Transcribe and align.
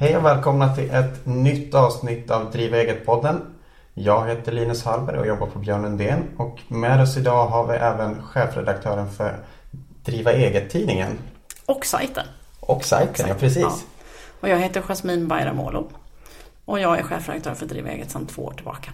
Hej 0.00 0.16
och 0.16 0.24
välkomna 0.24 0.74
till 0.74 0.90
ett 0.90 1.26
nytt 1.26 1.74
avsnitt 1.74 2.30
av 2.30 2.50
Driva 2.50 2.76
eget-podden. 2.76 3.40
Jag 3.94 4.28
heter 4.28 4.52
Linus 4.52 4.84
Hallberg 4.84 5.18
och 5.18 5.26
jobbar 5.26 5.46
på 5.46 5.58
Björn 5.58 5.82
Lundén 5.82 6.24
och 6.36 6.58
med 6.68 7.00
oss 7.00 7.16
idag 7.16 7.46
har 7.46 7.66
vi 7.66 7.74
även 7.74 8.22
chefredaktören 8.22 9.10
för 9.10 9.38
Driva 10.04 10.32
eget-tidningen. 10.32 11.18
Och 11.66 11.86
sajten. 11.86 12.26
Och 12.60 12.84
sajten, 12.84 13.28
ja 13.28 13.34
precis. 13.34 13.62
Ja. 13.62 13.78
Och 14.40 14.48
jag 14.48 14.58
heter 14.58 14.82
Jasmin 14.88 15.28
Bayramoglu. 15.28 15.82
Och 16.64 16.80
jag 16.80 16.98
är 16.98 17.02
chefredaktör 17.02 17.54
för 17.54 17.66
Driva 17.66 17.88
eget 17.88 18.10
sedan 18.10 18.26
två 18.26 18.42
år 18.42 18.52
tillbaka. 18.52 18.90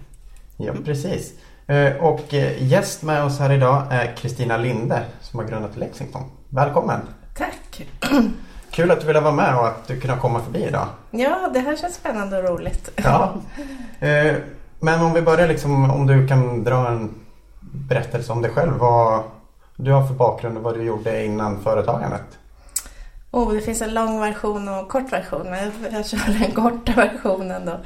Ja, 0.57 0.73
precis. 0.85 1.33
Eh, 1.67 1.97
och 1.97 2.35
eh, 2.35 2.63
gäst 2.63 3.03
med 3.03 3.25
oss 3.25 3.39
här 3.39 3.53
idag 3.53 3.83
är 3.91 4.17
Kristina 4.17 4.57
Linde 4.57 5.05
som 5.21 5.41
har 5.41 5.47
grundat 5.47 5.77
Lexington. 5.77 6.23
Välkommen! 6.49 7.01
Tack! 7.37 7.87
Kul 8.77 8.91
att 8.91 9.01
du 9.01 9.07
ville 9.07 9.21
vara 9.21 9.35
med 9.35 9.59
och 9.59 9.67
att 9.67 9.87
du 9.87 10.01
kunde 10.01 10.17
komma 10.17 10.41
förbi 10.41 10.65
idag. 10.65 10.89
Ja, 11.11 11.51
det 11.55 11.61
här 11.61 11.77
känns 11.77 11.95
spännande 11.95 12.39
och 12.39 12.49
roligt. 12.49 12.91
Ja. 12.97 13.35
Eh, 14.01 14.37
men 14.81 15.03
om 15.03 15.13
vi 15.13 15.23
börjar 15.23 15.49
liksom, 15.49 15.91
om 15.91 16.07
du 16.07 16.29
kan 16.29 16.65
dra 16.65 16.89
en 16.89 17.15
berättelse 17.61 18.33
om 18.33 18.43
dig 18.43 18.51
själv. 18.51 18.73
Vad 18.79 19.23
du 19.77 19.93
har 19.93 20.07
för 20.07 20.15
bakgrund 20.15 20.57
och 20.57 20.63
vad 20.63 20.75
du 20.75 20.83
gjorde 20.83 21.25
innan 21.25 21.63
företagandet. 21.63 22.39
Oh, 23.31 23.53
det 23.53 23.61
finns 23.61 23.83
en 23.83 23.95
lång 23.95 24.21
version 24.21 24.69
och 24.69 24.79
en 24.79 24.87
kort 24.87 25.13
version. 25.13 25.51
Men 25.51 25.73
jag 25.93 26.07
kör 26.07 26.39
den 26.41 26.53
korta 26.53 26.93
versionen 26.97 27.67
då. 27.67 27.81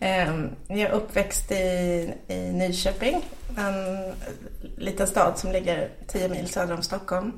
Ehm, 0.00 0.50
jag 0.66 0.80
är 0.80 0.90
uppväxt 0.90 1.52
i, 1.52 2.14
i 2.28 2.52
Nyköping, 2.52 3.24
en 3.56 4.12
liten 4.76 5.06
stad 5.06 5.38
som 5.38 5.52
ligger 5.52 5.88
10 6.06 6.28
mil 6.28 6.48
söder 6.48 6.74
om 6.74 6.82
Stockholm. 6.82 7.32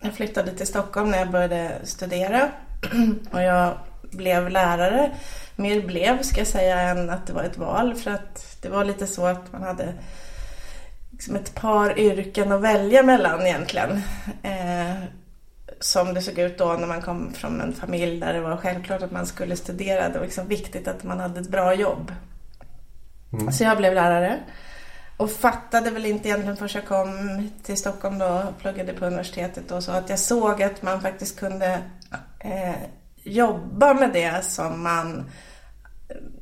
Jag 0.00 0.14
flyttade 0.14 0.52
till 0.52 0.66
Stockholm 0.66 1.10
när 1.10 1.18
jag 1.18 1.30
började 1.30 1.80
studera 1.84 2.50
och 3.30 3.42
jag 3.42 3.74
blev 4.02 4.50
lärare. 4.50 5.10
Mer 5.56 5.82
blev 5.82 6.22
ska 6.22 6.40
jag 6.40 6.46
säga 6.46 6.80
än 6.80 7.10
att 7.10 7.26
det 7.26 7.32
var 7.32 7.42
ett 7.42 7.58
val 7.58 7.94
för 7.94 8.10
att 8.10 8.56
det 8.62 8.68
var 8.68 8.84
lite 8.84 9.06
så 9.06 9.26
att 9.26 9.52
man 9.52 9.62
hade 9.62 9.94
liksom 11.10 11.36
ett 11.36 11.54
par 11.54 11.98
yrken 11.98 12.52
att 12.52 12.60
välja 12.60 13.02
mellan 13.02 13.46
egentligen. 13.46 14.02
Eh, 14.42 15.02
som 15.80 16.14
det 16.14 16.22
såg 16.22 16.38
ut 16.38 16.58
då 16.58 16.72
när 16.72 16.86
man 16.86 17.02
kom 17.02 17.32
från 17.32 17.60
en 17.60 17.72
familj 17.72 18.20
där 18.20 18.32
det 18.32 18.40
var 18.40 18.56
självklart 18.56 19.02
att 19.02 19.12
man 19.12 19.26
skulle 19.26 19.56
studera. 19.56 20.08
Det 20.08 20.18
var 20.18 20.26
liksom 20.26 20.48
viktigt 20.48 20.88
att 20.88 21.04
man 21.04 21.20
hade 21.20 21.40
ett 21.40 21.48
bra 21.48 21.74
jobb. 21.74 22.12
Mm. 23.32 23.52
Så 23.52 23.64
jag 23.64 23.76
blev 23.76 23.94
lärare. 23.94 24.38
Och 25.16 25.30
fattade 25.30 25.90
väl 25.90 26.06
inte 26.06 26.28
egentligen 26.28 26.56
förrän 26.56 26.70
jag 26.74 26.86
kom 26.86 27.50
till 27.62 27.76
Stockholm 27.76 28.18
då 28.18 28.26
och 28.26 28.58
pluggade 28.58 28.92
på 28.92 29.06
universitetet 29.06 29.70
och 29.70 29.82
så 29.82 29.92
att 29.92 30.10
jag 30.10 30.18
såg 30.18 30.62
att 30.62 30.82
man 30.82 31.00
faktiskt 31.00 31.38
kunde 31.38 31.82
eh, 32.38 32.74
jobba 33.22 33.94
med 33.94 34.10
det 34.12 34.44
som 34.44 34.82
man 34.82 35.30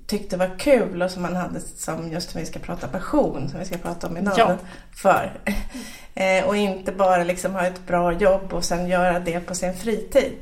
tyckte 0.07 0.37
var 0.37 0.59
kul 0.59 1.03
och 1.03 1.11
som 1.11 1.23
man 1.23 1.37
hade 1.37 1.61
som 1.61 2.13
just 2.13 2.31
som 2.31 2.41
vi 2.41 2.47
ska 2.47 2.59
prata 2.59 2.89
passion, 2.89 3.49
som 3.49 3.59
vi 3.59 3.65
ska 3.65 3.79
prata 3.79 4.07
om 4.07 4.17
idag, 4.17 4.35
ja. 4.39 4.57
för. 4.97 5.41
Eh, 6.17 6.45
och 6.45 6.57
inte 6.57 6.93
bara 6.93 7.25
liksom 7.25 7.55
ha 7.55 7.67
ett 7.67 7.87
bra 7.87 8.13
jobb 8.13 8.53
och 8.53 8.65
sen 8.65 8.87
göra 8.87 9.21
det 9.21 9.41
på 9.41 9.55
sin 9.55 9.75
fritid. 9.75 10.33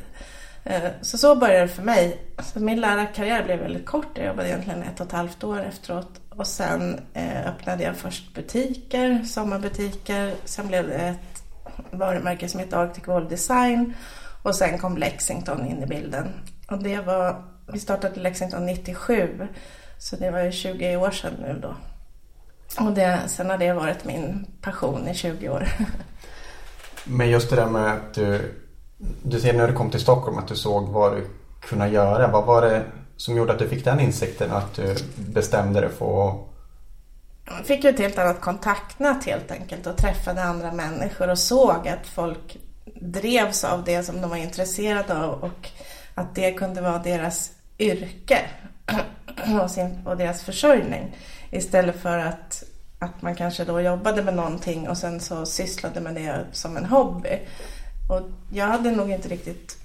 Eh, 0.64 0.90
så 1.00 1.18
så 1.18 1.34
började 1.34 1.60
det 1.60 1.68
för 1.68 1.82
mig. 1.82 2.18
Så 2.42 2.60
min 2.60 2.80
lärarkarriär 2.80 3.44
blev 3.44 3.58
väldigt 3.58 3.86
kort. 3.86 4.08
Jag 4.14 4.26
jobbade 4.26 4.48
egentligen 4.48 4.82
ett 4.82 5.00
och 5.00 5.06
ett 5.06 5.12
halvt 5.12 5.44
år 5.44 5.62
efteråt. 5.62 6.21
Och 6.36 6.46
sen 6.46 7.00
eh, 7.14 7.46
öppnade 7.48 7.82
jag 7.82 7.96
först 7.96 8.34
butiker, 8.34 9.22
sommarbutiker. 9.24 10.34
Sen 10.44 10.68
blev 10.68 10.88
det 10.88 10.94
ett 10.94 11.42
varumärke 11.90 12.48
som 12.48 12.60
heter 12.60 12.76
Arctic 12.76 13.06
Wall 13.06 13.28
Design. 13.28 13.94
Och 14.42 14.54
sen 14.54 14.78
kom 14.78 14.96
Lexington 14.96 15.66
in 15.66 15.82
i 15.82 15.86
bilden. 15.86 16.28
Och 16.70 16.82
det 16.82 17.00
var, 17.00 17.44
vi 17.72 17.78
startade 17.78 18.20
Lexington 18.20 18.66
97. 18.66 19.48
Så 19.98 20.16
det 20.16 20.30
var 20.30 20.40
ju 20.40 20.52
20 20.52 20.96
år 20.96 21.10
sedan 21.10 21.32
nu 21.40 21.58
då. 21.62 21.74
Och 22.84 22.92
det, 22.92 23.20
sen 23.26 23.50
har 23.50 23.58
det 23.58 23.72
varit 23.72 24.04
min 24.04 24.46
passion 24.60 25.08
i 25.08 25.14
20 25.14 25.48
år. 25.48 25.68
Men 27.04 27.30
just 27.30 27.50
det 27.50 27.56
där 27.56 27.66
med 27.66 27.92
att 27.92 28.14
du, 28.14 28.54
du 29.22 29.40
ser 29.40 29.52
när 29.52 29.68
du 29.68 29.74
kom 29.74 29.90
till 29.90 30.00
Stockholm 30.00 30.38
att 30.38 30.48
du 30.48 30.56
såg 30.56 30.88
vad 30.88 31.16
du 31.16 31.26
kunde 31.60 31.88
göra. 31.88 32.28
Vad 32.28 32.44
var 32.44 32.62
det 32.62 32.84
som 33.22 33.36
gjorde 33.36 33.52
att 33.52 33.58
du 33.58 33.68
fick 33.68 33.84
den 33.84 34.00
insikten 34.00 34.50
att 34.52 34.74
du 34.74 34.96
bestämde 35.16 35.80
dig 35.80 35.90
för 35.90 36.28
att 36.28 36.36
jag 37.44 37.66
fick 37.66 37.84
ju 37.84 37.90
ett 37.90 37.98
helt 37.98 38.18
annat 38.18 38.40
kontaktnät 38.40 39.24
helt 39.24 39.50
enkelt 39.50 39.86
och 39.86 39.96
träffade 39.96 40.42
andra 40.42 40.72
människor 40.72 41.30
och 41.30 41.38
såg 41.38 41.88
att 41.88 42.06
folk 42.06 42.56
drevs 42.94 43.64
av 43.64 43.84
det 43.84 44.02
som 44.02 44.20
de 44.20 44.30
var 44.30 44.36
intresserade 44.36 45.24
av 45.24 45.42
och 45.42 45.68
att 46.14 46.34
det 46.34 46.52
kunde 46.52 46.80
vara 46.80 46.98
deras 46.98 47.50
yrke 47.78 48.38
och, 49.62 49.70
sin, 49.70 50.06
och 50.06 50.16
deras 50.16 50.42
försörjning. 50.42 51.16
Istället 51.50 52.02
för 52.02 52.18
att, 52.18 52.62
att 52.98 53.22
man 53.22 53.34
kanske 53.34 53.64
då 53.64 53.80
jobbade 53.80 54.22
med 54.22 54.34
någonting 54.34 54.88
och 54.88 54.98
sen 54.98 55.20
så 55.20 55.46
sysslade 55.46 56.00
med 56.00 56.14
det 56.14 56.46
som 56.52 56.76
en 56.76 56.84
hobby. 56.84 57.38
Och 58.10 58.22
jag 58.52 58.66
hade 58.66 58.90
nog 58.90 59.10
inte 59.10 59.28
riktigt 59.28 59.81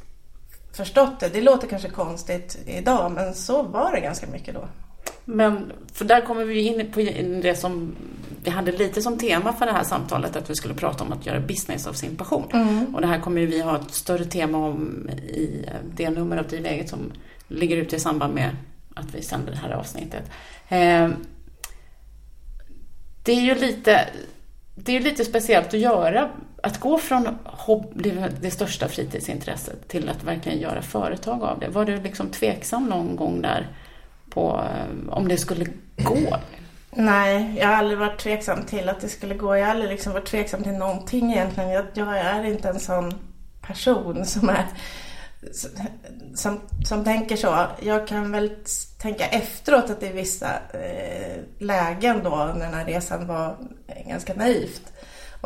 förstått 0.78 1.20
det. 1.20 1.30
Det 1.30 1.42
låter 1.42 1.68
kanske 1.68 1.90
konstigt 1.90 2.58
idag 2.66 3.12
men 3.12 3.34
så 3.34 3.64
var 3.64 3.92
det 3.92 4.00
ganska 4.00 4.28
mycket 4.28 4.54
då. 4.54 4.68
Men 5.26 5.72
för 5.94 6.06
där 6.06 6.22
kommer 6.22 6.44
vi 6.46 6.62
in 6.62 6.92
på 6.92 7.00
det 7.42 7.56
som 7.56 7.96
vi 8.44 8.50
hade 8.50 8.72
lite 8.72 9.02
som 9.02 9.18
tema 9.18 9.54
för 9.54 9.66
det 9.66 9.72
här 9.72 9.84
samtalet, 9.84 10.36
att 10.36 10.50
vi 10.50 10.56
skulle 10.56 10.74
prata 10.74 11.04
om 11.04 11.14
att 11.14 11.26
göra 11.26 11.40
business 11.40 11.88
av 11.88 11.94
sin 11.94 12.16
passion. 12.16 12.50
Mm. 12.54 12.96
Och 12.96 13.02
det 13.02 13.08
här 13.08 13.20
kommer 13.20 13.42
vi 13.42 13.62
ha 13.62 13.80
ett 13.80 13.94
större 13.94 14.26
tema 14.26 14.58
om 14.58 15.10
i 15.10 15.66
det 15.96 16.10
nummer 16.10 16.38
av 16.38 16.48
Driv 16.48 16.88
som 16.88 17.12
ligger 17.48 17.78
ute 17.78 17.96
i 17.96 18.00
samband 18.00 18.34
med 18.34 18.50
att 18.96 19.16
vi 19.16 19.22
sänder 19.22 19.52
det 19.52 19.58
här 19.58 19.72
avsnittet. 19.72 20.24
Eh, 20.68 21.10
det 23.24 23.32
är 23.32 23.42
ju 23.42 23.56
lite, 23.56 24.10
det 24.76 24.98
är 24.98 25.00
lite 25.00 25.26
speciellt 25.26 25.68
att 25.68 25.80
göra, 25.80 26.30
att 26.64 26.80
gå 26.80 26.98
från 26.98 27.38
det, 27.94 28.32
det 28.42 28.52
största 28.52 28.88
fritidsintresset 28.88 29.88
till 29.88 30.10
att 30.10 30.24
verkligen 30.24 30.60
göra 30.60 30.82
företag 30.82 31.44
av 31.44 31.60
det. 31.60 31.68
Var 31.68 31.86
du 31.86 32.02
liksom 32.02 32.30
tveksam 32.30 32.86
någon 32.86 33.16
gång 33.16 33.42
där 33.42 33.68
på 34.30 34.64
eh, 34.64 35.14
om 35.14 35.28
det 35.28 35.38
skulle 35.38 35.66
gå? 35.98 36.38
Nej, 36.92 37.56
jag 37.60 37.68
har 37.68 37.74
aldrig 37.74 38.00
varit 38.00 38.20
tveksam 38.20 38.64
till 38.64 38.90
att 38.90 39.02
det 39.02 39.10
skulle 39.10 39.36
gå. 39.36 39.56
Jag 39.56 39.66
har 39.66 39.72
aldrig 39.72 39.92
liksom 39.92 40.14
varit 40.14 40.26
tveksam 40.26 40.64
till 40.64 40.72
någonting 40.72 41.32
egentligen. 41.32 41.70
Jag, 41.70 41.86
jag 41.94 42.18
är 42.18 42.44
inte 42.44 42.70
en 42.70 42.80
sån 42.80 43.14
person 43.62 44.26
som 44.26 44.50
är 44.50 44.66
som, 46.36 46.62
som 46.86 47.04
tänker 47.04 47.36
så. 47.36 47.68
Jag 47.82 48.08
kan 48.08 48.32
väl 48.32 48.52
tänka 48.98 49.26
efteråt 49.26 49.90
att 49.90 50.00
det 50.00 50.10
i 50.10 50.14
vissa 50.14 50.54
eh, 50.74 51.38
lägen 51.60 52.24
då 52.24 52.30
när 52.30 52.66
den 52.66 52.74
här 52.74 52.86
resan 52.86 53.28
var 53.28 53.58
ganska 54.08 54.34
naivt. 54.34 54.94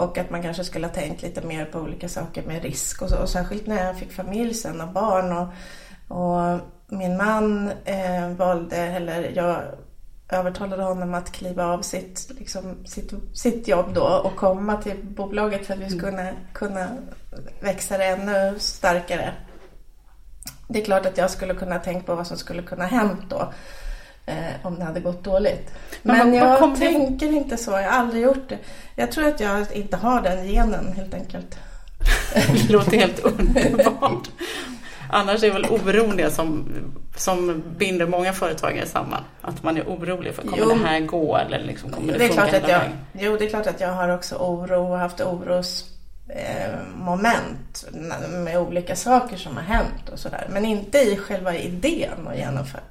Och 0.01 0.17
att 0.17 0.29
man 0.29 0.41
kanske 0.41 0.63
skulle 0.63 0.88
ha 0.88 0.94
tänkt 0.94 1.22
lite 1.22 1.41
mer 1.41 1.66
på 1.66 1.79
olika 1.79 2.09
saker 2.09 2.44
med 2.44 2.63
risk 2.63 3.01
och 3.01 3.09
så. 3.09 3.17
Och 3.17 3.29
särskilt 3.29 3.67
när 3.67 3.85
jag 3.85 4.00
fick 4.00 4.12
familj 4.12 4.53
sen 4.53 4.81
och 4.81 4.88
barn. 4.88 5.31
Och, 5.31 5.47
och 6.17 6.59
min 6.88 7.17
man 7.17 7.72
eh, 7.85 8.29
valde, 8.29 8.78
eller 8.78 9.31
jag 9.35 9.62
övertalade 10.29 10.84
honom 10.84 11.13
att 11.13 11.31
kliva 11.31 11.66
av 11.66 11.81
sitt, 11.81 12.31
liksom, 12.39 12.85
sitt, 12.85 13.13
sitt 13.34 13.67
jobb 13.67 13.94
då 13.94 14.03
och 14.03 14.35
komma 14.35 14.81
till 14.81 14.97
bolaget 15.03 15.66
för 15.66 15.73
att 15.73 15.79
vi 15.79 15.89
skulle 15.89 16.01
kunna, 16.01 16.31
kunna 16.53 16.88
växa 17.59 17.97
det 17.97 18.06
ännu 18.06 18.59
starkare 18.59 19.33
det 20.72 20.81
är 20.81 20.85
klart 20.85 21.06
att 21.06 21.18
jag 21.18 21.29
skulle 21.29 21.53
kunna 21.53 21.79
tänka 21.79 22.06
på 22.06 22.16
vad 22.16 22.28
som 22.28 22.38
skulle 22.38 22.62
kunna 22.62 22.85
hänt 22.85 23.23
då. 23.29 23.53
Eh, 24.26 24.36
om 24.63 24.80
det 24.80 24.86
hade 24.86 25.00
gått 25.00 25.24
dåligt. 25.24 25.72
Men, 26.01 26.18
Men 26.18 26.34
jag 26.34 26.75
tänker 26.80 27.28
det? 27.28 27.36
inte 27.36 27.57
så. 27.57 27.72
Jag 27.72 27.78
har 27.78 28.00
aldrig 28.00 28.24
gjort 28.24 28.50
det. 28.50 28.57
Jag 28.95 29.12
tror 29.12 29.28
att 29.28 29.40
jag 29.40 29.72
inte 29.74 29.98
har 29.98 30.22
den 30.22 30.48
genen 30.48 30.94
helt 30.95 31.13
enkelt. 31.13 31.57
det 32.68 32.69
låter 32.69 32.98
helt 32.98 33.19
underbart. 33.19 34.30
Annars 35.10 35.44
är 35.44 35.51
väl 35.51 35.66
oron 35.66 36.18
det 36.18 36.31
som, 36.34 36.69
som 37.16 37.63
binder 37.78 38.06
många 38.06 38.34
företagare 38.34 38.86
samman. 38.86 39.24
Att 39.42 39.63
man 39.63 39.78
är 39.78 39.84
orolig 39.84 40.34
för, 40.34 40.42
kommer 40.42 40.57
jo, 40.57 40.69
det 40.69 40.88
här 40.88 41.00
gå 41.00 41.38
eller 41.38 41.60
liksom, 41.60 41.92
kommer 41.92 42.13
det, 42.13 42.19
det 42.19 42.28
funka 42.28 42.48
klart 42.48 42.63
att 42.63 42.69
jag, 42.69 42.81
Jo, 43.13 43.38
det 43.38 43.45
är 43.45 43.50
klart 43.50 43.68
att 43.68 43.81
jag 43.81 43.94
har 43.94 44.10
också 44.10 44.36
oro 44.36 44.92
och 44.92 44.98
haft 44.98 45.22
oros 45.22 45.92
Eh, 46.36 46.80
moment 46.95 47.86
med 48.30 48.57
olika 48.57 48.95
saker 48.95 49.38
som 49.38 49.57
har 49.57 49.63
hänt 49.63 50.10
och 50.12 50.19
sådär. 50.19 50.48
Men 50.50 50.66
inte 50.66 50.98
i 50.98 51.18
själva 51.18 51.56
idén 51.56 52.28
att 52.28 52.38
genomföra. 52.38 52.81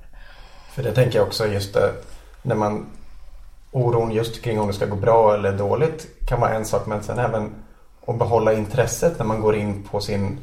För 0.74 0.82
det 0.82 0.92
tänker 0.92 1.18
jag 1.18 1.26
också 1.26 1.46
just 1.46 1.74
det, 1.74 1.92
när 2.42 2.54
man 2.54 2.86
oron 3.70 4.10
just 4.10 4.42
kring 4.42 4.60
om 4.60 4.66
det 4.66 4.72
ska 4.72 4.86
gå 4.86 4.96
bra 4.96 5.34
eller 5.34 5.52
dåligt 5.52 6.06
kan 6.26 6.40
vara 6.40 6.54
en 6.54 6.64
sak 6.64 6.86
men 6.86 7.02
sen 7.02 7.18
även 7.18 7.50
att 8.06 8.18
behålla 8.18 8.52
intresset 8.52 9.18
när 9.18 9.26
man 9.26 9.40
går 9.40 9.56
in 9.56 9.82
på 9.82 10.00
sin 10.00 10.38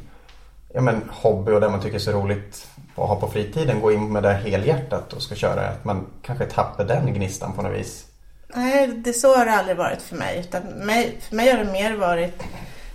ja, 0.74 0.80
men, 0.80 1.02
hobby 1.10 1.52
och 1.52 1.60
det 1.60 1.68
man 1.68 1.80
tycker 1.80 1.94
är 1.94 2.00
så 2.00 2.12
roligt 2.12 2.68
att 2.96 3.08
ha 3.08 3.16
på 3.20 3.28
fritiden. 3.28 3.80
Gå 3.80 3.92
in 3.92 4.12
med 4.12 4.22
det 4.22 4.32
helhjärtat 4.32 5.12
och 5.12 5.22
ska 5.22 5.34
köra. 5.34 5.68
Att 5.68 5.84
man 5.84 6.06
kanske 6.22 6.46
tappar 6.46 6.84
den 6.84 7.14
gnistan 7.14 7.52
på 7.52 7.62
något 7.62 7.78
vis. 7.78 8.06
Nej, 8.54 8.88
det 8.88 9.12
så 9.12 9.36
har 9.36 9.44
det 9.44 9.52
aldrig 9.52 9.76
varit 9.76 10.02
för 10.02 10.16
mig. 10.16 10.40
Utan 10.40 10.62
mig, 10.62 11.18
för 11.20 11.36
mig 11.36 11.50
har 11.50 11.58
det 11.58 11.72
mer 11.72 11.96
varit 11.96 12.42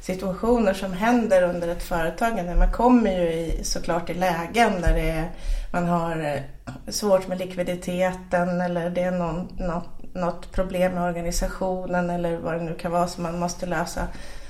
situationer 0.03 0.73
som 0.73 0.93
händer 0.93 1.43
under 1.43 1.67
ett 1.67 1.83
företagande. 1.83 2.55
Man 2.55 2.71
kommer 2.71 3.11
ju 3.11 3.29
i, 3.29 3.63
såklart 3.63 4.09
i 4.09 4.13
lägen 4.13 4.81
där 4.81 4.93
det 4.93 5.09
är, 5.09 5.31
man 5.73 5.85
har 5.85 6.19
eh, 6.19 6.71
svårt 6.91 7.27
med 7.27 7.39
likviditeten 7.39 8.61
eller 8.61 8.89
det 8.89 9.01
är 9.01 9.11
någon, 9.11 9.47
något, 9.57 10.15
något 10.15 10.51
problem 10.51 10.93
med 10.93 11.03
organisationen 11.03 12.09
eller 12.09 12.37
vad 12.37 12.53
det 12.53 12.63
nu 12.63 12.73
kan 12.73 12.91
vara 12.91 13.07
som 13.07 13.23
man 13.23 13.39
måste 13.39 13.65
lösa. 13.65 14.07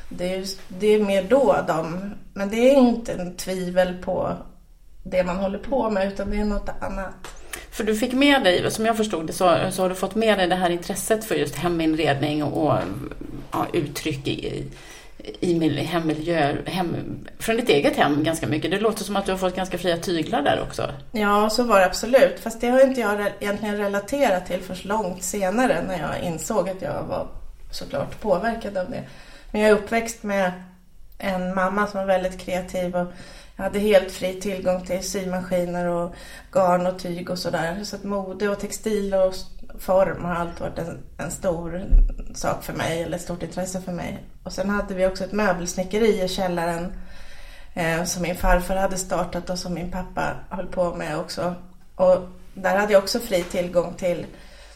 Det 0.09 0.35
är, 0.35 0.45
det 0.67 0.87
är 0.87 1.05
mer 1.05 1.23
då 1.23 1.55
de, 1.67 2.13
men 2.33 2.49
det 2.49 2.69
är 2.69 2.75
inte 2.75 3.13
en 3.13 3.35
tvivel 3.35 3.97
på 4.03 4.33
det 5.03 5.23
man 5.23 5.37
håller 5.37 5.59
på 5.59 5.89
med 5.89 6.07
utan 6.07 6.29
det 6.29 6.37
är 6.37 6.45
något 6.45 6.69
annat. 6.79 7.13
För 7.71 7.83
du 7.83 7.95
fick 7.95 8.13
med 8.13 8.43
dig, 8.43 8.71
som 8.71 8.85
jag 8.85 8.97
förstod 8.97 9.27
det, 9.27 9.33
så, 9.33 9.57
så 9.71 9.81
har 9.81 9.89
du 9.89 9.95
fått 9.95 10.15
med 10.15 10.39
dig 10.39 10.47
det 10.47 10.55
här 10.55 10.69
intresset 10.69 11.25
för 11.25 11.35
just 11.35 11.55
heminredning 11.55 12.43
och, 12.43 12.67
och 12.67 12.79
ja, 13.51 13.65
uttryck 13.73 14.27
i, 14.27 14.65
i 15.23 15.59
min 15.59 15.77
hemmiljö, 15.77 16.55
hem, 16.65 16.95
från 17.39 17.55
ditt 17.55 17.69
eget 17.69 17.95
hem 17.95 18.23
ganska 18.23 18.47
mycket. 18.47 18.71
Det 18.71 18.79
låter 18.79 19.03
som 19.03 19.15
att 19.15 19.25
du 19.25 19.31
har 19.31 19.39
fått 19.39 19.55
ganska 19.55 19.77
fria 19.77 19.97
tyglar 19.97 20.41
där 20.41 20.61
också. 20.67 20.91
Ja, 21.11 21.49
så 21.49 21.63
var 21.63 21.79
det 21.79 21.85
absolut. 21.85 22.39
Fast 22.39 22.61
det 22.61 22.67
har 22.67 22.87
inte 22.87 23.01
jag 23.01 23.31
egentligen 23.39 23.77
relaterat 23.77 24.45
till 24.45 24.61
först 24.61 24.85
långt 24.85 25.23
senare 25.23 25.83
när 25.87 25.99
jag 25.99 26.19
insåg 26.23 26.69
att 26.69 26.81
jag 26.81 27.03
var 27.03 27.27
såklart 27.71 28.21
påverkad 28.21 28.77
av 28.77 28.89
det. 28.89 29.03
Men 29.51 29.61
jag 29.61 29.69
är 29.69 29.75
uppväxt 29.75 30.23
med 30.23 30.51
en 31.17 31.55
mamma 31.55 31.87
som 31.87 31.99
var 31.99 32.07
väldigt 32.07 32.39
kreativ 32.39 32.95
och 32.95 33.07
jag 33.55 33.63
hade 33.63 33.79
helt 33.79 34.11
fri 34.11 34.33
tillgång 34.41 34.85
till 34.85 35.03
symaskiner 35.03 35.87
och 35.87 36.15
garn 36.51 36.87
och 36.87 36.99
tyg 36.99 37.29
och 37.29 37.39
sådär. 37.39 37.83
Så 37.83 37.95
att 37.95 38.03
mode 38.03 38.49
och 38.49 38.59
textil 38.59 39.13
och 39.13 39.33
form 39.79 40.25
har 40.25 40.35
alltid 40.35 40.59
varit 40.59 40.79
en, 40.79 41.03
en, 41.17 41.31
stor 41.31 41.85
sak 42.33 42.63
för 42.63 42.73
mig, 42.73 43.03
eller 43.03 43.17
ett 43.17 43.23
stort 43.23 43.43
intresse 43.43 43.81
för 43.81 43.91
mig. 43.91 44.23
Och 44.43 44.53
sen 44.53 44.69
hade 44.69 44.93
vi 44.93 45.07
också 45.07 45.23
ett 45.23 45.31
möbelsnickeri 45.31 46.23
i 46.23 46.27
källaren 46.27 46.93
eh, 47.73 48.03
som 48.03 48.21
min 48.21 48.35
farfar 48.35 48.75
hade 48.75 48.97
startat 48.97 49.49
och 49.49 49.59
som 49.59 49.73
min 49.73 49.91
pappa 49.91 50.35
höll 50.49 50.67
på 50.67 50.95
med 50.95 51.17
också. 51.17 51.55
Och 51.95 52.17
där 52.53 52.77
hade 52.77 52.93
jag 52.93 53.03
också 53.03 53.19
fri 53.19 53.43
tillgång 53.43 53.93
till 53.93 54.25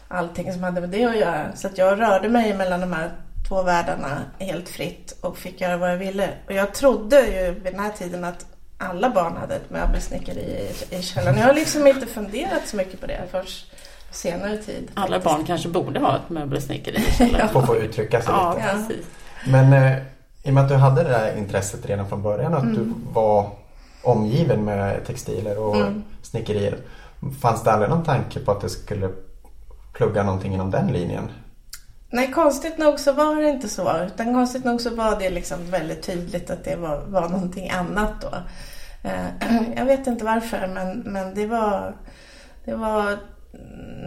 allting 0.07 0.53
som 0.53 0.63
hade 0.63 0.81
med 0.81 0.89
det 0.89 1.05
att 1.05 1.17
göra. 1.17 1.55
Så 1.55 1.67
att 1.67 1.77
jag 1.77 1.99
rörde 1.99 2.29
mig 2.29 2.53
mellan 2.53 2.79
de 2.79 2.93
här 2.93 3.11
två 3.47 3.63
världarna 3.63 4.21
helt 4.39 4.69
fritt 4.69 5.17
och 5.21 5.37
fick 5.37 5.61
göra 5.61 5.77
vad 5.77 5.91
jag 5.91 5.97
ville. 5.97 6.29
Och 6.45 6.53
jag 6.53 6.73
trodde 6.73 7.27
ju 7.27 7.51
vid 7.51 7.73
den 7.73 7.79
här 7.79 7.91
tiden 7.91 8.23
att 8.23 8.45
alla 8.77 9.09
barn 9.09 9.37
hade 9.37 9.55
ett 9.55 9.69
möbelsnickeri 9.69 10.73
i, 10.89 10.95
i 10.95 11.01
källaren. 11.01 11.37
Jag 11.37 11.45
har 11.45 11.53
liksom 11.53 11.87
inte 11.87 12.05
funderat 12.05 12.67
så 12.67 12.77
mycket 12.77 13.01
på 13.01 13.07
det 13.07 13.21
först 13.31 13.71
senare 14.17 14.57
tid. 14.57 14.91
Alla 14.93 15.19
barn 15.19 15.43
kanske 15.45 15.69
borde 15.69 15.99
ha 15.99 16.15
ett 16.15 16.29
möbelsnickeri. 16.29 16.99
För 16.99 17.59
att 17.59 17.65
få 17.65 17.75
uttrycka 17.75 18.21
sig 18.21 18.33
ja, 18.33 18.53
lite. 18.55 18.67
Precis. 18.67 19.05
Men 19.47 19.73
eh, 19.73 19.97
i 20.43 20.49
och 20.49 20.53
med 20.53 20.63
att 20.63 20.69
du 20.69 20.75
hade 20.75 21.03
det 21.03 21.09
där 21.09 21.37
intresset 21.37 21.85
redan 21.85 22.09
från 22.09 22.21
början 22.21 22.53
att 22.53 22.63
mm. 22.63 22.75
du 22.75 22.93
var 23.13 23.49
omgiven 24.01 24.65
med 24.65 25.05
textiler 25.05 25.57
och 25.57 25.75
mm. 25.75 26.03
snickerier. 26.21 26.77
Fanns 27.41 27.63
det 27.63 27.71
aldrig 27.71 27.89
någon 27.89 28.03
tanke 28.03 28.39
på 28.39 28.51
att 28.51 28.61
du 28.61 28.69
skulle 28.69 29.09
plugga 29.93 30.23
någonting 30.23 30.53
inom 30.53 30.71
den 30.71 30.87
linjen? 30.87 31.29
Nej, 32.09 32.31
konstigt 32.31 32.77
nog 32.77 32.99
så 32.99 33.13
var 33.13 33.35
det 33.35 33.49
inte 33.49 33.69
så. 33.69 34.03
Utan 34.05 34.33
konstigt 34.33 34.65
nog 34.65 34.81
så 34.81 34.95
var 34.95 35.19
det 35.19 35.29
liksom 35.29 35.71
väldigt 35.71 36.03
tydligt 36.03 36.49
att 36.49 36.63
det 36.63 36.75
var, 36.75 37.01
var 37.07 37.29
någonting 37.29 37.69
annat 37.69 38.21
då. 38.21 38.37
Eh, 39.09 39.57
jag 39.75 39.85
vet 39.85 40.07
inte 40.07 40.25
varför 40.25 40.67
men, 40.67 40.99
men 40.99 41.35
det 41.35 41.45
var, 41.45 41.95
det 42.65 42.75
var 42.75 43.17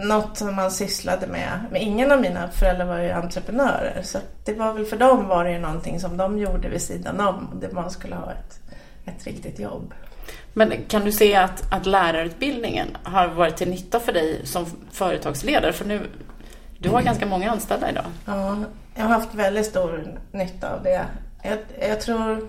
något 0.05 0.37
som 0.37 0.57
man 0.57 0.71
sysslade 0.71 1.27
med. 1.27 1.61
Men 1.71 1.83
ingen 1.83 2.13
av 2.13 2.21
mina 2.21 2.49
föräldrar 2.49 2.87
var 2.87 2.99
ju 2.99 3.11
entreprenörer. 3.11 4.03
Så 4.03 4.19
det 4.45 4.53
var 4.53 4.73
väl 4.73 4.85
för 4.85 4.97
dem 4.97 5.29
var 5.29 5.45
det 5.45 5.53
ju 5.53 5.59
någonting 5.59 6.01
som 6.01 6.17
de 6.17 6.39
gjorde 6.39 6.69
vid 6.69 6.83
sidan 6.83 7.21
om. 7.21 7.59
Det 7.61 7.73
man 7.73 7.91
skulle 7.91 8.15
ha 8.15 8.33
ett, 8.33 8.61
ett 9.05 9.27
riktigt 9.27 9.59
jobb. 9.59 9.95
Men 10.53 10.73
kan 10.89 11.05
du 11.05 11.13
se 11.13 11.37
att, 11.37 11.73
att 11.73 11.87
lärarutbildningen 11.87 12.97
har 13.03 13.29
varit 13.29 13.57
till 13.57 13.71
nytta 13.71 14.01
för 14.01 14.13
dig 14.13 14.47
som 14.47 14.67
företagsledare? 14.93 15.73
För 15.73 15.85
nu, 15.85 16.03
du 16.79 16.89
har 16.89 17.03
ganska 17.03 17.27
många 17.27 17.51
anställda 17.51 17.91
idag. 17.91 18.05
Ja, 18.27 18.57
jag 18.95 19.03
har 19.03 19.09
haft 19.09 19.35
väldigt 19.35 19.67
stor 19.67 20.19
nytta 20.33 20.75
av 20.75 20.83
det. 20.83 21.05
Jag, 21.43 21.59
jag 21.89 22.01
tror 22.01 22.49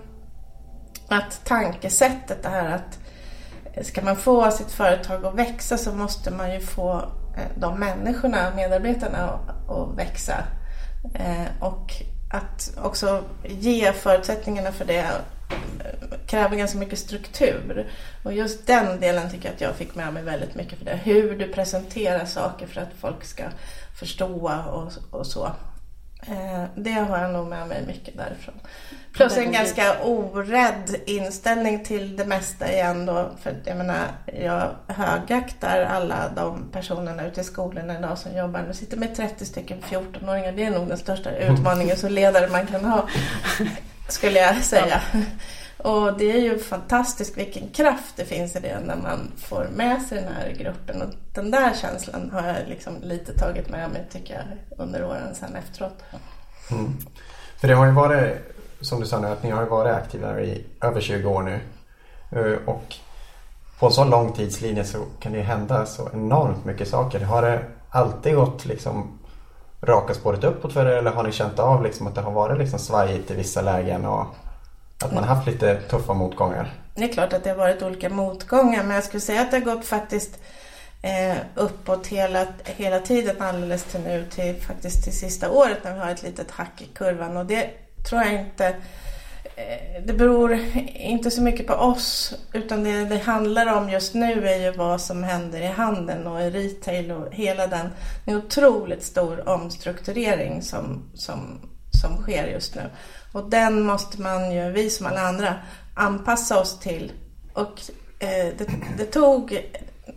att 1.08 1.44
tankesättet 1.44 2.42
det 2.42 2.48
här 2.48 2.74
att 2.74 2.98
ska 3.82 4.02
man 4.02 4.16
få 4.16 4.50
sitt 4.50 4.70
företag 4.70 5.26
att 5.26 5.34
växa 5.34 5.78
så 5.78 5.92
måste 5.92 6.30
man 6.30 6.54
ju 6.54 6.60
få 6.60 6.94
eh, 7.36 7.44
de 7.56 7.80
människorna, 7.80 8.52
medarbetarna 8.56 9.38
att 9.68 9.98
växa. 9.98 10.44
Eh, 11.14 11.46
och 11.60 11.92
att 12.30 12.74
också 12.82 13.24
ge 13.44 13.92
förutsättningarna 13.92 14.72
för 14.72 14.84
det 14.84 14.98
eh, 14.98 16.18
kräver 16.26 16.56
ganska 16.56 16.78
mycket 16.78 16.98
struktur. 16.98 17.90
Och 18.22 18.32
just 18.32 18.66
den 18.66 19.00
delen 19.00 19.30
tycker 19.30 19.48
jag 19.48 19.54
att 19.54 19.60
jag 19.60 19.74
fick 19.74 19.94
med 19.94 20.14
mig 20.14 20.22
väldigt 20.22 20.54
mycket 20.54 20.78
för 20.78 20.84
det. 20.84 21.00
Hur 21.02 21.38
du 21.38 21.52
presenterar 21.52 22.24
saker 22.24 22.66
för 22.66 22.80
att 22.80 22.92
folk 23.00 23.24
ska 23.24 23.44
förstå 23.98 24.50
och, 24.72 25.18
och 25.18 25.26
så. 25.26 25.50
Eh, 26.26 26.64
det 26.74 26.92
har 26.92 27.18
jag 27.18 27.30
nog 27.30 27.46
med 27.46 27.68
mig 27.68 27.86
mycket 27.86 28.16
därifrån. 28.16 28.54
Plus 29.12 29.36
en 29.36 29.52
ganska 29.52 30.02
orädd 30.02 30.96
inställning 31.06 31.84
till 31.84 32.16
det 32.16 32.24
mesta 32.24 32.72
igen 32.72 33.06
då. 33.06 33.30
För 33.42 33.54
jag 33.64 33.76
menar, 33.76 33.96
jag 34.42 34.70
högaktar 34.86 35.80
alla 35.80 36.28
de 36.36 36.70
personerna 36.72 37.26
ute 37.26 37.40
i 37.40 37.44
skolorna 37.44 37.98
idag 37.98 38.18
som 38.18 38.36
jobbar. 38.36 38.64
Nu 38.68 38.74
sitter 38.74 38.96
med 38.96 39.14
30 39.16 39.44
stycken 39.46 39.80
14-åringar. 39.80 40.52
Det 40.52 40.64
är 40.64 40.70
nog 40.70 40.88
den 40.88 40.98
största 40.98 41.30
utmaningen 41.30 41.96
som 41.96 42.10
ledare 42.10 42.48
man 42.48 42.66
kan 42.66 42.84
ha. 42.84 43.08
Skulle 44.08 44.38
jag 44.38 44.62
säga. 44.62 45.00
Och 45.82 46.18
det 46.18 46.32
är 46.32 46.40
ju 46.40 46.58
fantastiskt 46.58 47.38
vilken 47.38 47.68
kraft 47.68 48.16
det 48.16 48.24
finns 48.24 48.56
i 48.56 48.60
det 48.60 48.80
när 48.80 48.96
man 48.96 49.32
får 49.36 49.66
med 49.74 50.02
sig 50.02 50.18
den 50.18 50.32
här 50.32 50.54
gruppen. 50.58 51.02
Och 51.02 51.08
den 51.34 51.50
där 51.50 51.74
känslan 51.74 52.30
har 52.30 52.48
jag 52.48 52.56
liksom 52.68 52.94
lite 53.02 53.38
tagit 53.38 53.70
med 53.70 53.90
mig 53.90 54.06
tycker 54.12 54.34
jag 54.34 54.78
under 54.78 55.04
åren 55.04 55.34
sen 55.34 55.56
efteråt. 55.56 56.02
Mm. 56.70 56.96
För 57.56 57.68
det 57.68 57.74
har 57.74 57.86
ju 57.86 57.92
varit, 57.92 58.32
som 58.80 59.00
du 59.00 59.06
sa 59.06 59.20
nu, 59.20 59.26
att 59.26 59.42
ni 59.42 59.50
har 59.50 59.64
varit 59.64 59.94
aktiva 59.94 60.40
i 60.40 60.64
över 60.80 61.00
20 61.00 61.28
år 61.28 61.42
nu. 61.42 61.60
Eh, 62.30 62.68
och 62.68 62.96
på 63.78 63.86
en 63.86 63.92
så 63.92 64.04
lång 64.04 64.32
tidslinje 64.32 64.84
så 64.84 64.98
kan 65.20 65.32
det 65.32 65.40
hända 65.40 65.86
så 65.86 66.08
enormt 66.12 66.64
mycket 66.64 66.88
saker. 66.88 67.20
Har 67.20 67.42
det 67.42 67.64
alltid 67.90 68.34
gått 68.34 68.64
liksom 68.64 69.18
raka 69.82 70.14
spåret 70.14 70.44
uppåt 70.44 70.72
för 70.72 70.86
er 70.86 70.96
eller 70.96 71.10
har 71.10 71.22
ni 71.22 71.32
känt 71.32 71.58
av 71.58 71.82
liksom 71.82 72.06
att 72.06 72.14
det 72.14 72.20
har 72.20 72.32
varit 72.32 72.58
liksom 72.58 72.78
svajigt 72.78 73.30
i 73.30 73.34
vissa 73.34 73.62
lägen 73.62 74.04
och 74.04 74.26
att 75.04 75.12
man 75.12 75.24
har 75.24 75.34
haft 75.34 75.46
lite 75.46 75.80
tuffa 75.80 76.14
motgångar? 76.14 76.72
Det 76.94 77.04
är 77.04 77.12
klart 77.12 77.32
att 77.32 77.44
det 77.44 77.50
har 77.50 77.56
varit 77.56 77.82
olika 77.82 78.08
motgångar 78.08 78.82
men 78.82 78.94
jag 78.94 79.04
skulle 79.04 79.20
säga 79.20 79.40
att 79.40 79.50
det 79.50 79.56
har 79.56 79.74
gått 79.74 79.84
faktiskt 79.84 80.38
eh, 81.02 81.36
uppåt 81.54 82.06
hela, 82.06 82.46
hela 82.64 82.98
tiden 82.98 83.36
alldeles 83.38 83.84
till 83.84 84.00
nu 84.00 84.26
till 84.30 84.54
faktiskt 84.62 85.04
till 85.04 85.12
sista 85.12 85.50
året 85.50 85.84
när 85.84 85.94
vi 85.94 86.00
har 86.00 86.10
ett 86.10 86.22
litet 86.22 86.50
hack 86.50 86.82
i 86.82 86.84
kurvan 86.84 87.36
och 87.36 87.46
det 87.46 87.70
tror 88.08 88.22
jag 88.22 88.32
inte 88.32 88.66
eh, 89.56 90.02
det 90.06 90.12
beror 90.12 90.58
inte 90.94 91.30
så 91.30 91.42
mycket 91.42 91.66
på 91.66 91.74
oss 91.74 92.34
utan 92.52 92.84
det 92.84 93.04
det 93.04 93.18
handlar 93.18 93.76
om 93.76 93.90
just 93.90 94.14
nu 94.14 94.48
är 94.48 94.56
ju 94.56 94.72
vad 94.72 95.00
som 95.00 95.24
händer 95.24 95.60
i 95.60 95.66
handeln 95.66 96.26
och 96.26 96.42
i 96.42 96.50
retail 96.50 97.10
och 97.10 97.34
hela 97.34 97.66
den. 97.66 97.88
Det 98.24 98.30
är 98.30 98.34
en 98.34 98.42
otroligt 98.42 99.02
stor 99.02 99.48
omstrukturering 99.48 100.62
som, 100.62 101.10
som, 101.14 101.60
som 102.02 102.22
sker 102.22 102.46
just 102.46 102.74
nu. 102.74 102.82
Och 103.32 103.50
den 103.50 103.82
måste 103.82 104.20
man 104.20 104.52
ju, 104.52 104.70
vi 104.70 104.90
som 104.90 105.06
alla 105.06 105.20
andra, 105.20 105.54
anpassa 105.94 106.60
oss 106.60 106.78
till. 106.78 107.12
Och 107.52 107.80
eh, 108.18 108.54
det, 108.58 108.66
det, 108.98 109.04
tog 109.04 109.52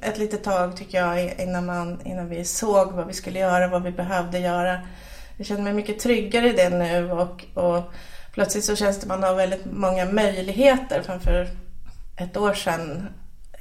ett 0.01 0.17
litet 0.17 0.43
tag 0.43 0.77
tycker 0.77 0.98
jag 0.98 1.39
innan, 1.39 1.65
man, 1.65 2.01
innan 2.05 2.29
vi 2.29 2.45
såg 2.45 2.91
vad 2.91 3.07
vi 3.07 3.13
skulle 3.13 3.39
göra, 3.39 3.67
vad 3.67 3.84
vi 3.84 3.91
behövde 3.91 4.39
göra. 4.39 4.79
Jag 5.38 5.48
känner 5.48 5.62
mig 5.63 5.74
mycket 5.74 6.00
tryggare 6.00 6.50
i 6.50 6.53
det 6.53 6.69
nu 6.69 7.12
och, 7.12 7.45
och 7.53 7.84
plötsligt 8.31 8.65
så 8.65 8.75
känns 8.75 8.98
det 8.98 9.03
att 9.03 9.19
man 9.19 9.24
har 9.24 9.36
väldigt 9.36 9.65
många 9.65 10.05
möjligheter. 10.05 11.01
Framför 11.01 11.48
ett 12.17 12.38
år 12.38 12.53
sedan, 12.53 13.10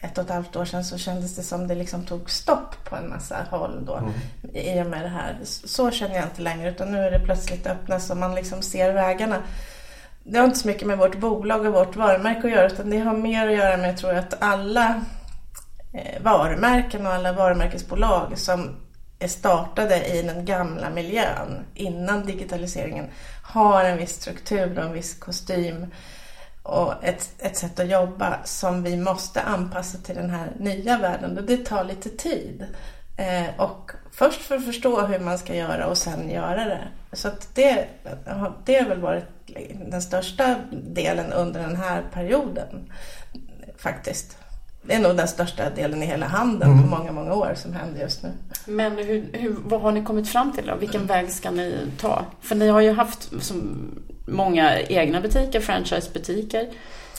ett 0.04 0.18
och 0.18 0.24
ett 0.24 0.30
halvt 0.30 0.56
år 0.56 0.64
sedan 0.64 0.84
så 0.84 0.98
kändes 0.98 1.36
det 1.36 1.42
som 1.42 1.68
det 1.68 1.74
liksom 1.74 2.04
tog 2.04 2.30
stopp 2.30 2.84
på 2.84 2.96
en 2.96 3.08
massa 3.08 3.36
håll 3.50 3.84
då 3.86 3.96
mm. 3.96 4.12
i 4.52 4.82
och 4.82 4.86
med 4.86 5.02
det 5.02 5.08
här. 5.08 5.38
Så 5.44 5.90
känner 5.90 6.14
jag 6.14 6.24
inte 6.24 6.42
längre 6.42 6.70
utan 6.70 6.92
nu 6.92 6.98
är 6.98 7.10
det 7.10 7.20
plötsligt 7.24 7.66
öppnas 7.66 8.10
och 8.10 8.16
man 8.16 8.34
liksom 8.34 8.62
ser 8.62 8.92
vägarna. 8.92 9.36
Det 10.24 10.38
har 10.38 10.44
inte 10.44 10.58
så 10.58 10.68
mycket 10.68 10.88
med 10.88 10.98
vårt 10.98 11.20
bolag 11.20 11.66
och 11.66 11.72
vårt 11.72 11.96
varumärke 11.96 12.46
att 12.46 12.54
göra 12.54 12.66
utan 12.66 12.90
det 12.90 12.98
har 12.98 13.16
mer 13.16 13.48
att 13.48 13.56
göra 13.56 13.76
med, 13.76 13.96
tror 13.96 14.12
jag, 14.12 14.24
att 14.24 14.42
alla 14.42 15.04
Eh, 15.94 16.22
varumärken 16.22 17.06
och 17.06 17.12
alla 17.12 17.32
varumärkesbolag 17.32 18.38
som 18.38 18.76
är 19.18 19.28
startade 19.28 20.06
i 20.06 20.22
den 20.22 20.44
gamla 20.44 20.90
miljön 20.90 21.64
innan 21.74 22.26
digitaliseringen 22.26 23.06
har 23.42 23.84
en 23.84 23.98
viss 23.98 24.10
struktur 24.10 24.78
och 24.78 24.84
en 24.84 24.92
viss 24.92 25.14
kostym 25.14 25.86
och 26.64 27.04
ett, 27.04 27.34
ett 27.38 27.56
sätt 27.56 27.80
att 27.80 27.88
jobba 27.88 28.38
som 28.44 28.82
vi 28.82 28.96
måste 28.96 29.40
anpassa 29.40 29.98
till 29.98 30.14
den 30.14 30.30
här 30.30 30.52
nya 30.58 30.98
världen 30.98 31.38
och 31.38 31.44
det 31.44 31.56
tar 31.56 31.84
lite 31.84 32.08
tid. 32.08 32.66
Eh, 33.16 33.60
och 33.60 33.90
först 34.12 34.40
för 34.40 34.56
att 34.56 34.64
förstå 34.64 35.00
hur 35.00 35.18
man 35.18 35.38
ska 35.38 35.54
göra 35.54 35.86
och 35.86 35.98
sen 35.98 36.30
göra 36.30 36.64
det. 36.64 36.80
Så 37.12 37.28
att 37.28 37.54
det, 37.54 37.86
det 38.64 38.78
har 38.78 38.88
väl 38.88 39.00
varit 39.00 39.24
den 39.90 40.02
största 40.02 40.56
delen 40.72 41.32
under 41.32 41.60
den 41.60 41.76
här 41.76 42.02
perioden 42.12 42.92
faktiskt. 43.78 44.38
Det 44.82 44.94
är 44.94 45.00
nog 45.00 45.16
den 45.16 45.28
största 45.28 45.70
delen 45.70 46.02
i 46.02 46.06
hela 46.06 46.26
handeln 46.26 46.72
mm. 46.72 46.82
på 46.82 46.96
många, 46.96 47.12
många 47.12 47.34
år 47.34 47.52
som 47.56 47.72
händer 47.72 48.00
just 48.00 48.22
nu. 48.22 48.32
Men 48.66 48.96
hur, 48.96 49.30
hur, 49.32 49.56
vad 49.64 49.80
har 49.80 49.92
ni 49.92 50.04
kommit 50.04 50.28
fram 50.28 50.52
till 50.52 50.66
då? 50.66 50.76
Vilken 50.76 51.06
väg 51.06 51.32
ska 51.32 51.50
ni 51.50 51.76
ta? 51.98 52.24
För 52.40 52.54
ni 52.54 52.68
har 52.68 52.80
ju 52.80 52.92
haft 52.92 53.44
som 53.44 53.90
många 54.26 54.80
egna 54.80 55.20
butiker, 55.20 55.60
franchisebutiker. 55.60 56.68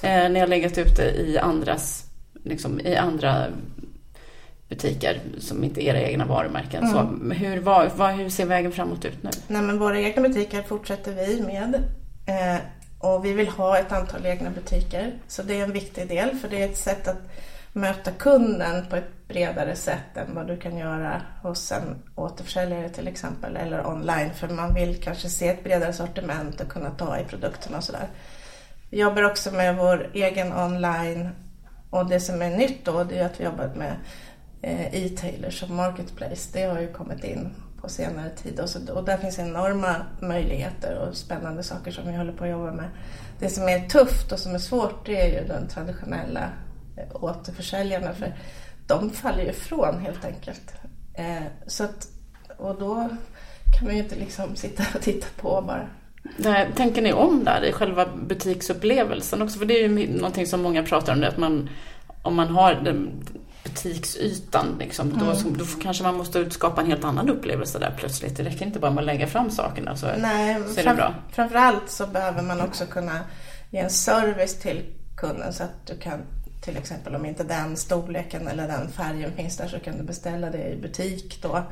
Eh, 0.04 0.30
ni 0.30 0.40
har 0.40 0.48
legat 0.48 0.78
ute 0.78 1.04
i 1.04 1.38
andras, 1.38 2.06
liksom, 2.44 2.80
i 2.80 2.96
andra 2.96 3.48
butiker 4.70 5.22
som 5.40 5.64
inte 5.64 5.82
är 5.82 5.96
era 5.96 6.02
egna 6.02 6.26
varumärken. 6.26 6.84
Mm. 6.84 6.94
Så 6.94 7.34
hur, 7.34 7.62
vad, 7.62 7.92
vad, 7.96 8.14
hur 8.14 8.30
ser 8.30 8.46
vägen 8.46 8.72
framåt 8.72 9.06
ut 9.06 9.24
nu? 9.24 9.30
Nej, 9.48 9.62
men 9.62 9.80
våra 9.80 10.00
egna 10.00 10.28
butiker 10.28 10.62
fortsätter 10.62 11.12
vi 11.12 11.42
med. 11.42 11.76
Eh, 12.26 12.62
och 13.00 13.26
vi 13.26 13.34
vill 13.34 13.48
ha 13.48 13.78
ett 13.78 13.92
antal 13.92 14.26
egna 14.26 14.50
butiker. 14.50 15.14
Så 15.28 15.44
det 15.44 15.60
är 15.60 15.64
en 15.64 15.72
viktig 15.72 16.08
del 16.08 16.36
för 16.36 16.50
det 16.50 16.62
är 16.62 16.66
ett 16.66 16.78
sätt 16.78 17.08
att 17.08 17.22
möta 17.76 18.12
kunden 18.12 18.86
på 18.90 18.96
ett 18.96 19.28
bredare 19.28 19.76
sätt 19.76 20.18
än 20.18 20.36
vad 20.36 20.48
du 20.48 20.58
kan 20.58 20.78
göra 20.78 21.22
hos 21.42 21.72
en 21.72 22.04
återförsäljare 22.16 22.90
till 22.90 23.08
exempel 23.08 23.56
eller 23.56 23.88
online 23.88 24.34
för 24.34 24.50
man 24.50 24.74
vill 24.74 25.02
kanske 25.04 25.30
se 25.30 25.48
ett 25.48 25.64
bredare 25.64 25.94
sortiment 25.94 26.62
och 26.62 26.70
kunna 26.70 26.90
ta 26.90 27.20
i 27.20 27.24
produkterna 27.24 27.78
och 27.78 27.84
sådär. 27.84 28.08
Vi 28.90 29.00
jobbar 29.00 29.24
också 29.24 29.52
med 29.52 29.78
vår 29.78 30.10
egen 30.14 30.54
online 30.54 31.30
och 31.90 32.10
det 32.10 32.20
som 32.20 32.42
är 32.42 32.58
nytt 32.58 32.86
då 32.86 33.04
det 33.04 33.20
är 33.20 33.26
att 33.26 33.40
vi 33.40 33.44
jobbat 33.44 33.76
med 33.76 33.96
eh, 34.62 35.06
e-tailers 35.06 35.64
och 35.64 35.70
marketplace. 35.70 36.50
Det 36.54 36.64
har 36.64 36.80
ju 36.80 36.94
kommit 36.94 37.24
in 37.24 37.50
på 37.82 37.90
senare 37.90 38.30
tid 38.30 38.60
och, 38.60 38.70
så, 38.70 38.94
och 38.94 39.06
där 39.06 39.18
finns 39.18 39.40
enorma 39.40 39.96
möjligheter 40.22 40.98
och 40.98 41.16
spännande 41.16 41.64
saker 41.64 41.92
som 41.92 42.08
vi 42.08 42.18
håller 42.18 42.34
på 42.34 42.44
att 42.44 42.50
jobba 42.50 42.72
med. 42.72 42.90
Det 43.40 43.50
som 43.50 43.70
är 43.70 43.88
tufft 43.90 44.32
och 44.32 44.40
som 44.40 44.56
är 44.56 44.60
svårt 44.60 45.06
det 45.06 45.22
är 45.22 45.42
ju 45.42 45.48
den 45.48 45.68
traditionella 45.68 46.50
återförsäljarna 47.14 48.14
för 48.14 48.36
de 48.88 49.10
faller 49.10 49.44
ju 49.44 49.50
ifrån 49.50 50.00
helt 50.00 50.26
enkelt. 50.26 50.74
Eh, 51.14 51.44
så 51.68 51.84
att, 51.84 52.08
och 52.58 52.80
då 52.80 53.10
kan 53.78 53.86
man 53.86 53.96
ju 53.96 54.04
inte 54.04 54.16
liksom 54.16 54.56
sitta 54.56 54.84
och 54.96 55.02
titta 55.02 55.28
på 55.38 55.64
bara. 55.68 55.88
Där, 56.38 56.72
tänker 56.76 57.02
ni 57.02 57.14
om 57.14 57.44
där 57.44 57.66
i 57.66 57.72
själva 57.72 58.06
butiksupplevelsen 58.06 59.42
också? 59.42 59.60
För 59.60 59.66
det 59.66 59.74
är 59.74 59.90
ju 59.90 60.18
någonting 60.18 60.48
som 60.48 60.62
många 60.62 60.84
pratar 60.84 61.14
om, 61.14 61.20
det, 61.20 61.28
att 61.28 61.38
man, 61.38 61.70
om 62.22 62.36
man 62.36 62.48
har 62.48 62.74
den, 62.74 63.26
butiksytan. 63.66 64.76
Liksom. 64.80 65.12
Mm. 65.12 65.20
Då, 65.26 65.50
då 65.50 65.66
kanske 65.82 66.04
man 66.04 66.18
måste 66.18 66.50
skapa 66.50 66.82
en 66.82 66.88
helt 66.88 67.04
annan 67.04 67.30
upplevelse 67.30 67.80
där 67.80 67.94
plötsligt. 67.98 68.38
Det 68.38 68.44
räcker 68.44 68.66
inte 68.66 68.80
bara 68.80 68.92
med 68.92 69.02
att 69.02 69.06
lägga 69.06 69.28
fram 69.28 69.52
sakerna 69.52 69.96
så, 69.96 70.08
Nej, 70.18 70.58
så 70.68 70.80
är 70.80 70.84
det 70.84 70.96
bra. 70.96 71.14
Framförallt 71.32 71.90
så 71.90 72.08
behöver 72.08 72.42
man 72.42 72.62
också 72.62 72.86
kunna 72.86 73.20
ge 73.72 73.80
en 73.80 73.90
service 73.90 74.60
till 74.60 74.84
kunden 75.18 75.54
så 75.54 75.64
att 75.64 75.88
du 75.88 75.98
kan 75.98 76.22
till 76.66 76.78
exempel 76.78 77.16
om 77.16 77.26
inte 77.26 77.44
den 77.44 77.78
storleken 77.78 78.48
eller 78.48 78.68
den 78.68 78.90
färgen 78.90 79.32
finns 79.32 79.58
där 79.58 79.68
så 79.68 79.80
kan 79.80 79.98
du 79.98 80.04
beställa 80.04 80.50
det 80.50 80.68
i 80.68 80.76
butik 80.76 81.40
då 81.42 81.64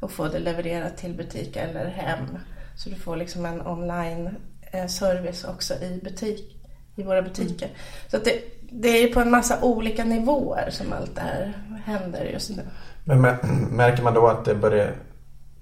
och 0.00 0.10
få 0.10 0.28
det 0.28 0.38
levererat 0.38 0.96
till 0.96 1.14
butik 1.14 1.56
eller 1.56 1.86
hem. 1.86 2.38
Så 2.76 2.90
du 2.90 2.96
får 2.96 3.16
liksom 3.16 3.46
en 3.46 3.66
online-service 3.66 5.44
eh, 5.44 5.50
också 5.50 5.74
i 5.74 6.00
butik 6.04 6.56
i 6.94 7.02
våra 7.02 7.22
butiker. 7.22 7.66
Mm. 7.66 7.78
Så 8.08 8.18
det, 8.18 8.42
det 8.60 8.88
är 8.88 9.02
ju 9.02 9.14
på 9.14 9.20
en 9.20 9.30
massa 9.30 9.62
olika 9.62 10.04
nivåer 10.04 10.70
som 10.70 10.92
allt 10.92 11.14
det 11.14 11.20
här 11.20 11.52
händer 11.84 12.24
just 12.24 12.50
nu. 12.50 12.62
Men 13.04 13.20
märker 13.70 14.02
man 14.02 14.14
då 14.14 14.26
att 14.26 14.44
det 14.44 14.54
börjar 14.54 14.92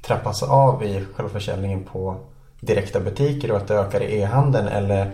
trappas 0.06 0.42
av 0.42 0.84
i 0.84 1.04
själva 1.14 1.32
försäljningen 1.32 1.84
på 1.84 2.20
direkta 2.60 3.00
butiker 3.00 3.50
och 3.50 3.56
att 3.56 3.68
det 3.68 3.74
ökar 3.74 4.02
i 4.02 4.20
e-handeln 4.20 4.68
eller 4.68 5.10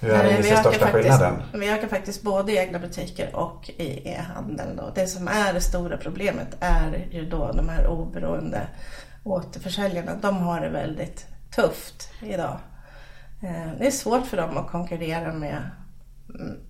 hur 0.00 0.10
är 0.10 0.36
det 0.36 0.42
största 0.42 0.70
faktiskt, 0.70 0.92
skillnaden? 0.92 1.42
Vi 1.54 1.68
ökar 1.68 1.88
faktiskt 1.88 2.22
både 2.22 2.52
i 2.52 2.56
egna 2.56 2.78
butiker 2.78 3.36
och 3.36 3.70
i 3.76 4.08
e-handeln. 4.08 4.80
Det 4.94 5.06
som 5.06 5.28
är 5.28 5.52
det 5.52 5.60
stora 5.60 5.96
problemet 5.96 6.56
är 6.60 7.08
ju 7.10 7.26
då 7.26 7.52
de 7.52 7.68
här 7.68 7.86
oberoende 7.86 8.68
återförsäljarna. 9.24 10.14
De 10.22 10.36
har 10.36 10.60
det 10.60 10.68
väldigt 10.68 11.26
tufft 11.50 12.10
idag. 12.22 12.58
Eh, 13.42 13.72
det 13.78 13.86
är 13.86 13.90
svårt 13.90 14.26
för 14.26 14.36
dem 14.36 14.56
att 14.56 14.70
konkurrera 14.70 15.32
med, 15.32 15.70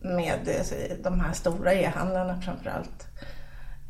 med 0.00 0.64
de 1.02 1.20
här 1.20 1.32
stora 1.32 1.74
e-handlarna 1.74 2.40
framförallt. 2.40 3.06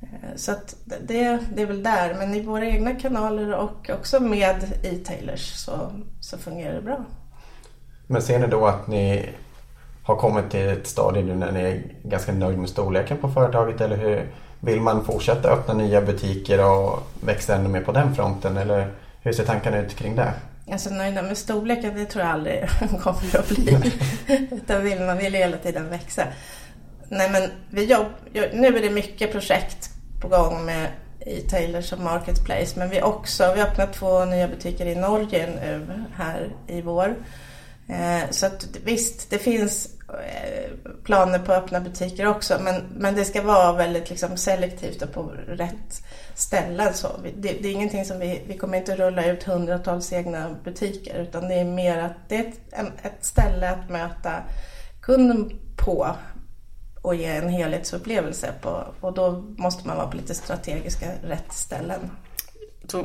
Eh, 0.02 0.36
så 0.36 0.52
det, 0.84 1.38
det 1.54 1.62
är 1.62 1.66
väl 1.66 1.82
där, 1.82 2.14
men 2.14 2.34
i 2.34 2.42
våra 2.42 2.66
egna 2.66 2.94
kanaler 2.94 3.54
och 3.54 3.90
också 3.90 4.20
med 4.20 4.64
e-tailers 4.82 5.54
så, 5.54 5.92
så 6.20 6.38
fungerar 6.38 6.74
det 6.74 6.82
bra. 6.82 7.04
Men 8.10 8.22
ser 8.22 8.38
ni 8.38 8.46
då 8.46 8.66
att 8.66 8.86
ni 8.86 9.28
har 10.02 10.16
kommit 10.16 10.50
till 10.50 10.68
ett 10.68 10.86
stadie 10.86 11.22
nu 11.22 11.34
när 11.34 11.52
ni 11.52 11.60
är 11.60 11.82
ganska 12.02 12.32
nöjd 12.32 12.58
med 12.58 12.68
storleken 12.68 13.16
på 13.16 13.28
företaget 13.28 13.80
eller 13.80 13.96
hur 13.96 14.26
vill 14.60 14.80
man 14.80 15.04
fortsätta 15.04 15.50
öppna 15.50 15.74
nya 15.74 16.00
butiker 16.00 16.64
och 16.66 17.02
växa 17.20 17.54
ännu 17.54 17.68
mer 17.68 17.80
på 17.80 17.92
den 17.92 18.14
fronten 18.14 18.56
eller 18.56 18.90
hur 19.22 19.32
ser 19.32 19.44
tankarna 19.44 19.78
ut 19.78 19.94
kring 19.94 20.16
det? 20.16 20.32
Alltså 20.72 20.90
nöjda 20.90 21.22
med 21.22 21.38
storleken, 21.38 21.94
det 21.94 22.04
tror 22.04 22.24
jag 22.24 22.32
aldrig 22.32 22.68
kommer 23.00 23.36
att 23.38 23.48
bli. 23.48 23.78
Utan 24.50 24.82
vill, 24.82 25.00
man 25.00 25.18
vill 25.18 25.34
hela 25.34 25.56
tiden 25.56 25.90
växa. 25.90 26.22
Nej 27.08 27.30
men 27.30 27.50
vi 27.70 27.84
jobb, 27.84 28.06
nu 28.32 28.66
är 28.66 28.82
det 28.82 28.90
mycket 28.90 29.32
projekt 29.32 29.90
på 30.20 30.28
gång 30.28 30.64
med 30.64 30.88
e-tailers 31.20 31.92
och 31.92 31.98
marketplace. 31.98 32.78
Men 32.78 32.90
vi 32.90 33.02
också, 33.02 33.52
vi 33.54 33.60
har 33.60 33.68
öppnat 33.68 33.92
två 33.92 34.24
nya 34.24 34.48
butiker 34.48 34.86
i 34.86 34.94
Norge 34.94 35.46
nu 35.46 35.86
här 36.14 36.48
i 36.66 36.82
vår. 36.82 37.14
Eh, 37.88 38.30
så 38.30 38.46
att 38.46 38.66
visst, 38.84 39.30
det 39.30 39.38
finns 39.38 39.88
eh, 40.08 40.70
planer 41.04 41.38
på 41.38 41.52
öppna 41.52 41.80
butiker 41.80 42.26
också. 42.26 42.58
Men, 42.60 42.82
men 42.96 43.14
det 43.14 43.24
ska 43.24 43.42
vara 43.42 43.72
väldigt 43.72 44.10
liksom 44.10 44.36
selektivt 44.36 45.02
och 45.02 45.12
på 45.12 45.32
rätt 45.48 46.02
ställen. 46.34 46.94
Så 46.94 47.08
det, 47.36 47.52
det, 47.52 47.68
är 47.68 47.72
ingenting 47.72 48.04
som 48.04 48.18
vi, 48.18 48.42
vi 48.46 48.58
kommer 48.58 48.78
inte 48.78 48.96
rulla 48.96 49.26
ut 49.26 49.42
hundratals 49.42 50.12
egna 50.12 50.56
butiker 50.64 51.18
utan 51.18 51.48
det 51.48 51.54
är 51.54 51.64
mer 51.64 51.98
att 51.98 52.28
det 52.28 52.36
är 52.36 52.40
ett, 52.40 52.60
ett 53.02 53.24
ställe 53.24 53.70
att 53.70 53.90
möta 53.90 54.42
kunden 55.00 55.50
på 55.76 56.16
och 57.02 57.14
ge 57.14 57.26
en 57.26 57.48
helhetsupplevelse 57.48 58.52
på 58.60 58.84
och 59.00 59.14
då 59.14 59.32
måste 59.56 59.86
man 59.86 59.96
vara 59.96 60.06
på 60.06 60.16
lite 60.16 60.34
strategiska 60.34 61.06
rätt 61.22 61.52
ställen. 61.52 62.10
Så, 62.90 63.04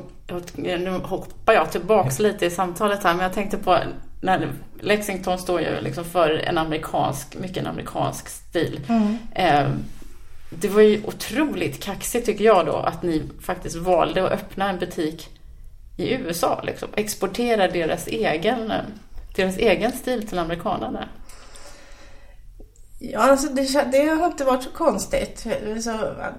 nu 0.56 1.00
hoppar 1.04 1.54
jag 1.54 1.72
tillbaks 1.72 2.20
lite 2.20 2.46
i 2.46 2.50
samtalet 2.50 3.04
här 3.04 3.14
men 3.14 3.24
jag 3.24 3.34
tänkte 3.34 3.58
på 3.58 3.78
när 4.22 4.52
Lexington 4.80 5.38
står 5.38 5.62
ju 5.62 5.82
liksom 5.82 6.06
för 6.06 6.30
en 6.30 6.58
amerikansk, 6.58 7.36
mycket 7.40 7.58
en 7.58 7.68
amerikansk 7.68 8.30
stil. 8.30 8.80
Mm. 8.90 9.18
Eh, 9.36 9.70
det 10.50 10.68
var 10.68 10.82
ju 10.82 11.04
otroligt 11.06 11.84
kaxigt 11.84 12.26
tycker 12.26 12.46
jag 12.46 12.66
då 12.66 12.76
att 12.76 13.04
ni 13.04 13.24
faktiskt 13.42 13.76
valde 13.76 14.26
att 14.26 14.32
öppna 14.32 14.70
en 14.70 14.80
butik 14.80 15.30
i 15.98 16.14
USA. 16.14 16.62
Liksom. 16.64 16.90
Exportera 16.96 17.68
deras 17.68 18.08
egen, 18.08 18.74
deras 19.36 19.58
egen 19.58 19.92
stil 19.92 20.28
till 20.28 20.40
amerikanerna. 20.40 21.08
Ja, 23.06 23.20
alltså 23.20 23.48
det, 23.48 23.92
det, 23.92 24.06
har 24.06 24.26
inte 24.26 24.44
varit 24.44 24.64
så 24.64 24.70
konstigt. 24.70 25.48
Så, 25.80 25.90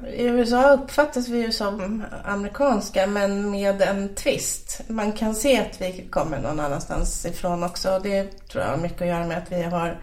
I 0.06 0.24
USA 0.24 0.72
uppfattas 0.72 1.28
vi 1.28 1.38
ju 1.38 1.52
som 1.52 2.04
amerikanska 2.24 3.06
men 3.06 3.50
med 3.50 3.82
en 3.82 4.14
twist. 4.14 4.80
Man 4.88 5.12
kan 5.12 5.34
se 5.34 5.60
att 5.60 5.80
vi 5.80 6.08
kommer 6.10 6.38
någon 6.38 6.60
annanstans 6.60 7.26
ifrån 7.26 7.62
också. 7.62 8.00
Det 8.02 8.48
tror 8.48 8.64
jag 8.64 8.70
har 8.70 8.76
mycket 8.76 9.02
att 9.02 9.08
göra 9.08 9.26
med 9.26 9.38
att 9.38 9.52
vi 9.52 9.62
har 9.62 10.00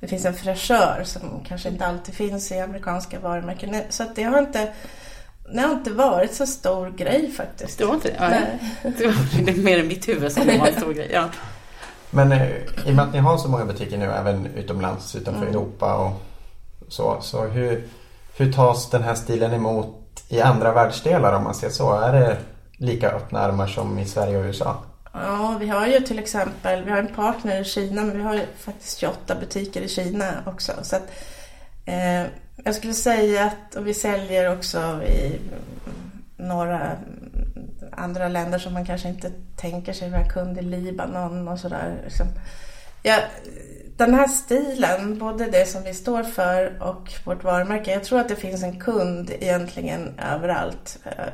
det 0.00 0.06
finns 0.06 0.24
en 0.24 0.34
fräschör 0.34 1.02
som 1.04 1.44
kanske 1.48 1.68
inte 1.68 1.86
alltid 1.86 2.14
finns 2.14 2.52
i 2.52 2.60
amerikanska 2.60 3.20
varumärken. 3.20 3.76
Så 3.88 4.04
det 4.14 4.22
har 4.22 4.38
inte 4.38 4.72
det 5.54 5.60
har 5.60 5.72
inte 5.72 5.90
varit 5.90 6.34
så 6.34 6.46
stor 6.46 6.90
grej 6.90 7.32
faktiskt. 7.36 7.78
Det 7.78 7.84
var 7.84 7.94
inte 7.94 8.14
ja, 8.18 8.30
det? 8.82 9.50
är 9.50 9.62
mer 9.62 9.78
i 9.78 9.82
mitt 9.82 10.08
huvud 10.08 10.32
som 10.32 10.46
det 10.46 10.58
var 10.58 10.66
en 10.66 10.74
stor 10.74 10.92
grej. 10.92 11.10
Ja. 11.12 11.28
Men 12.14 12.32
eh, 12.32 12.48
i 12.86 12.90
och 12.90 12.94
med 12.94 13.04
att 13.04 13.12
ni 13.12 13.18
har 13.18 13.38
så 13.38 13.48
många 13.48 13.64
butiker 13.64 13.98
nu 13.98 14.04
även 14.04 14.46
utomlands, 14.46 15.16
utanför 15.16 15.42
mm. 15.42 15.54
Europa 15.54 15.94
och 15.94 16.22
så. 16.88 17.18
Så 17.20 17.44
hur, 17.44 17.84
hur 18.36 18.52
tas 18.52 18.90
den 18.90 19.02
här 19.02 19.14
stilen 19.14 19.52
emot 19.52 20.24
i 20.28 20.40
andra 20.40 20.72
världsdelar 20.72 21.32
om 21.32 21.44
man 21.44 21.54
ser 21.54 21.68
så? 21.68 21.92
Är 21.92 22.12
det 22.12 22.36
lika 22.76 23.10
öppna 23.10 23.40
armar 23.40 23.66
som 23.66 23.98
i 23.98 24.04
Sverige 24.04 24.38
och 24.38 24.44
USA? 24.44 24.76
Ja, 25.12 25.56
vi 25.60 25.68
har 25.68 25.86
ju 25.86 26.00
till 26.00 26.18
exempel, 26.18 26.84
vi 26.84 26.90
har 26.90 26.98
en 26.98 27.14
partner 27.14 27.60
i 27.60 27.64
Kina 27.64 28.02
men 28.02 28.16
vi 28.16 28.22
har 28.22 28.34
ju 28.34 28.46
faktiskt 28.58 28.98
28 28.98 29.34
butiker 29.40 29.80
i 29.80 29.88
Kina 29.88 30.26
också. 30.46 30.72
Så 30.82 30.96
att, 30.96 31.10
eh, 31.84 32.22
jag 32.64 32.74
skulle 32.74 32.94
säga 32.94 33.44
att, 33.44 33.74
och 33.74 33.86
vi 33.86 33.94
säljer 33.94 34.52
också 34.52 35.02
i 35.02 35.40
några 36.36 36.90
andra 37.92 38.28
länder 38.28 38.58
som 38.58 38.72
man 38.72 38.86
kanske 38.86 39.08
inte 39.08 39.30
tänker 39.56 39.92
sig. 39.92 40.10
vara 40.10 40.28
kund 40.28 40.58
i 40.58 40.62
Libanon 40.62 41.48
och 41.48 41.58
sådär. 41.58 42.00
Liksom. 42.04 42.26
Den 43.96 44.14
här 44.14 44.28
stilen, 44.28 45.18
både 45.18 45.50
det 45.50 45.66
som 45.66 45.82
vi 45.82 45.94
står 45.94 46.22
för 46.22 46.82
och 46.82 47.12
vårt 47.24 47.44
varumärke. 47.44 47.92
Jag 47.92 48.04
tror 48.04 48.20
att 48.20 48.28
det 48.28 48.36
finns 48.36 48.62
en 48.62 48.80
kund 48.80 49.30
egentligen 49.40 50.18
överallt 50.18 50.98
eh, 51.04 51.32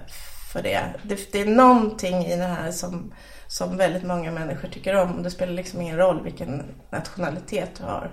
för 0.52 0.62
det. 0.62 0.80
det. 1.02 1.32
Det 1.32 1.40
är 1.40 1.46
någonting 1.46 2.24
i 2.24 2.36
det 2.36 2.42
här 2.42 2.70
som, 2.70 3.14
som 3.46 3.76
väldigt 3.76 4.04
många 4.04 4.30
människor 4.30 4.68
tycker 4.68 4.96
om. 4.96 5.22
Det 5.22 5.30
spelar 5.30 5.52
liksom 5.52 5.80
ingen 5.80 5.96
roll 5.96 6.22
vilken 6.22 6.62
nationalitet 6.90 7.70
du 7.78 7.84
har. 7.84 8.10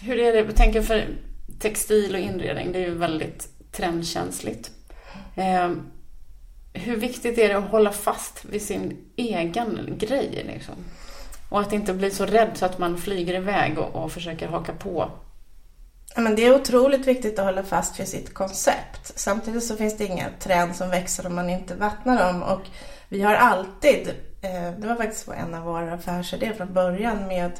Hur 0.00 0.18
är 0.18 0.32
det, 0.32 0.38
jag 0.38 0.56
tänker 0.56 0.82
för 0.82 1.04
textil 1.58 2.14
och 2.14 2.20
inredning, 2.20 2.72
det 2.72 2.78
är 2.78 2.88
ju 2.88 2.98
väldigt 2.98 3.48
trendkänsligt. 3.72 4.70
Ehm, 5.36 5.90
hur 6.76 6.96
viktigt 6.96 7.38
är 7.38 7.48
det 7.48 7.58
att 7.58 7.70
hålla 7.70 7.92
fast 7.92 8.44
vid 8.44 8.62
sin 8.62 9.12
egen 9.16 9.94
grej? 9.98 10.44
Liksom? 10.46 10.74
Och 11.48 11.60
att 11.60 11.72
inte 11.72 11.94
bli 11.94 12.10
så 12.10 12.26
rädd 12.26 12.50
så 12.54 12.66
att 12.66 12.78
man 12.78 12.98
flyger 12.98 13.34
iväg 13.34 13.78
och, 13.78 14.04
och 14.04 14.12
försöker 14.12 14.48
haka 14.48 14.72
på. 14.72 15.10
Men 16.16 16.36
det 16.36 16.44
är 16.44 16.54
otroligt 16.54 17.06
viktigt 17.06 17.38
att 17.38 17.44
hålla 17.44 17.62
fast 17.62 18.00
vid 18.00 18.08
sitt 18.08 18.34
koncept. 18.34 19.12
Samtidigt 19.18 19.64
så 19.64 19.76
finns 19.76 19.96
det 19.96 20.04
inga 20.04 20.28
träd 20.40 20.76
som 20.76 20.90
växer 20.90 21.26
om 21.26 21.34
man 21.34 21.50
inte 21.50 21.74
vattnar 21.74 22.26
dem. 22.26 22.42
Och 22.42 22.62
vi 23.08 23.22
har 23.22 23.34
alltid, 23.34 24.08
eh, 24.42 24.70
det 24.78 24.88
var 24.88 24.96
faktiskt 24.96 25.28
en 25.28 25.54
av 25.54 25.62
våra 25.62 25.92
affärsidéer 25.92 26.52
från 26.52 26.72
början 26.72 27.26
med 27.26 27.52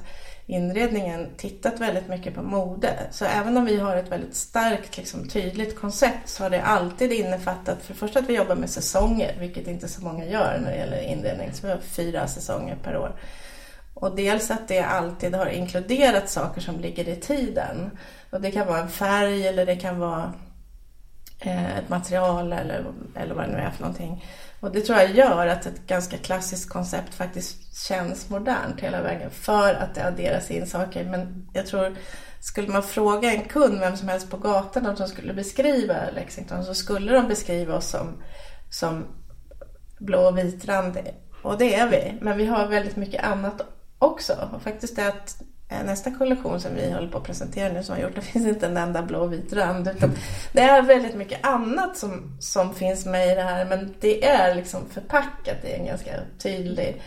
inredningen 0.47 1.29
tittat 1.37 1.81
väldigt 1.81 2.09
mycket 2.09 2.35
på 2.35 2.43
mode. 2.43 2.93
Så 3.11 3.25
även 3.25 3.57
om 3.57 3.65
vi 3.65 3.81
har 3.81 3.97
ett 3.97 4.13
väldigt 4.13 4.37
starkt, 4.37 4.97
liksom, 4.97 5.29
tydligt 5.29 5.81
koncept 5.81 6.29
så 6.29 6.43
har 6.43 6.51
det 6.51 6.63
alltid 6.63 7.13
innefattat 7.13 7.83
för 7.83 7.93
det 7.93 7.99
första 7.99 8.19
att 8.19 8.29
vi 8.29 8.37
jobbar 8.37 8.55
med 8.55 8.71
säsonger, 8.71 9.37
vilket 9.41 9.67
inte 9.67 9.89
så 9.89 10.05
många 10.05 10.25
gör 10.25 10.59
när 10.63 10.71
det 10.71 10.77
gäller 10.77 11.01
inredning. 11.01 11.53
Så 11.53 11.67
vi 11.67 11.73
har 11.73 11.81
fyra 11.81 12.27
säsonger 12.27 12.77
per 12.83 12.97
år. 12.97 13.13
Och 13.95 14.17
dels 14.17 14.51
att 14.51 14.69
det 14.69 14.81
alltid 14.81 15.35
har 15.35 15.47
inkluderat 15.47 16.31
saker 16.31 16.61
som 16.61 16.81
ligger 16.81 17.09
i 17.09 17.17
tiden. 17.17 17.91
Och 18.31 18.41
det 18.41 18.51
kan 18.51 18.67
vara 18.67 18.81
en 18.81 18.89
färg 18.89 19.47
eller 19.47 19.67
det 19.67 19.77
kan 19.77 19.99
vara 19.99 20.33
eh, 21.41 21.79
ett 21.79 21.89
material 21.89 22.53
eller, 22.53 22.85
eller 23.15 23.35
vad 23.35 23.45
det 23.45 23.53
nu 23.53 23.59
är 23.59 23.71
för 23.71 23.81
någonting. 23.81 24.25
Och 24.61 24.73
det 24.73 24.81
tror 24.81 24.99
jag 24.99 25.11
gör 25.11 25.47
att 25.47 25.67
ett 25.67 25.87
ganska 25.87 26.19
klassiskt 26.19 26.69
koncept 26.69 27.15
faktiskt 27.15 27.77
känns 27.77 28.31
modernt 28.31 28.81
hela 28.81 29.03
vägen 29.03 29.31
för 29.31 29.75
att 29.75 29.95
det 29.95 30.07
adderas 30.07 30.51
in 30.51 30.67
saker. 30.67 31.05
Men 31.05 31.49
jag 31.53 31.67
tror, 31.67 31.97
skulle 32.41 32.69
man 32.69 32.83
fråga 32.83 33.33
en 33.33 33.45
kund, 33.45 33.81
vem 33.81 33.97
som 33.97 34.09
helst 34.09 34.31
på 34.31 34.37
gatan, 34.37 34.87
om 34.87 34.95
de 34.95 35.09
skulle 35.09 35.35
beskriva 35.35 35.95
Lexington 36.15 36.65
så 36.65 36.75
skulle 36.75 37.13
de 37.13 37.29
beskriva 37.29 37.77
oss 37.77 37.89
som, 37.89 38.23
som 38.71 39.05
blå 39.99 40.29
och 40.29 40.39
vitrand. 40.39 40.99
Och 41.43 41.59
det 41.59 41.75
är 41.75 41.91
vi. 41.91 42.19
Men 42.21 42.37
vi 42.37 42.47
har 42.47 42.67
väldigt 42.67 42.97
mycket 42.97 43.25
annat 43.25 43.61
också. 43.99 44.49
Och 44.53 44.63
faktiskt 44.63 44.97
det 44.97 45.09
att 45.09 45.43
Eh, 45.69 45.85
nästa 45.85 46.11
kollektion 46.11 46.61
som 46.61 46.75
vi 46.75 46.93
håller 46.93 47.09
på 47.09 47.19
att 47.19 47.25
presentera 47.25 47.73
nu 47.73 47.83
som 47.83 47.95
har 47.95 48.03
gjort, 48.03 48.15
det 48.15 48.21
finns 48.33 48.47
inte 48.47 48.67
en 48.67 48.77
enda 48.77 49.03
blå 49.03 49.21
och 49.21 49.33
vit 49.33 49.53
rand. 49.53 49.89
Utan 49.89 50.11
det 50.53 50.61
är 50.61 50.83
väldigt 50.83 51.15
mycket 51.15 51.47
annat 51.47 51.97
som, 51.97 52.37
som 52.41 52.75
finns 52.75 53.07
med 53.07 53.33
i 53.33 53.35
det 53.35 53.43
här. 53.43 53.65
Men 53.65 53.95
det 54.01 54.25
är 54.25 54.55
liksom 54.55 54.89
förpackat 54.91 55.65
i 55.65 55.73
en 55.73 55.87
ganska 55.87 56.11
tydlig... 56.39 57.03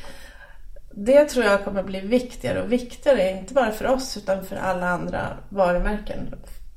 Det 0.91 1.25
tror 1.25 1.45
jag 1.45 1.63
kommer 1.63 1.83
bli 1.83 1.99
viktigare 1.99 2.61
och 2.61 2.71
viktigare, 2.71 3.31
inte 3.31 3.53
bara 3.53 3.71
för 3.71 3.87
oss 3.87 4.17
utan 4.17 4.45
för 4.45 4.55
alla 4.55 4.89
andra 4.89 5.37
varumärken. 5.49 6.35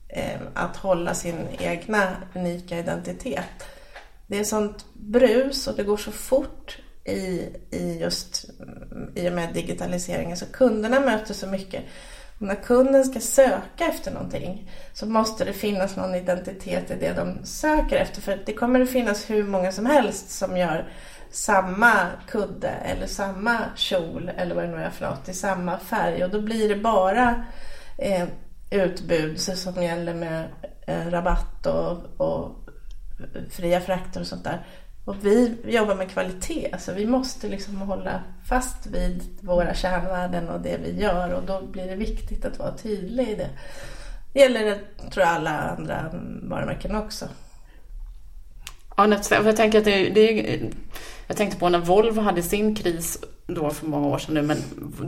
Eh, 0.08 0.40
att 0.54 0.76
hålla 0.76 1.14
sin 1.14 1.46
egna 1.58 2.16
unika 2.34 2.78
identitet. 2.78 3.64
Det 4.26 4.38
är 4.38 4.44
sånt 4.44 4.84
brus 4.94 5.66
och 5.66 5.76
det 5.76 5.82
går 5.82 5.96
så 5.96 6.12
fort 6.12 6.78
i, 7.04 7.48
i 7.70 7.98
just 8.00 8.50
mm, 8.60 9.12
i 9.14 9.28
och 9.28 9.32
med 9.32 9.54
digitaliseringen. 9.54 10.36
Så 10.36 10.46
kunderna 10.46 11.00
möter 11.00 11.34
så 11.34 11.46
mycket. 11.46 11.84
Och 12.38 12.46
när 12.46 12.54
kunden 12.54 13.04
ska 13.04 13.20
söka 13.20 13.84
efter 13.84 14.10
någonting 14.10 14.70
så 14.92 15.06
måste 15.06 15.44
det 15.44 15.52
finnas 15.52 15.96
någon 15.96 16.14
identitet 16.14 16.90
i 16.90 16.94
det 16.94 17.12
de 17.12 17.46
söker 17.46 17.96
efter. 17.96 18.20
För 18.20 18.42
det 18.46 18.52
kommer 18.52 18.80
att 18.80 18.90
finnas 18.90 19.30
hur 19.30 19.44
många 19.44 19.72
som 19.72 19.86
helst 19.86 20.30
som 20.30 20.56
gör 20.56 20.88
samma 21.30 22.06
kudde 22.28 22.68
eller 22.68 23.06
samma 23.06 23.58
kjol 23.76 24.30
eller 24.36 24.54
vad 24.54 24.64
det 24.64 24.70
nu 24.70 24.82
är 24.82 24.90
för 24.90 25.06
något 25.06 25.28
i 25.28 25.34
samma 25.34 25.78
färg. 25.78 26.24
Och 26.24 26.30
då 26.30 26.40
blir 26.40 26.68
det 26.68 26.76
bara 26.76 27.44
eh, 27.98 28.28
utbud 28.70 29.40
som 29.40 29.82
gäller 29.82 30.14
med 30.14 30.48
eh, 30.86 31.10
rabatt 31.10 31.66
och, 31.66 32.20
och 32.20 32.62
fria 33.50 33.80
frakter 33.80 34.20
och 34.20 34.26
sånt 34.26 34.44
där. 34.44 34.66
Och 35.04 35.16
vi 35.20 35.56
jobbar 35.64 35.94
med 35.94 36.10
kvalitet, 36.10 36.74
så 36.78 36.92
vi 36.92 37.06
måste 37.06 37.48
liksom 37.48 37.76
hålla 37.76 38.22
fast 38.48 38.86
vid 38.86 39.38
våra 39.40 39.74
kärnvärden 39.74 40.48
och 40.48 40.60
det 40.60 40.76
vi 40.76 41.00
gör 41.00 41.32
och 41.32 41.42
då 41.42 41.66
blir 41.66 41.86
det 41.86 41.96
viktigt 41.96 42.44
att 42.44 42.58
vara 42.58 42.76
tydlig 42.76 43.28
i 43.28 43.34
det. 43.34 43.50
Det 44.32 44.40
gäller 44.40 44.64
det, 44.64 44.78
tror 45.10 45.26
jag, 45.26 45.34
alla 45.34 45.50
andra 45.50 46.10
varumärken 46.42 46.96
också. 46.96 47.28
Ja, 48.96 49.18
jag 49.30 49.56
tänker 49.56 49.78
att 49.78 49.84
det, 49.84 50.08
det, 50.08 50.60
jag 51.32 51.36
tänkte 51.36 51.58
på 51.58 51.68
när 51.68 51.78
Volvo 51.78 52.20
hade 52.20 52.42
sin 52.42 52.74
kris 52.74 53.18
då 53.46 53.70
för 53.70 53.86
många 53.86 54.06
år 54.06 54.18
sedan 54.18 54.34
nu, 54.34 54.42
men 54.42 54.58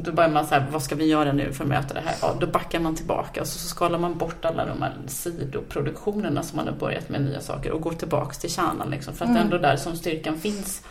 då 0.03 0.13
börjar 0.13 0.31
man 0.31 0.47
så 0.47 0.55
här, 0.55 0.67
vad 0.71 0.83
ska 0.83 0.95
vi 0.95 1.07
göra 1.07 1.33
nu 1.33 1.53
för 1.53 1.65
att 1.65 1.69
möta 1.69 1.95
det 1.95 2.01
här? 2.01 2.15
Ja, 2.23 2.37
då 2.41 2.47
backar 2.47 2.81
man 2.81 2.95
tillbaka 2.95 3.41
och 3.41 3.47
så, 3.47 3.59
så 3.59 3.69
skalar 3.69 3.99
man 3.99 4.19
bort 4.19 4.45
alla 4.45 4.67
de 4.67 4.83
här 4.83 4.95
sidoproduktionerna 5.07 6.43
som 6.43 6.57
man 6.57 6.67
har 6.67 6.75
börjat 6.75 7.09
med 7.09 7.23
nya 7.23 7.41
saker 7.41 7.71
och 7.71 7.81
går 7.81 7.93
tillbaks 7.93 8.39
till 8.39 8.51
kärnan 8.51 8.91
liksom, 8.91 9.15
för 9.15 9.25
att 9.25 9.31
mm. 9.31 9.43
ändå 9.43 9.59
där 9.59 9.77
som 9.77 9.97
styrkan 9.97 10.39
finns, 10.39 10.83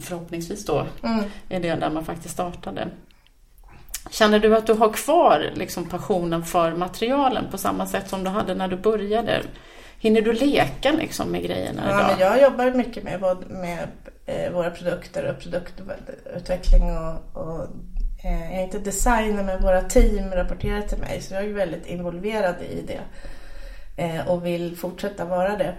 förhoppningsvis 0.00 0.64
då, 0.64 0.86
mm. 1.02 1.24
är 1.48 1.60
det 1.60 1.74
där 1.74 1.90
man 1.90 2.04
faktiskt 2.04 2.34
startade. 2.34 2.88
Känner 4.10 4.38
du 4.38 4.56
att 4.56 4.66
du 4.66 4.72
har 4.72 4.92
kvar 4.92 5.50
liksom 5.54 5.88
passionen 5.88 6.44
för 6.44 6.76
materialen 6.76 7.44
på 7.50 7.58
samma 7.58 7.86
sätt 7.86 8.08
som 8.08 8.24
du 8.24 8.30
hade 8.30 8.54
när 8.54 8.68
du 8.68 8.76
började? 8.76 9.42
Hinner 9.98 10.22
du 10.22 10.32
leka 10.32 10.92
liksom 10.92 11.28
med 11.28 11.42
grejerna 11.42 11.82
ja, 11.84 11.90
idag? 11.90 12.10
Men 12.10 12.18
jag 12.18 12.42
jobbar 12.42 12.70
mycket 12.70 13.04
med, 13.04 13.20
med 13.48 13.88
eh, 14.26 14.52
våra 14.52 14.70
produkter 14.70 15.30
och 15.30 15.38
produktutveckling 15.38 16.98
och, 16.98 17.42
och 17.42 17.60
eh, 18.24 18.42
jag 18.42 18.60
är 18.60 18.62
inte 18.62 18.78
designer 18.78 19.42
men 19.42 19.62
våra 19.62 19.82
team 19.82 20.30
rapporterar 20.30 20.80
till 20.80 20.98
mig 20.98 21.20
så 21.20 21.34
jag 21.34 21.44
är 21.44 21.52
väldigt 21.52 21.86
involverad 21.86 22.62
i 22.62 22.82
det 22.86 23.00
eh, 24.02 24.28
och 24.28 24.46
vill 24.46 24.76
fortsätta 24.76 25.24
vara 25.24 25.56
det. 25.56 25.74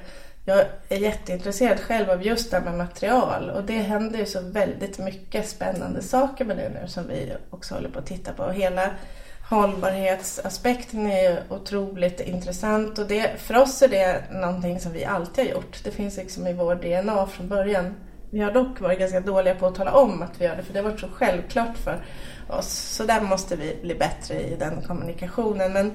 Jag 0.47 0.65
är 0.89 0.97
jätteintresserad 0.97 1.79
själv 1.79 2.10
av 2.10 2.25
just 2.25 2.51
det 2.51 2.58
här 2.58 2.63
med 2.63 2.77
material 2.77 3.49
och 3.49 3.63
det 3.63 3.77
händer 3.77 4.19
ju 4.19 4.25
så 4.25 4.41
väldigt 4.41 4.99
mycket 4.99 5.49
spännande 5.49 6.01
saker 6.01 6.45
med 6.45 6.58
det 6.58 6.69
nu 6.69 6.88
som 6.88 7.08
vi 7.08 7.34
också 7.49 7.73
håller 7.73 7.89
på 7.89 7.99
att 7.99 8.05
titta 8.05 8.34
på. 8.34 8.43
och 8.43 8.53
Hela 8.53 8.91
hållbarhetsaspekten 9.49 11.12
är 11.12 11.31
ju 11.31 11.38
otroligt 11.49 12.19
intressant 12.19 12.99
och 12.99 13.08
det, 13.08 13.31
för 13.38 13.58
oss 13.58 13.81
är 13.81 13.88
det 13.88 14.23
någonting 14.31 14.79
som 14.79 14.91
vi 14.91 15.05
alltid 15.05 15.45
har 15.45 15.51
gjort. 15.51 15.84
Det 15.84 15.91
finns 15.91 16.17
liksom 16.17 16.47
i 16.47 16.53
vår 16.53 16.75
DNA 16.75 17.27
från 17.27 17.47
början. 17.47 17.95
Vi 18.35 18.41
har 18.41 18.51
dock 18.51 18.81
varit 18.81 18.99
ganska 18.99 19.19
dåliga 19.19 19.55
på 19.55 19.67
att 19.67 19.75
tala 19.75 19.93
om 19.93 20.21
att 20.21 20.41
vi 20.41 20.45
gör 20.45 20.55
det 20.55 20.63
för 20.63 20.73
det 20.73 20.79
har 20.79 20.89
varit 20.89 20.99
så 20.99 21.07
självklart 21.07 21.77
för 21.77 22.05
oss. 22.47 22.67
Så 22.67 23.03
där 23.03 23.21
måste 23.21 23.55
vi 23.55 23.77
bli 23.81 23.95
bättre 23.95 24.41
i 24.41 24.55
den 24.55 24.81
kommunikationen. 24.81 25.73
Men 25.73 25.91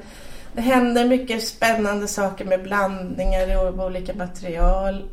det 0.52 0.60
händer 0.60 1.04
mycket 1.04 1.42
spännande 1.42 2.08
saker 2.08 2.44
med 2.44 2.62
blandningar 2.62 3.56
av 3.56 3.80
olika 3.80 4.14
material. 4.14 5.10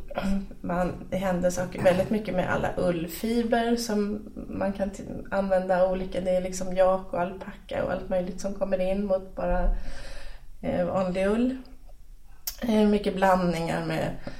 Man, 0.61 0.93
det 1.09 1.17
händer 1.17 1.49
saker 1.49 1.81
väldigt 1.81 2.09
mycket 2.09 2.35
med 2.35 2.53
alla 2.53 2.69
ullfiber 2.77 3.75
som 3.75 4.29
man 4.49 4.73
kan 4.73 4.91
använda 5.31 5.89
olika. 5.89 6.21
Det 6.21 6.31
är 6.31 6.41
liksom 6.41 6.75
jak 6.75 7.13
och 7.13 7.21
alpacka 7.21 7.83
och 7.83 7.91
allt 7.91 8.09
möjligt 8.09 8.41
som 8.41 8.53
kommer 8.53 8.91
in 8.91 9.05
mot 9.05 9.35
bara 9.35 9.75
eh, 10.61 10.85
vanlig 10.85 11.27
ull. 11.27 11.57
Eh, 12.61 12.87
mycket 12.87 13.15
blandningar 13.15 13.85
med 13.85 14.01
eh, 14.25 14.33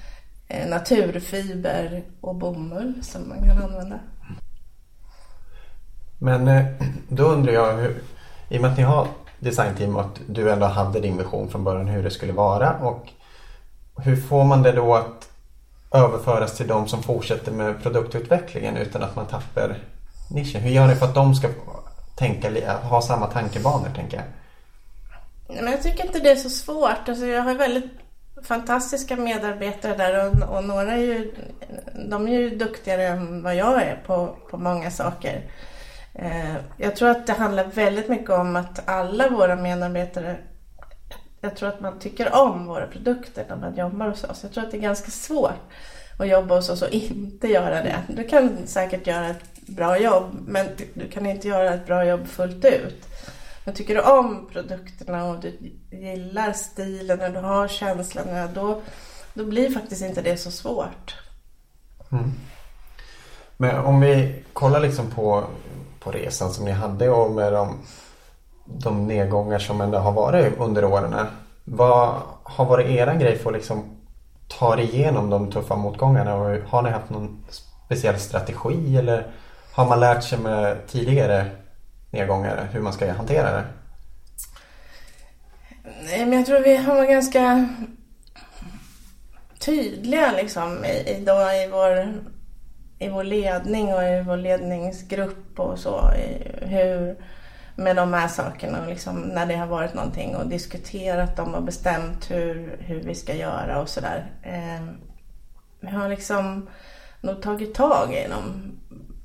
naturfiber 0.48 2.04
och 2.22 2.36
bomull 2.36 2.94
som 3.04 3.30
man 3.30 3.38
kan 3.38 3.64
använda. 3.64 4.00
Men 6.18 6.48
eh, 6.48 6.66
då 7.08 7.24
undrar 7.24 7.54
jag, 7.54 7.74
hur, 7.74 8.02
i 8.50 8.58
och 8.58 8.62
med 8.62 8.72
att 8.72 8.78
ni 8.78 8.84
har 8.84 9.08
designteam 9.40 9.96
och 9.96 10.02
att 10.02 10.20
du 10.28 10.52
ändå 10.52 10.66
hade 10.66 11.00
din 11.00 11.18
vision 11.18 11.50
från 11.50 11.64
början 11.64 11.88
hur 11.88 12.04
det 12.04 12.12
skulle 12.12 12.34
vara. 12.34 12.74
Och 12.74 13.10
hur 13.98 14.16
får 14.16 14.44
man 14.44 14.64
det 14.64 14.72
då 14.72 14.96
att 14.96 15.30
överföras 15.92 16.58
till 16.58 16.68
de 16.68 16.88
som 16.88 17.04
fortsätter 17.04 17.52
med 17.52 17.84
produktutvecklingen 17.84 18.78
utan 18.78 19.04
att 19.04 19.16
man 19.16 19.26
tappar 19.26 19.78
nischen? 20.30 20.62
Hur 20.62 20.72
gör 20.72 20.88
ni 20.88 20.96
för 20.96 21.06
att 21.06 21.16
de 21.16 21.36
ska 21.36 21.48
tänka, 22.16 22.78
ha 22.78 23.02
samma 23.02 23.28
tankebanor, 23.28 23.90
tänker 23.96 24.18
jag? 24.18 24.26
Men 25.64 25.72
jag 25.72 25.84
tycker 25.84 26.06
inte 26.06 26.20
det 26.20 26.32
är 26.32 26.36
så 26.36 26.50
svårt. 26.50 27.10
Alltså 27.10 27.26
jag 27.26 27.42
har 27.42 27.56
väldigt 27.56 27.92
fantastiska 28.43 29.15
medarbetare 29.15 29.95
där 29.95 30.28
och, 30.28 30.56
och 30.58 30.63
några 30.63 30.91
är 30.91 30.97
ju, 30.97 31.34
de 32.10 32.28
är 32.28 32.39
ju 32.39 32.50
duktigare 32.50 33.08
än 33.08 33.43
vad 33.43 33.56
jag 33.56 33.82
är 33.82 34.04
på, 34.06 34.38
på 34.50 34.58
många 34.58 34.91
saker. 34.91 35.41
Eh, 36.13 36.56
jag 36.78 36.95
tror 36.95 37.10
att 37.10 37.28
det 37.28 37.34
handlar 37.34 37.63
väldigt 37.63 38.10
mycket 38.10 38.30
om 38.30 38.56
att 38.56 38.89
alla 38.89 39.30
våra 39.30 39.56
medarbetare 39.56 40.38
jag 41.41 41.56
tror 41.56 41.69
att 41.69 41.80
man 41.80 42.00
tycker 42.00 42.36
om 42.36 42.67
våra 42.67 42.88
produkter 42.88 43.45
när 43.50 43.56
man 43.56 43.76
jobbar 43.76 44.10
hos 44.10 44.23
oss. 44.23 44.43
Jag 44.43 44.52
tror 44.52 44.63
att 44.63 44.71
det 44.71 44.78
är 44.78 44.82
ganska 44.82 45.12
svårt 45.12 45.71
att 46.19 46.28
jobba 46.28 46.56
hos 46.56 46.69
oss 46.69 46.82
och 46.82 46.89
inte 46.89 47.47
göra 47.47 47.84
det. 47.84 48.04
Du 48.08 48.23
kan 48.23 48.58
säkert 48.65 49.08
göra 49.08 49.28
ett 49.30 49.67
bra 49.67 50.00
jobb 50.00 50.39
men 50.47 50.67
du 50.93 51.08
kan 51.08 51.26
inte 51.26 51.47
göra 51.47 51.73
ett 51.73 51.86
bra 51.86 52.06
jobb 52.06 52.28
fullt 52.28 52.65
ut. 52.65 53.07
Men 53.68 53.76
tycker 53.76 53.96
du 53.96 54.02
om 54.02 54.50
produkterna 54.52 55.26
och 55.26 55.40
du 55.40 55.58
gillar 55.92 56.54
stilen 56.54 57.22
och 57.22 57.32
du 57.32 57.40
har 57.40 57.68
känslan, 57.68 58.26
då, 58.54 58.82
då 59.34 59.46
blir 59.46 59.70
faktiskt 59.72 60.02
inte 60.02 60.22
det 60.22 60.38
så 60.38 60.52
svårt. 60.52 61.16
Mm. 62.12 62.32
Men 63.58 63.86
om 63.86 64.00
vi 64.00 64.44
kollar 64.54 64.80
liksom 64.80 65.12
på, 65.12 65.44
på 66.00 66.12
resan 66.12 66.52
som 66.52 66.66
ni 66.66 66.72
hade 66.72 67.10
och 67.10 67.32
med 67.32 67.54
de, 67.54 67.78
de 68.66 69.08
nedgångar 69.08 69.60
som 69.60 69.82
ändå 69.82 69.98
har 69.98 70.12
varit 70.12 70.58
under 70.58 70.86
åren. 70.86 71.16
Vad 71.64 72.22
har 72.44 72.66
varit 72.66 72.88
era 72.88 73.16
grej 73.16 73.38
för 73.38 73.50
att 73.50 73.56
liksom 73.56 73.84
ta 74.48 74.74
er 74.74 74.82
igenom 74.82 75.30
de 75.30 75.52
tuffa 75.52 75.76
motgångarna? 75.76 76.36
Och 76.36 76.58
har 76.70 76.82
ni 76.82 76.90
haft 76.90 77.10
någon 77.10 77.46
speciell 77.86 78.20
strategi 78.20 78.98
eller 78.98 79.28
har 79.72 79.86
man 79.86 80.00
lärt 80.00 80.24
sig 80.24 80.40
med 80.40 80.88
tidigare 80.88 81.52
nedgångar 82.10 82.70
hur 82.72 82.82
man 82.82 82.93
ska 82.93 83.12
hantera 83.12 83.52
det? 83.52 83.63
Nej, 86.04 86.26
men 86.26 86.34
jag 86.34 86.46
tror 86.46 86.60
vi 86.60 86.78
har 86.78 86.96
varit 86.96 87.10
ganska 87.10 87.70
tydliga 89.60 90.32
liksom 90.32 90.86
i, 90.86 91.24
då, 91.26 91.34
i, 91.34 91.70
vår, 91.72 92.13
i 93.00 93.10
vår 93.10 93.24
ledning 93.24 93.93
och 93.93 94.04
i 94.04 94.24
vår 94.28 94.38
ledningsgrupp 94.38 95.60
och 95.60 95.80
så. 95.80 96.12
hur, 96.62 97.15
med 97.76 97.96
de 97.96 98.13
här 98.13 98.28
sakerna 98.28 98.82
och 98.82 98.88
liksom 98.88 99.22
när 99.22 99.46
det 99.46 99.56
har 99.56 99.67
varit 99.67 99.93
någonting 99.93 100.36
och 100.36 100.48
diskuterat 100.48 101.36
dem 101.36 101.56
och 101.56 101.63
bestämt 101.63 102.32
hur, 102.32 102.78
hur 102.80 103.02
vi 103.02 103.15
ska 103.15 103.36
göra 103.36 103.82
och 103.82 103.89
sådär. 103.89 104.32
Eh, 104.43 104.86
vi 105.80 105.88
har 105.88 106.10
liksom 106.10 106.70
nog 107.22 107.41
tagit 107.41 107.74
tag 107.74 108.13
i 108.13 108.28
dem 108.28 108.72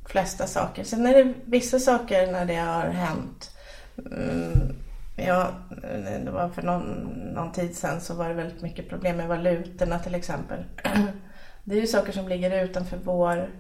flesta 0.05 0.47
saker. 0.47 0.85
Sen 0.85 1.07
är 1.07 1.25
det 1.25 1.35
vissa 1.45 1.79
saker 1.79 2.33
när 2.33 2.45
det 2.45 2.57
har 2.57 2.89
hänt. 2.89 3.51
Mm, 3.99 4.77
ja, 5.17 5.51
det 6.25 6.31
var 6.31 6.49
för 6.49 6.63
någon, 6.63 6.85
någon 7.35 7.53
tid 7.53 7.77
sedan 7.77 8.01
så 8.01 8.15
var 8.15 8.29
det 8.29 8.35
väldigt 8.35 8.63
mycket 8.63 8.89
problem 8.89 9.17
med 9.17 9.29
valutorna 9.29 9.99
till 9.99 10.15
exempel. 10.15 10.65
Det 11.65 11.75
är 11.75 11.81
ju 11.81 11.87
saker 11.87 12.13
som 12.13 12.29
ligger 12.29 12.65
utanför 12.65 12.99
vår 13.05 13.51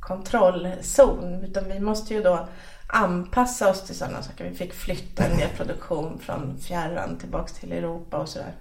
kontrollzon. 0.00 1.44
Utan 1.44 1.68
vi 1.68 1.80
måste 1.80 2.14
ju 2.14 2.22
då 2.22 2.48
anpassa 2.86 3.70
oss 3.70 3.86
till 3.86 3.94
sådana 3.94 4.22
saker. 4.22 4.44
Vi 4.44 4.56
fick 4.56 4.72
flytta 4.72 5.24
en 5.24 5.38
del 5.38 5.48
produktion 5.56 6.18
från 6.18 6.58
fjärran 6.58 7.18
tillbaks 7.18 7.52
till 7.52 7.72
Europa 7.72 8.18
och 8.18 8.28
sådär. 8.28 8.52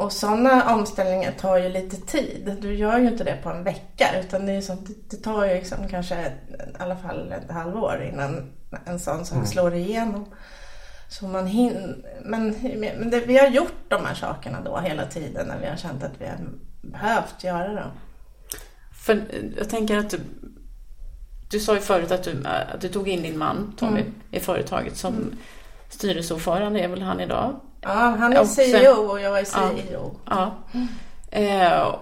Och 0.00 0.12
sådana 0.12 0.74
omställningar 0.74 1.32
tar 1.32 1.56
ju 1.56 1.68
lite 1.68 1.96
tid. 1.96 2.56
Du 2.60 2.74
gör 2.74 2.98
ju 2.98 3.08
inte 3.08 3.24
det 3.24 3.38
på 3.42 3.50
en 3.50 3.64
vecka 3.64 4.20
utan 4.20 4.46
det, 4.46 4.52
är 4.52 4.60
sånt, 4.60 4.88
det 5.10 5.16
tar 5.16 5.44
ju 5.44 5.54
liksom 5.54 5.88
kanske 5.88 6.14
i 6.14 6.30
alla 6.78 6.96
fall 6.96 7.32
ett 7.32 7.50
halvår 7.50 8.10
innan 8.12 8.52
en 8.84 8.98
sån 8.98 9.26
sak 9.26 9.36
mm. 9.36 9.46
slår 9.46 9.74
igenom. 9.74 10.26
Så 11.08 11.26
man 11.26 11.46
hin 11.46 12.04
men, 12.22 12.54
men 12.98 13.10
det, 13.10 13.20
vi 13.20 13.38
har 13.38 13.48
gjort 13.48 13.88
de 13.88 14.04
här 14.04 14.14
sakerna 14.14 14.60
då 14.60 14.78
hela 14.78 15.06
tiden 15.06 15.46
när 15.46 15.58
vi 15.58 15.66
har 15.66 15.76
känt 15.76 16.02
att 16.02 16.20
vi 16.20 16.26
har 16.26 16.38
behövt 16.82 17.44
göra 17.44 17.74
dem. 17.74 17.90
För 18.92 19.22
jag 19.56 19.68
tänker 19.68 19.98
att 19.98 20.10
du, 20.10 20.20
du 21.50 21.60
sa 21.60 21.74
ju 21.74 21.80
förut 21.80 22.10
att 22.10 22.24
du, 22.24 22.44
att 22.46 22.80
du 22.80 22.88
tog 22.88 23.08
in 23.08 23.22
din 23.22 23.38
man 23.38 23.74
Tommy 23.78 24.00
mm. 24.00 24.14
i 24.30 24.40
företaget 24.40 24.96
som 24.96 25.14
mm. 25.14 25.36
styrelseordförande 25.88 26.80
är 26.80 26.88
väl 26.88 27.02
han 27.02 27.20
idag? 27.20 27.60
Ja, 27.82 28.16
han 28.18 28.32
är 28.32 28.44
CEO 28.44 29.10
och 29.10 29.20
jag 29.20 29.38
är 29.38 29.44
CEO. 29.44 30.16
Ja. 30.24 30.54
ja. 30.72 30.80
Eh, 31.38 31.94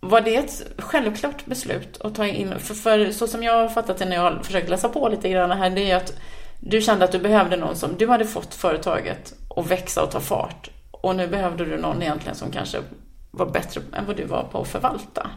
var 0.00 0.20
det 0.20 0.36
ett 0.36 0.62
självklart 0.78 1.46
beslut 1.46 2.00
att 2.00 2.14
ta 2.14 2.26
in? 2.26 2.58
För, 2.58 2.74
för 2.74 3.10
så 3.10 3.26
som 3.26 3.42
jag 3.42 3.52
har 3.52 3.68
fattat 3.68 3.98
det 3.98 4.04
när 4.04 4.16
jag 4.16 4.22
har 4.22 4.42
försökt 4.42 4.68
läsa 4.68 4.88
på 4.88 5.08
lite 5.08 5.28
grann 5.28 5.50
här, 5.50 5.70
det 5.70 5.90
är 5.90 5.96
att 5.96 6.12
du 6.60 6.80
kände 6.80 7.04
att 7.04 7.12
du 7.12 7.18
behövde 7.18 7.56
någon 7.56 7.76
som, 7.76 7.96
du 7.98 8.08
hade 8.08 8.24
fått 8.24 8.54
företaget 8.54 9.34
att 9.56 9.66
växa 9.66 10.02
och 10.02 10.10
ta 10.10 10.20
fart. 10.20 10.70
Och 10.90 11.16
nu 11.16 11.28
behövde 11.28 11.64
du 11.64 11.76
någon 11.76 12.02
egentligen 12.02 12.36
som 12.36 12.50
kanske 12.50 12.78
var 13.30 13.46
bättre 13.46 13.80
än 13.92 14.06
vad 14.06 14.16
du 14.16 14.24
var 14.24 14.42
på 14.42 14.60
att 14.60 14.68
förvalta. 14.68 15.30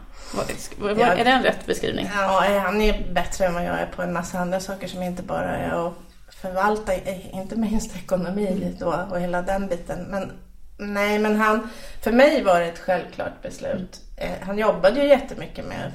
Var, 0.78 0.94
var, 0.94 1.06
är 1.06 1.24
det 1.24 1.30
en 1.30 1.42
rätt 1.42 1.66
beskrivning? 1.66 2.10
Ja, 2.14 2.44
han 2.64 2.80
är 2.80 3.12
bättre 3.12 3.46
än 3.46 3.54
vad 3.54 3.64
jag 3.64 3.80
är 3.80 3.86
på 3.86 4.02
en 4.02 4.12
massa 4.12 4.38
andra 4.38 4.60
saker 4.60 4.88
som 4.88 5.02
inte 5.02 5.22
bara 5.22 5.56
är 5.56 5.86
att 5.86 5.92
förvalta, 6.40 6.92
inte 7.32 7.56
minst 7.56 7.96
ekonomi 7.96 8.76
då 8.78 9.06
och 9.10 9.20
hela 9.20 9.42
den 9.42 9.68
biten. 9.68 10.06
Men 10.08 10.32
nej, 10.78 11.18
men 11.18 11.36
han, 11.36 11.68
för 12.02 12.12
mig 12.12 12.44
var 12.44 12.60
det 12.60 12.66
ett 12.66 12.78
självklart 12.78 13.42
beslut. 13.42 14.00
Eh, 14.16 14.30
han 14.40 14.58
jobbade 14.58 15.00
ju 15.00 15.08
jättemycket 15.08 15.64
med, 15.64 15.92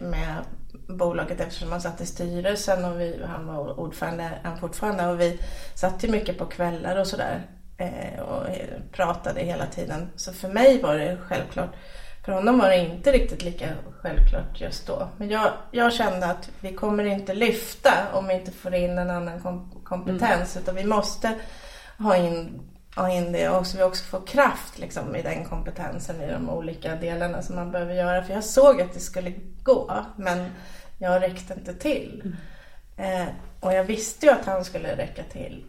med 0.00 0.36
bolaget 0.88 1.40
eftersom 1.40 1.72
han 1.72 1.80
satt 1.80 2.00
i 2.00 2.06
styrelsen 2.06 2.84
och 2.84 3.00
vi, 3.00 3.22
han 3.26 3.46
var 3.46 3.80
ordförande, 3.80 4.30
han 4.42 4.58
fortfarande 4.58 5.06
och 5.06 5.20
vi 5.20 5.40
satt 5.74 6.04
ju 6.04 6.08
mycket 6.08 6.38
på 6.38 6.46
kvällar 6.46 6.96
och 6.96 7.06
sådär 7.06 7.46
eh, 7.76 8.20
och 8.20 8.46
pratade 8.92 9.40
hela 9.40 9.66
tiden. 9.66 10.08
Så 10.16 10.32
för 10.32 10.48
mig 10.48 10.82
var 10.82 10.94
det 10.94 11.18
självklart. 11.28 11.74
För 12.24 12.32
honom 12.32 12.58
var 12.58 12.68
det 12.68 12.76
inte 12.76 13.12
riktigt 13.12 13.42
lika 13.42 13.68
självklart 14.00 14.60
just 14.60 14.86
då. 14.86 15.08
Men 15.16 15.28
jag, 15.28 15.52
jag 15.70 15.92
kände 15.92 16.26
att 16.26 16.50
vi 16.60 16.72
kommer 16.74 17.04
inte 17.04 17.34
lyfta 17.34 17.92
om 18.12 18.28
vi 18.28 18.34
inte 18.34 18.50
får 18.50 18.74
in 18.74 18.98
en 18.98 19.10
annan 19.10 19.40
kompetens. 19.88 20.56
Mm. 20.56 20.62
Utan 20.62 20.74
vi 20.74 20.84
måste 20.84 21.34
ha 21.98 22.16
in, 22.16 22.60
ha 22.96 23.10
in 23.10 23.32
det 23.32 23.48
och 23.48 23.66
så 23.66 23.76
vi 23.76 23.82
också 23.82 24.04
får 24.04 24.26
kraft 24.26 24.78
liksom, 24.78 25.16
i 25.16 25.22
den 25.22 25.44
kompetensen 25.44 26.20
i 26.20 26.30
de 26.30 26.50
olika 26.50 26.96
delarna 26.96 27.42
som 27.42 27.56
man 27.56 27.70
behöver 27.70 27.94
göra. 27.94 28.22
För 28.22 28.34
jag 28.34 28.44
såg 28.44 28.80
att 28.80 28.94
det 28.94 29.00
skulle 29.00 29.32
gå 29.62 30.04
men 30.16 30.46
jag 30.98 31.22
räckte 31.22 31.54
inte 31.54 31.74
till. 31.74 32.22
Mm. 32.24 33.22
Eh, 33.22 33.28
och 33.60 33.72
jag 33.72 33.84
visste 33.84 34.26
ju 34.26 34.32
att 34.32 34.46
han 34.46 34.64
skulle 34.64 34.96
räcka 34.96 35.22
till. 35.22 35.64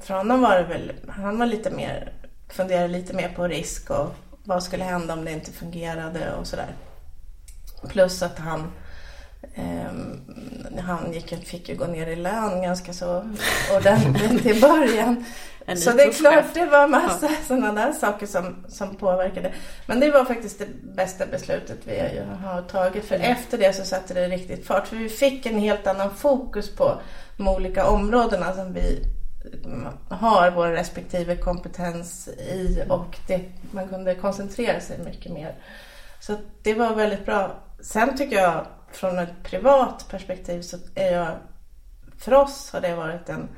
För 0.00 0.14
honom 0.14 0.42
var 0.42 0.58
det 0.58 0.64
väl, 0.64 0.92
han 1.08 1.38
var 1.38 1.46
lite 1.46 1.70
mer, 1.70 2.12
funderade 2.48 2.88
lite 2.88 3.14
mer 3.14 3.28
på 3.28 3.48
risk 3.48 3.90
och 3.90 4.14
vad 4.44 4.62
skulle 4.62 4.84
hända 4.84 5.14
om 5.14 5.24
det 5.24 5.32
inte 5.32 5.52
fungerade 5.52 6.34
och 6.34 6.46
sådär. 6.46 6.74
Plus 7.88 8.22
att 8.22 8.38
han 8.38 8.72
han 10.86 11.12
gick, 11.12 11.46
fick 11.46 11.68
ju 11.68 11.74
gå 11.74 11.86
ner 11.86 12.06
i 12.06 12.16
lön 12.16 12.62
ganska 12.62 12.92
så 12.92 13.24
ordentligt 13.76 14.46
i 14.46 14.60
början. 14.60 15.24
så 15.76 15.92
det 15.92 16.02
är 16.02 16.12
klart 16.12 16.44
det 16.54 16.66
var 16.66 16.88
massa 16.88 17.26
ja. 17.30 17.36
sådana 17.48 17.72
där 17.72 17.92
saker 17.92 18.26
som, 18.26 18.64
som 18.68 18.94
påverkade. 18.94 19.52
Men 19.86 20.00
det 20.00 20.10
var 20.10 20.24
faktiskt 20.24 20.58
det 20.58 20.68
bästa 20.96 21.26
beslutet 21.26 21.78
vi 21.84 22.22
har 22.44 22.62
tagit. 22.62 23.04
För 23.04 23.14
mm. 23.14 23.32
efter 23.32 23.58
det 23.58 23.72
så 23.72 23.84
satte 23.84 24.14
det 24.14 24.28
riktigt 24.28 24.66
fart. 24.66 24.88
För 24.88 24.96
vi 24.96 25.08
fick 25.08 25.46
en 25.46 25.58
helt 25.58 25.86
annan 25.86 26.14
fokus 26.14 26.76
på 26.76 27.00
de 27.36 27.48
olika 27.48 27.86
områdena 27.86 28.54
som 28.54 28.72
vi 28.72 29.04
har 30.08 30.50
vår 30.50 30.68
respektive 30.68 31.36
kompetens 31.36 32.28
i 32.28 32.82
och 32.88 33.18
det, 33.26 33.40
man 33.70 33.88
kunde 33.88 34.14
koncentrera 34.14 34.80
sig 34.80 34.98
mycket 34.98 35.32
mer. 35.32 35.54
Så 36.20 36.36
det 36.62 36.74
var 36.74 36.94
väldigt 36.94 37.26
bra. 37.26 37.54
Sen 37.80 38.16
tycker 38.16 38.36
jag 38.36 38.66
från 38.96 39.18
ett 39.18 39.42
privat 39.42 40.06
perspektiv 40.10 40.62
så 40.62 40.76
är 40.94 41.12
jag, 41.12 41.28
för 42.18 42.34
oss 42.34 42.70
har 42.72 42.80
det 42.80 42.94
varit 42.94 43.28
en, 43.28 43.48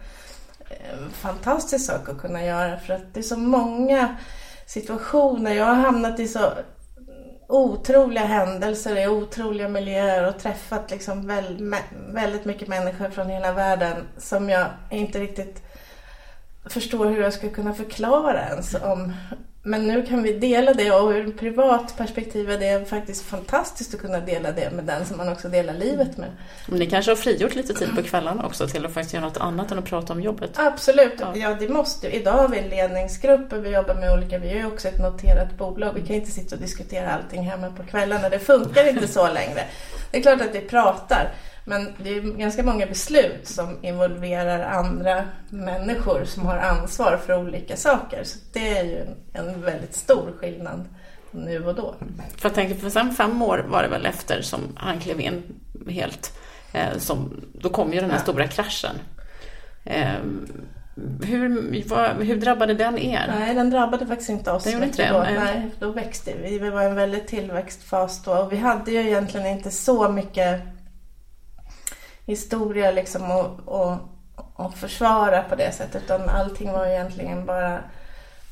eh, 0.70 1.09
fantastisk 1.12 1.87
sak 1.87 2.09
att 2.09 2.18
kunna 2.18 2.44
göra 2.44 2.79
för 2.79 2.94
att 2.94 3.14
det 3.14 3.20
är 3.20 3.25
så 3.25 3.37
många 3.37 4.16
situationer. 4.66 5.55
Jag 5.55 5.64
har 5.64 5.75
hamnat 5.75 6.20
i 6.20 6.29
så 6.29 6.53
otroliga 7.49 8.25
händelser 8.25 8.96
i 8.96 9.09
otroliga 9.09 9.68
miljöer 9.68 10.29
och 10.29 10.38
träffat 10.38 10.90
liksom 10.90 11.27
väldigt 12.12 12.44
mycket 12.44 12.68
människor 12.68 13.11
från 13.11 13.31
hela 13.31 13.53
världen 13.53 13.96
som 14.18 14.49
jag 14.51 14.66
inte 14.90 15.20
riktigt 15.20 15.62
förstår 16.64 17.07
hur 17.07 17.22
jag 17.22 17.33
ska 17.33 17.51
kunna 17.51 17.75
förklara 17.75 18.49
ens 18.49 18.75
om 18.75 19.12
men 19.66 19.87
nu 19.87 20.07
kan 20.07 20.22
vi 20.22 20.33
dela 20.33 20.74
det 20.74 20.90
och 20.90 21.11
ur 21.11 21.29
ett 21.29 21.38
privat 21.38 21.96
perspektiv 21.96 22.50
är 22.50 22.59
det 22.59 22.88
faktiskt 22.88 23.24
fantastiskt 23.24 23.94
att 23.94 24.00
kunna 24.00 24.20
dela 24.20 24.52
det 24.52 24.70
med 24.70 24.85
den 24.85 25.07
som 25.07 25.16
man 25.16 25.29
också 25.29 25.48
delar 25.48 25.74
livet 25.74 26.16
med. 26.16 26.29
Men 26.66 26.79
ni 26.79 26.87
kanske 26.87 27.11
har 27.11 27.16
frigjort 27.16 27.55
lite 27.55 27.74
tid 27.74 27.94
på 27.96 28.02
kvällarna 28.02 28.46
också 28.46 28.68
till 28.68 28.87
att 28.87 28.92
faktiskt 28.92 29.14
göra 29.14 29.24
något 29.24 29.37
annat 29.37 29.72
än 29.72 29.79
att 29.79 29.85
prata 29.85 30.12
om 30.12 30.20
jobbet? 30.20 30.50
Absolut, 30.55 31.12
ja, 31.20 31.37
ja 31.37 31.57
det 31.61 31.68
måste 31.68 32.09
Idag 32.09 32.33
har 32.33 32.48
vi 32.48 32.59
en 32.59 32.68
ledningsgrupp 32.68 33.52
och 33.52 33.64
vi 33.64 33.70
jobbar 33.70 33.94
med 33.94 34.12
olika, 34.12 34.38
vi 34.38 34.50
är 34.50 34.57
ju 34.57 34.66
också 34.66 34.88
ett 34.88 34.98
noterat 34.98 35.59
bolag. 35.59 35.92
Vi 35.94 36.07
kan 36.07 36.16
inte 36.16 36.31
sitta 36.31 36.55
och 36.55 36.61
diskutera 36.61 37.11
allting 37.11 37.42
hemma 37.42 37.70
på 37.70 37.83
kvällarna, 37.83 38.29
det 38.29 38.38
funkar 38.38 38.88
inte 38.88 39.09
så 39.09 39.33
längre. 39.33 39.64
Det 40.11 40.18
är 40.18 40.22
klart 40.22 40.40
att 40.40 40.55
vi 40.55 40.61
pratar. 40.61 41.33
Men 41.68 41.94
det 42.02 42.11
är 42.11 42.20
ganska 42.20 42.62
många 42.62 42.87
beslut 42.87 43.48
som 43.48 43.85
involverar 43.85 44.79
andra 44.79 45.24
människor 45.50 46.24
som 46.24 46.46
har 46.46 46.59
ansvar 46.59 47.20
för 47.26 47.38
olika 47.38 47.76
saker. 47.76 48.24
Så 48.24 48.38
det 48.52 48.79
är 48.79 48.85
ju 48.85 49.07
en 49.33 49.62
väldigt 49.62 49.94
stor 49.94 50.33
skillnad 50.38 50.85
nu 51.31 51.66
och 51.66 51.74
då. 51.74 51.94
För 52.37 52.48
jag 52.48 52.55
tänker, 52.55 52.74
för 52.74 52.90
sen 52.90 53.14
fem 53.14 53.42
år 53.42 53.66
var 53.68 53.83
det 53.83 53.88
väl 53.88 54.07
efter 54.07 54.42
som 54.42 54.61
han 54.76 55.00
klev 55.00 55.20
in 55.20 55.42
helt. 55.88 56.38
Eh, 56.72 56.98
som, 56.98 57.40
då 57.52 57.68
kom 57.68 57.92
ju 57.92 58.00
den 58.00 58.11
här 58.11 58.18
ja. 58.18 58.22
stora 58.22 58.46
kraschen. 58.46 58.96
Eh, 59.85 60.14
hur, 61.22 61.85
vad, 61.88 62.11
hur 62.11 62.37
drabbade 62.37 62.74
den 62.74 62.98
er? 62.98 63.35
Nej, 63.38 63.55
den 63.55 63.70
drabbade 63.70 64.07
faktiskt 64.07 64.31
inte 64.31 64.52
oss. 64.52 64.64
Det 64.64 64.70
gjorde 64.70 64.87
inte 64.87 65.12
då. 65.12 65.18
Nej, 65.18 65.70
då 65.79 65.92
växte 65.92 66.33
vi. 66.42 66.59
Vi 66.59 66.70
var 66.70 66.83
i 66.83 66.87
en 66.87 66.94
väldigt 66.94 67.26
tillväxtfas 67.26 68.22
då 68.22 68.33
och 68.33 68.52
vi 68.52 68.57
hade 68.57 68.90
ju 68.90 69.00
egentligen 69.00 69.46
inte 69.46 69.70
så 69.70 70.09
mycket 70.09 70.76
historia 72.27 72.91
liksom 72.91 73.31
och, 73.31 73.61
och, 73.65 73.97
och 74.55 74.75
försvara 74.75 75.43
på 75.43 75.55
det 75.55 75.73
sättet 75.73 76.03
utan 76.05 76.29
allting 76.29 76.73
var 76.73 76.87
egentligen 76.87 77.47
bara 77.47 77.81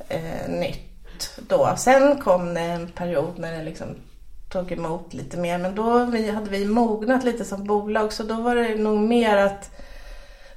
eh, 0.09 0.49
nytt 0.49 1.39
då. 1.49 1.75
Sen 1.77 2.21
kom 2.21 2.55
det 2.55 2.61
en 2.61 2.89
period 2.89 3.39
när 3.39 3.59
det 3.59 3.65
liksom 3.65 3.87
tog 4.49 4.73
emot 4.73 5.15
lite 5.15 5.37
mer 5.37 5.59
men 5.59 5.75
då 5.75 6.05
vi, 6.05 6.31
hade 6.31 6.51
vi 6.51 6.65
mognat 6.65 7.25
lite 7.25 7.45
som 7.45 7.65
bolag 7.65 8.13
så 8.13 8.23
då 8.23 8.35
var 8.35 8.55
det 8.55 8.75
nog 8.75 8.99
mer 8.99 9.37
att 9.37 9.71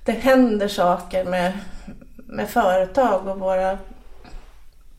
det 0.06 0.12
händer 0.12 0.67
saker 0.67 1.25
med, 1.25 1.53
med 2.15 2.49
företag 2.49 3.27
och 3.27 3.39
våra 3.39 3.77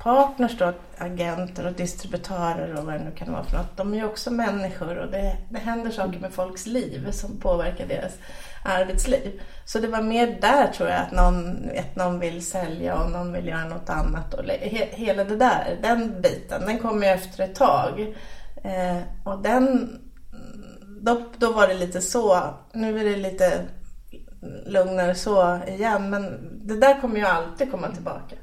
partners 0.09 0.59
då, 0.59 0.73
agenter 0.99 1.67
och 1.67 1.73
distributörer 1.73 2.79
och 2.79 2.85
vad 2.87 2.95
det 2.95 3.05
nu 3.05 3.11
kan 3.11 3.33
vara 3.33 3.45
för 3.45 3.57
något. 3.57 3.77
De 3.77 3.95
är 3.95 3.97
ju 3.99 4.05
också 4.05 4.31
människor 4.31 4.99
och 4.99 5.11
det, 5.11 5.37
det 5.51 5.59
händer 5.59 5.91
saker 5.91 6.21
med 6.21 6.33
folks 6.33 6.67
liv 6.67 7.11
som 7.11 7.41
påverkar 7.41 7.87
deras 7.87 8.13
arbetsliv. 8.65 9.41
Så 9.65 9.79
det 9.79 9.89
var 9.89 10.03
mer 10.03 10.39
där 10.41 10.73
tror 10.73 10.89
jag 10.89 11.01
att 11.01 11.13
någon, 11.13 11.71
att 11.79 11.97
någon 11.97 12.21
vill 12.21 12.47
sälja 12.47 12.97
och 13.03 13.11
någon 13.11 13.33
vill 13.33 13.47
göra 13.47 13.69
något 13.69 13.91
annat. 13.91 14.35
Och 14.35 14.45
he, 14.45 14.89
hela 14.91 15.25
det 15.25 15.37
där, 15.37 15.79
den 15.83 16.21
biten, 16.23 16.63
den 16.67 16.79
kom 16.79 17.03
ju 17.03 17.09
efter 17.09 17.45
ett 17.45 17.55
tag. 17.55 18.15
Eh, 18.65 18.99
och 19.25 19.43
den, 19.43 19.99
då, 21.01 21.23
då 21.39 21.53
var 21.53 21.69
det 21.69 21.75
lite 21.75 22.01
så, 22.01 22.55
nu 22.73 23.01
är 23.01 23.05
det 23.05 23.17
lite 23.17 23.67
lugnare 24.67 25.15
så 25.15 25.59
igen. 25.67 26.11
Men 26.11 26.39
det 26.67 26.77
där 26.77 27.01
kommer 27.01 27.17
ju 27.17 27.27
alltid 27.27 27.71
komma 27.71 27.89
tillbaka. 27.89 28.37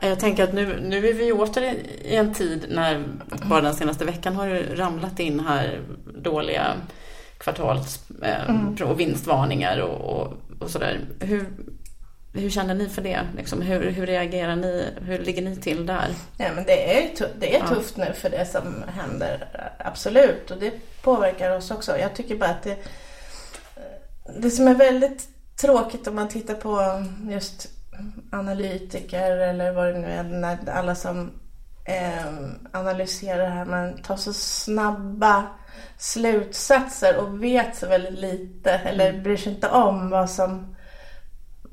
Jag 0.00 0.20
tänker 0.20 0.44
att 0.44 0.52
nu, 0.52 0.80
nu 0.80 1.08
är 1.08 1.14
vi 1.14 1.32
åter 1.32 1.62
i 1.62 2.16
en 2.16 2.34
tid 2.34 2.66
när 2.68 3.04
bara 3.44 3.60
den 3.60 3.74
senaste 3.74 4.04
veckan 4.04 4.36
har 4.36 4.48
det 4.48 4.74
ramlat 4.74 5.20
in 5.20 5.40
här 5.40 5.80
dåliga 6.14 6.74
kvartals 7.38 8.00
eh, 8.22 8.50
mm. 8.50 8.76
och 8.84 9.00
vinstvarningar 9.00 9.78
och, 9.78 10.20
och, 10.20 10.32
och 10.60 10.70
sådär. 10.70 11.00
Hur, 11.20 11.46
hur 12.32 12.50
känner 12.50 12.74
ni 12.74 12.88
för 12.88 13.02
det? 13.02 13.20
Liksom, 13.36 13.62
hur, 13.62 13.90
hur 13.90 14.06
reagerar 14.06 14.56
ni? 14.56 14.84
Hur 15.00 15.18
ligger 15.18 15.42
ni 15.42 15.56
till 15.56 15.86
där? 15.86 16.08
Ja, 16.38 16.46
men 16.54 16.64
det 16.64 16.98
är, 16.98 17.10
det 17.38 17.56
är 17.56 17.66
tufft 17.66 17.96
nu 17.96 18.12
för 18.14 18.30
det 18.30 18.46
som 18.46 18.84
händer, 18.88 19.48
absolut. 19.78 20.50
Och 20.50 20.58
det 20.58 20.72
påverkar 21.02 21.56
oss 21.56 21.70
också. 21.70 21.98
Jag 21.98 22.14
tycker 22.14 22.36
bara 22.36 22.50
att 22.50 22.62
det, 22.62 22.76
det 24.38 24.50
som 24.50 24.68
är 24.68 24.74
väldigt 24.74 25.28
tråkigt 25.60 26.06
om 26.06 26.14
man 26.14 26.28
tittar 26.28 26.54
på 26.54 27.04
just 27.30 27.79
analytiker 28.32 29.36
eller 29.36 29.72
vad 29.72 29.86
det 29.86 29.98
nu 29.98 30.06
är, 30.06 30.22
när 30.22 30.70
alla 30.70 30.94
som 30.94 31.30
eh, 31.84 32.26
analyserar 32.72 33.42
det 33.42 33.54
här, 33.54 33.64
man 33.64 34.02
tar 34.02 34.16
så 34.16 34.32
snabba 34.32 35.46
slutsatser 35.98 37.16
och 37.16 37.42
vet 37.42 37.76
så 37.76 37.86
väldigt 37.86 38.18
lite 38.18 38.70
eller 38.70 39.10
mm. 39.10 39.22
bryr 39.22 39.36
sig 39.36 39.52
inte 39.52 39.68
om 39.68 40.10
vad 40.10 40.30
som, 40.30 40.76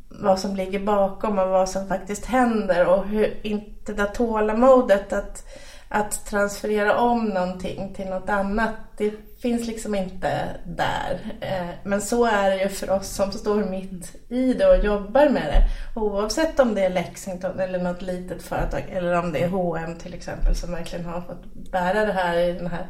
vad 0.10 0.40
som 0.40 0.56
ligger 0.56 0.80
bakom 0.80 1.40
och 1.40 1.50
vad 1.50 1.70
som 1.70 1.88
faktiskt 1.88 2.26
händer 2.26 2.88
och 2.88 3.06
hur, 3.06 3.40
inte 3.44 3.94
det 3.94 4.06
tålamodet 4.06 5.14
att, 5.14 5.48
att 5.90 6.26
transferera 6.26 6.98
om 6.98 7.26
någonting 7.26 7.94
till 7.94 8.10
något 8.10 8.30
annat. 8.30 8.76
Det 8.98 9.12
finns 9.42 9.68
liksom 9.68 9.96
inte 9.96 10.48
där. 10.66 11.20
Eh, 11.42 11.70
men 11.84 12.02
så 12.02 12.26
är 12.26 12.50
det 12.50 12.64
ju 12.64 12.70
för 12.70 12.90
oss 12.90 13.08
som 13.08 13.32
står 13.32 13.64
mitt 13.64 14.16
i 14.30 14.54
det 14.54 14.66
och 14.66 14.86
jobbar 14.86 15.30
med 15.30 15.44
det. 15.44 15.64
Oavsett 16.00 16.60
om 16.60 16.76
det 16.76 16.86
är 16.86 16.90
Lexington 16.90 17.60
eller 17.60 17.80
något 17.80 18.02
litet 18.02 18.44
företag 18.44 18.84
eller 18.90 19.14
om 19.14 19.32
det 19.32 19.44
är 19.44 19.48
H&M 19.48 19.96
till 20.00 20.14
exempel 20.14 20.56
som 20.56 20.72
verkligen 20.72 21.06
har 21.06 21.22
fått 21.22 21.72
bära 21.72 22.06
det 22.06 22.14
här 22.14 22.38
i 22.38 22.54
den 22.54 22.68
här 22.68 22.88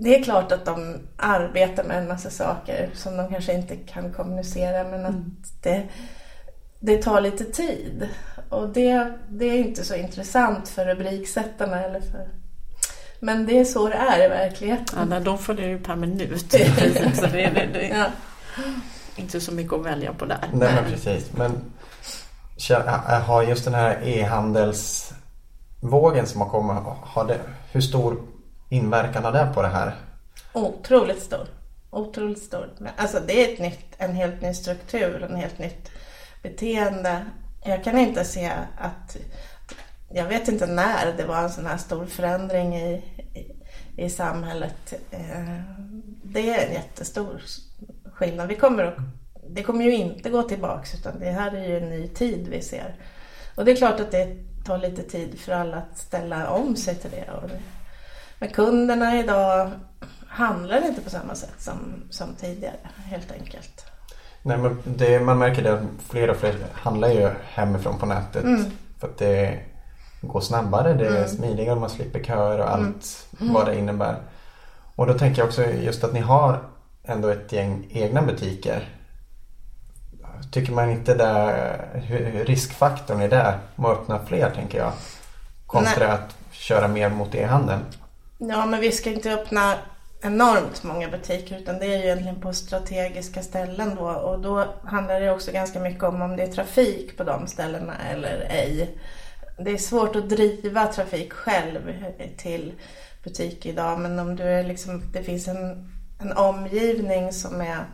det 0.00 0.18
är 0.18 0.22
klart 0.22 0.52
att 0.52 0.64
de 0.64 0.98
arbetar 1.16 1.84
med 1.84 1.98
en 1.98 2.08
massa 2.08 2.30
saker 2.30 2.90
som 2.94 3.16
de 3.16 3.28
kanske 3.28 3.52
inte 3.52 3.76
kan 3.76 4.12
kommunicera 4.12 4.84
men 4.84 5.06
att 5.06 5.14
mm. 5.14 5.36
det, 5.62 5.88
det 6.80 7.02
tar 7.02 7.20
lite 7.20 7.44
tid. 7.44 8.08
Och 8.48 8.68
det, 8.68 9.12
det 9.28 9.44
är 9.44 9.58
inte 9.58 9.84
så 9.84 9.94
intressant 9.94 10.68
för 10.68 10.84
rubriksättarna 10.84 11.84
eller 11.84 12.00
för 12.00 12.28
men 13.20 13.46
det 13.46 13.60
är 13.60 13.64
så 13.64 13.88
det 13.88 13.94
är 13.94 14.24
i 14.24 14.28
verkligheten. 14.28 15.12
Ja, 15.12 15.20
de 15.20 15.38
får 15.38 15.54
det 15.54 15.66
ju 15.66 15.78
per 15.78 15.96
minut. 15.96 16.40
så 17.14 17.26
det, 17.26 17.30
det, 17.30 17.68
det 17.72 17.88
ja. 17.88 18.06
Inte 19.16 19.40
så 19.40 19.52
mycket 19.52 19.72
att 19.72 19.86
välja 19.86 20.12
på 20.12 20.24
där. 20.24 20.50
Nej, 20.52 20.74
men 20.74 20.84
precis. 20.84 21.32
Men 21.32 21.52
har 23.26 23.42
just 23.42 23.64
den 23.64 23.74
här 23.74 23.98
e-handelsvågen 24.02 26.26
som 26.26 26.40
har 26.40 26.48
kommit, 26.48 26.76
har 27.02 27.24
det, 27.24 27.38
hur 27.72 27.80
stor 27.80 28.22
inverkan 28.68 29.24
har 29.24 29.32
det 29.32 29.48
på 29.54 29.62
det 29.62 29.68
här? 29.68 29.94
Otroligt 30.52 31.22
stor. 31.22 31.46
Otroligt 31.90 32.42
stor. 32.42 32.70
Men 32.78 32.92
alltså 32.96 33.20
det 33.26 33.44
är 33.44 33.52
ett 33.52 33.58
nytt, 33.58 33.94
en 33.98 34.14
helt 34.14 34.42
ny 34.42 34.54
struktur, 34.54 35.26
en 35.30 35.36
helt 35.36 35.58
nytt 35.58 35.90
beteende. 36.42 37.26
Jag 37.64 37.84
kan 37.84 37.98
inte 37.98 38.24
se 38.24 38.52
att 38.78 39.16
jag 40.10 40.24
vet 40.24 40.48
inte 40.48 40.66
när 40.66 41.12
det 41.16 41.24
var 41.24 41.42
en 41.42 41.50
sån 41.50 41.66
här 41.66 41.76
stor 41.76 42.06
förändring 42.06 42.76
i, 42.76 42.92
i, 43.34 44.04
i 44.04 44.10
samhället. 44.10 44.94
Eh, 45.10 45.54
det 46.22 46.50
är 46.50 46.66
en 46.66 46.72
jättestor 46.72 47.42
skillnad. 48.12 48.48
Vi 48.48 48.54
kommer 48.54 48.84
att, 48.84 48.96
det 49.48 49.62
kommer 49.62 49.84
ju 49.84 49.94
inte 49.94 50.30
gå 50.30 50.42
tillbaks 50.42 50.94
utan 50.94 51.20
det 51.20 51.30
här 51.30 51.56
är 51.56 51.68
ju 51.68 51.78
en 51.78 51.88
ny 51.88 52.08
tid 52.08 52.48
vi 52.48 52.62
ser. 52.62 52.94
Och 53.54 53.64
det 53.64 53.72
är 53.72 53.76
klart 53.76 54.00
att 54.00 54.10
det 54.10 54.36
tar 54.64 54.78
lite 54.78 55.02
tid 55.02 55.40
för 55.40 55.52
alla 55.52 55.76
att 55.76 55.98
ställa 55.98 56.50
om 56.50 56.76
sig 56.76 56.94
till 56.94 57.10
det. 57.10 57.30
Men 58.38 58.48
kunderna 58.48 59.18
idag 59.18 59.70
handlar 60.28 60.86
inte 60.86 61.00
på 61.00 61.10
samma 61.10 61.34
sätt 61.34 61.54
som, 61.58 62.02
som 62.10 62.34
tidigare 62.34 62.76
helt 63.04 63.32
enkelt. 63.32 63.84
Nej, 64.42 64.58
men 64.58 64.82
det, 64.84 65.20
man 65.20 65.38
märker 65.38 65.62
det 65.62 65.72
att 65.72 65.82
fler 66.08 66.30
och 66.30 66.36
fler 66.36 66.54
handlar 66.72 67.08
ju 67.08 67.30
hemifrån 67.44 67.98
på 67.98 68.06
nätet. 68.06 68.44
Mm. 68.44 68.64
För 68.98 69.08
att 69.08 69.18
det 69.18 69.60
går 70.20 70.40
snabbare, 70.40 70.94
det 70.94 71.06
är 71.06 71.16
mm. 71.16 71.28
smidigare, 71.28 71.80
man 71.80 71.90
slipper 71.90 72.24
köer 72.24 72.58
och 72.58 72.70
allt 72.70 73.26
mm. 73.40 73.54
vad 73.54 73.66
det 73.66 73.78
innebär. 73.78 74.16
Och 74.94 75.06
då 75.06 75.14
tänker 75.14 75.40
jag 75.40 75.48
också 75.48 75.64
just 75.64 76.04
att 76.04 76.12
ni 76.12 76.20
har 76.20 76.60
ändå 77.04 77.28
ett 77.28 77.52
gäng 77.52 77.86
egna 77.90 78.22
butiker. 78.22 78.88
Tycker 80.52 80.72
man 80.72 80.90
inte 80.90 81.14
det, 81.14 82.44
riskfaktorn 82.44 83.20
är 83.20 83.28
där 83.28 83.58
att 83.76 83.84
öppna 83.84 84.26
fler 84.26 84.50
tänker 84.50 84.78
jag. 84.78 84.92
Kontra 85.66 86.06
Nej. 86.06 86.08
att 86.08 86.36
köra 86.50 86.88
mer 86.88 87.10
mot 87.10 87.34
e-handeln. 87.34 87.80
Ja 88.38 88.66
men 88.66 88.80
vi 88.80 88.92
ska 88.92 89.10
inte 89.10 89.32
öppna 89.32 89.74
enormt 90.20 90.82
många 90.82 91.08
butiker 91.08 91.58
utan 91.58 91.78
det 91.78 91.86
är 91.86 91.98
ju 91.98 92.04
egentligen 92.04 92.40
på 92.40 92.52
strategiska 92.52 93.42
ställen 93.42 93.94
då 93.94 94.08
och 94.08 94.40
då 94.40 94.64
handlar 94.84 95.20
det 95.20 95.30
också 95.30 95.52
ganska 95.52 95.80
mycket 95.80 96.04
om 96.04 96.22
om 96.22 96.36
det 96.36 96.42
är 96.42 96.52
trafik 96.52 97.16
på 97.16 97.24
de 97.24 97.46
ställena 97.46 97.94
eller 98.10 98.46
ej 98.50 98.98
det 99.58 99.70
är 99.70 99.78
svårt 99.78 100.16
att 100.16 100.28
driva 100.28 100.86
trafik 100.86 101.32
själv 101.32 101.94
till 102.36 102.72
butik 103.24 103.66
idag 103.66 104.00
men 104.00 104.18
om 104.18 104.36
du 104.36 104.42
är 104.42 104.64
liksom, 104.64 105.12
det 105.12 105.22
finns 105.22 105.48
en, 105.48 105.92
en 106.20 106.32
omgivning 106.32 107.32
som 107.32 107.60
är 107.60 107.84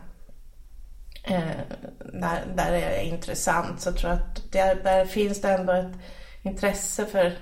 eh, 1.23 1.77
där, 2.13 2.43
där 2.55 2.71
är 2.71 3.01
intressant 3.01 3.81
så 3.81 3.91
tror 3.91 4.11
jag 4.11 4.19
att 4.19 4.51
där, 4.51 4.75
där 4.75 5.05
finns 5.05 5.41
det 5.41 5.49
ändå 5.49 5.73
ett 5.73 5.93
intresse 6.41 7.05
för, 7.05 7.33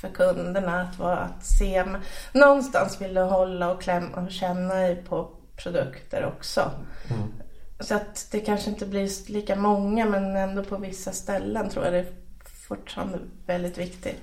för 0.00 0.08
kunderna 0.08 0.82
att, 0.82 0.98
vara, 0.98 1.18
att 1.18 1.44
se. 1.44 1.84
Någonstans 2.32 3.00
vill 3.00 3.14
du 3.14 3.20
hålla 3.20 3.72
och 3.72 3.82
klämma 3.82 4.16
och 4.16 4.30
känna 4.30 4.96
på 5.08 5.30
produkter 5.56 6.26
också. 6.26 6.70
Mm. 7.10 7.32
Så 7.80 7.94
att 7.94 8.28
det 8.30 8.40
kanske 8.40 8.70
inte 8.70 8.86
blir 8.86 9.32
lika 9.32 9.56
många 9.56 10.06
men 10.06 10.36
ändå 10.36 10.64
på 10.64 10.76
vissa 10.76 11.12
ställen 11.12 11.70
tror 11.70 11.84
jag 11.84 11.94
det 11.94 12.19
fortfarande 12.70 13.18
väldigt 13.46 13.78
viktigt. 13.78 14.22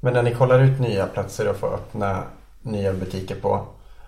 Men 0.00 0.12
när 0.12 0.22
ni 0.22 0.34
kollar 0.34 0.60
ut 0.60 0.80
nya 0.80 1.06
platser 1.06 1.48
och 1.48 1.56
får 1.56 1.74
öppna 1.74 2.22
nya 2.62 2.92
butiker 2.92 3.40
på, 3.40 3.66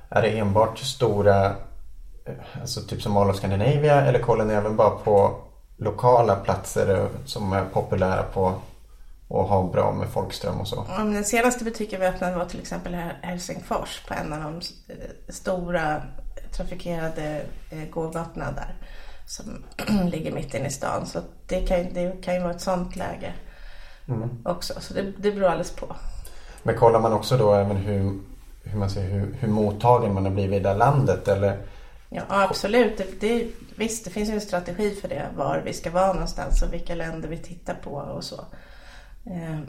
är 0.09 0.23
det 0.23 0.39
enbart 0.39 0.79
stora, 0.79 1.47
eh, 2.25 2.61
alltså 2.61 2.81
typ 2.81 3.03
som 3.03 3.13
Mall 3.13 3.31
of 3.31 3.37
Scandinavia 3.37 4.01
eller 4.01 4.19
kollar 4.19 4.45
ni 4.45 4.55
även 4.55 4.77
bara 4.77 4.91
på 4.91 5.41
lokala 5.77 6.37
platser 6.37 7.09
som 7.25 7.53
är 7.53 7.65
populära 7.65 8.23
på 8.23 8.55
och 9.29 9.45
har 9.45 9.73
bra 9.73 9.93
med 9.93 10.09
folkström 10.09 10.61
och 10.61 10.69
så? 10.69 10.87
Den 10.89 11.25
senaste 11.25 11.65
butiken 11.65 12.01
vi 12.01 12.07
öppnade 12.07 12.37
var 12.37 12.45
till 12.45 12.61
exempel 12.61 12.95
här 12.95 13.19
Helsingfors 13.23 14.05
på 14.09 14.15
en 14.15 14.33
av 14.33 14.41
de 14.41 14.55
eh, 14.93 15.11
stora 15.29 16.03
trafikerade 16.53 17.43
eh, 17.71 17.89
gågatorna 17.91 18.53
där 18.53 18.75
som 19.27 19.65
ligger 20.11 20.33
mitt 20.33 20.55
inne 20.55 20.67
i 20.67 20.71
stan. 20.71 21.07
Så 21.07 21.21
det 21.47 21.61
kan, 21.61 21.87
det 21.93 22.23
kan 22.23 22.35
ju 22.35 22.41
vara 22.41 22.51
ett 22.55 22.61
sånt 22.61 22.97
läge 22.97 23.33
mm. 24.09 24.29
också. 24.45 24.81
Så 24.81 24.95
det, 24.95 25.03
det 25.03 25.33
beror 25.33 25.47
alldeles 25.47 25.77
på. 25.77 25.97
Men 26.63 26.77
kollar 26.77 27.01
man 27.01 27.13
också 27.13 27.37
då 27.37 27.55
även 27.55 27.77
hur, 27.77 28.21
hur, 28.65 28.79
man 28.79 28.91
säger, 28.91 29.11
hur, 29.11 29.37
hur 29.41 29.49
mottagen 29.49 30.15
man 30.15 30.25
har 30.25 30.33
blivit 30.33 30.61
i 30.61 30.63
det 30.63 30.75
landet? 30.75 31.29
Eller? 31.29 31.59
Ja 32.09 32.23
absolut. 32.29 32.99
Det, 32.99 33.21
det, 33.21 33.49
visst, 33.77 34.05
det 34.05 34.11
finns 34.11 34.29
ju 34.29 34.35
en 34.35 34.41
strategi 34.41 34.95
för 34.95 35.09
det. 35.09 35.27
Var 35.37 35.63
vi 35.65 35.73
ska 35.73 35.91
vara 35.91 36.13
någonstans 36.13 36.63
och 36.63 36.73
vilka 36.73 36.95
länder 36.95 37.29
vi 37.29 37.39
tittar 37.39 37.75
på 37.75 37.91
och 37.91 38.25
så. 38.25 38.45
Eh, 39.27 39.61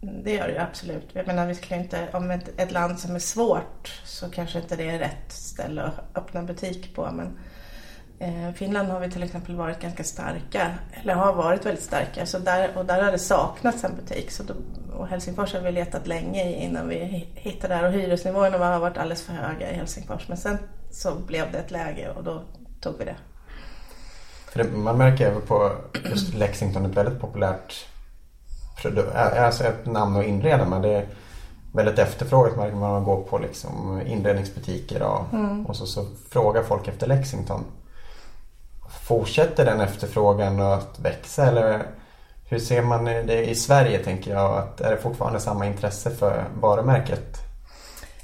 det 0.00 0.32
gör 0.32 0.46
det 0.46 0.52
ju 0.52 0.58
absolut. 0.58 1.08
Jag 1.12 1.26
menar, 1.26 1.46
vi 1.46 1.54
skulle 1.54 1.80
inte, 1.80 2.08
om 2.12 2.30
ett, 2.30 2.60
ett, 2.60 2.72
land 2.72 2.98
som 2.98 3.14
är 3.14 3.18
svårt 3.18 4.02
så 4.04 4.30
kanske 4.30 4.58
inte 4.58 4.76
det 4.76 4.90
är 4.90 4.98
rätt 4.98 5.32
ställe 5.32 5.82
att 5.82 6.16
öppna 6.16 6.42
butik 6.42 6.94
på. 6.94 7.10
Men 7.12 7.38
Finland 8.54 8.88
har 8.88 9.00
vi 9.00 9.10
till 9.10 9.22
exempel 9.22 9.56
varit 9.56 9.80
ganska 9.80 10.04
starka, 10.04 10.70
eller 11.02 11.14
har 11.14 11.32
varit 11.32 11.66
väldigt 11.66 11.84
starka, 11.84 12.26
så 12.26 12.38
där, 12.38 12.70
och 12.76 12.84
där 12.84 13.02
har 13.02 13.12
det 13.12 13.18
saknats 13.18 13.84
en 13.84 13.96
butik. 13.96 14.30
Så 14.30 14.42
då, 14.42 14.54
och 14.96 15.08
Helsingfors 15.08 15.54
har 15.54 15.60
vi 15.60 15.72
letat 15.72 16.06
länge 16.06 16.52
innan 16.52 16.88
vi 16.88 17.28
hittade 17.34 17.74
där 17.74 17.84
och 17.84 17.92
hyresnivåerna 17.92 18.58
har 18.58 18.80
varit 18.80 18.98
alldeles 18.98 19.22
för 19.22 19.32
höga 19.32 19.70
i 19.70 19.74
Helsingfors. 19.74 20.28
Men 20.28 20.36
sen 20.36 20.58
så 20.90 21.14
blev 21.14 21.52
det 21.52 21.58
ett 21.58 21.70
läge 21.70 22.10
och 22.10 22.24
då 22.24 22.42
tog 22.80 22.98
vi 22.98 23.04
det. 23.04 23.16
För 24.46 24.62
det, 24.62 24.70
man 24.70 24.98
märker 24.98 25.26
även 25.26 25.42
på 25.42 25.72
just 26.10 26.34
Lexington 26.34 26.86
ett 26.86 26.96
väldigt 26.96 27.20
populärt 27.20 27.86
alltså 29.38 29.64
ett 29.64 29.86
namn 29.86 30.16
att 30.16 30.24
inreda 30.24 30.64
med. 30.64 30.82
Det 30.82 30.88
är 30.88 31.06
väldigt 31.72 31.98
efterfrågat 31.98 32.56
märker 32.56 32.76
man 32.76 32.82
när 32.82 32.88
man 32.88 33.04
går 33.04 33.22
på 33.22 33.38
liksom 33.38 34.00
inredningsbutiker 34.06 35.02
och, 35.02 35.32
mm. 35.32 35.66
och 35.66 35.76
så, 35.76 35.86
så 35.86 36.06
frågar 36.30 36.62
folk 36.62 36.88
efter 36.88 37.06
Lexington. 37.06 37.64
Fortsätter 39.02 39.64
den 39.64 39.80
efterfrågan 39.80 40.60
att 40.60 40.98
växa 40.98 41.46
eller 41.46 41.82
hur 42.48 42.58
ser 42.58 42.82
man 42.82 43.04
det 43.04 43.44
i 43.44 43.54
Sverige 43.54 43.98
tänker 43.98 44.30
jag? 44.30 44.58
Att 44.58 44.80
är 44.80 44.90
det 44.90 44.96
fortfarande 44.96 45.40
samma 45.40 45.66
intresse 45.66 46.10
för 46.10 46.44
varumärket? 46.60 47.36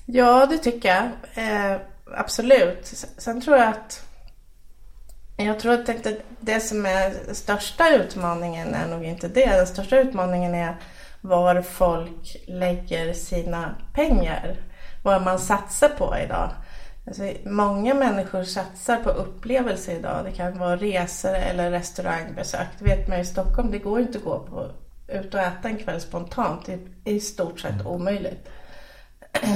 Ja, 0.07 0.47
det 0.47 0.59
tycker 0.59 0.89
jag. 0.89 1.05
Eh, 1.45 1.77
absolut. 2.17 2.87
Sen 3.19 3.41
tror 3.41 3.57
jag 3.57 3.69
att 3.69 4.03
jag 5.37 5.61
tror 5.61 5.73
att 5.73 5.87
det, 5.87 6.21
det 6.41 6.61
som 6.61 6.87
är 6.87 7.35
största 7.35 7.95
utmaningen 7.95 8.75
är 8.75 8.87
nog 8.87 9.05
inte 9.05 9.29
det. 9.29 9.47
Den 9.47 9.67
största 9.67 9.99
utmaningen 9.99 10.55
är 10.55 10.77
var 11.21 11.63
folk 11.63 12.37
lägger 12.47 13.13
sina 13.13 13.75
pengar. 13.95 14.57
Vad 15.03 15.23
man 15.23 15.39
satsar 15.39 15.89
på 15.89 16.17
idag. 16.25 16.51
Alltså, 17.09 17.33
många 17.45 17.95
människor 17.95 18.45
satsar 18.45 18.97
på 18.97 19.11
upplevelser 19.11 19.97
idag. 19.97 20.25
Det 20.25 20.33
kan 20.33 20.59
vara 20.59 20.77
resor 20.77 21.35
eller 21.35 21.71
restaurangbesök. 21.71 22.67
Det 22.79 22.85
vet 22.85 23.09
man 23.09 23.21
i 23.21 23.25
Stockholm, 23.25 23.71
det 23.71 23.79
går 23.79 24.01
inte 24.01 24.19
att 24.19 24.25
gå 24.25 24.39
på, 24.39 24.71
ut 25.09 25.35
och 25.35 25.41
äta 25.41 25.69
en 25.69 25.77
kväll 25.77 26.01
spontant. 26.01 26.67
Det 26.67 26.73
är 27.05 27.15
i 27.15 27.21
stort 27.21 27.61
sett 27.61 27.87
omöjligt. 27.87 28.49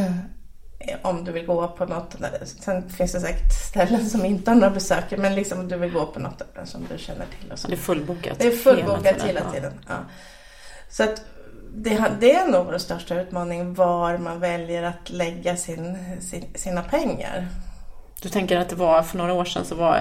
Om 1.03 1.25
du 1.25 1.33
vill 1.33 1.47
gå 1.47 1.69
på 1.69 1.87
något. 1.87 2.17
Sen 2.45 2.91
finns 2.91 3.13
det 3.13 3.21
säkert 3.21 3.53
ställen 3.53 4.11
som 4.11 4.25
inte 4.25 4.51
har 4.51 4.57
några 4.57 4.71
besökare. 4.71 5.21
Men 5.21 5.35
liksom 5.35 5.61
om 5.61 5.69
du 5.69 5.77
vill 5.77 5.93
gå 5.93 6.07
på 6.07 6.21
något 6.21 6.43
som 6.65 6.87
du 6.93 6.99
känner 6.99 7.27
till. 7.41 7.53
Och 7.53 7.59
så. 7.59 7.69
Det 7.69 7.75
är 7.75 7.77
fullbokat. 7.77 8.39
Det 8.39 8.47
är 8.47 8.57
fullbokat 8.57 9.05
hela 9.05 9.17
tiden. 9.19 9.37
Hela 9.37 9.53
tiden. 9.53 9.73
Ja. 9.89 9.95
Så 10.89 11.03
att 11.03 11.25
det, 11.75 12.05
det, 12.21 12.35
är 12.35 12.47
nog 12.47 12.71
den 12.71 12.81
största 12.81 13.21
utmaningen 13.21 13.75
var 13.75 14.19
man 14.19 14.41
väljer 14.41 14.83
att 14.83 15.11
lägga 15.11 15.57
sin, 15.57 15.99
sin, 16.21 16.45
sina 16.55 16.83
pengar. 16.83 17.49
Du 18.23 18.29
tänker 18.29 18.59
att 18.59 18.69
det 18.69 18.77
var 18.77 19.03
för 19.03 19.19
några 19.19 19.33
år 19.33 19.45
sedan 19.45 19.65
så, 19.65 19.75
var, 19.75 20.01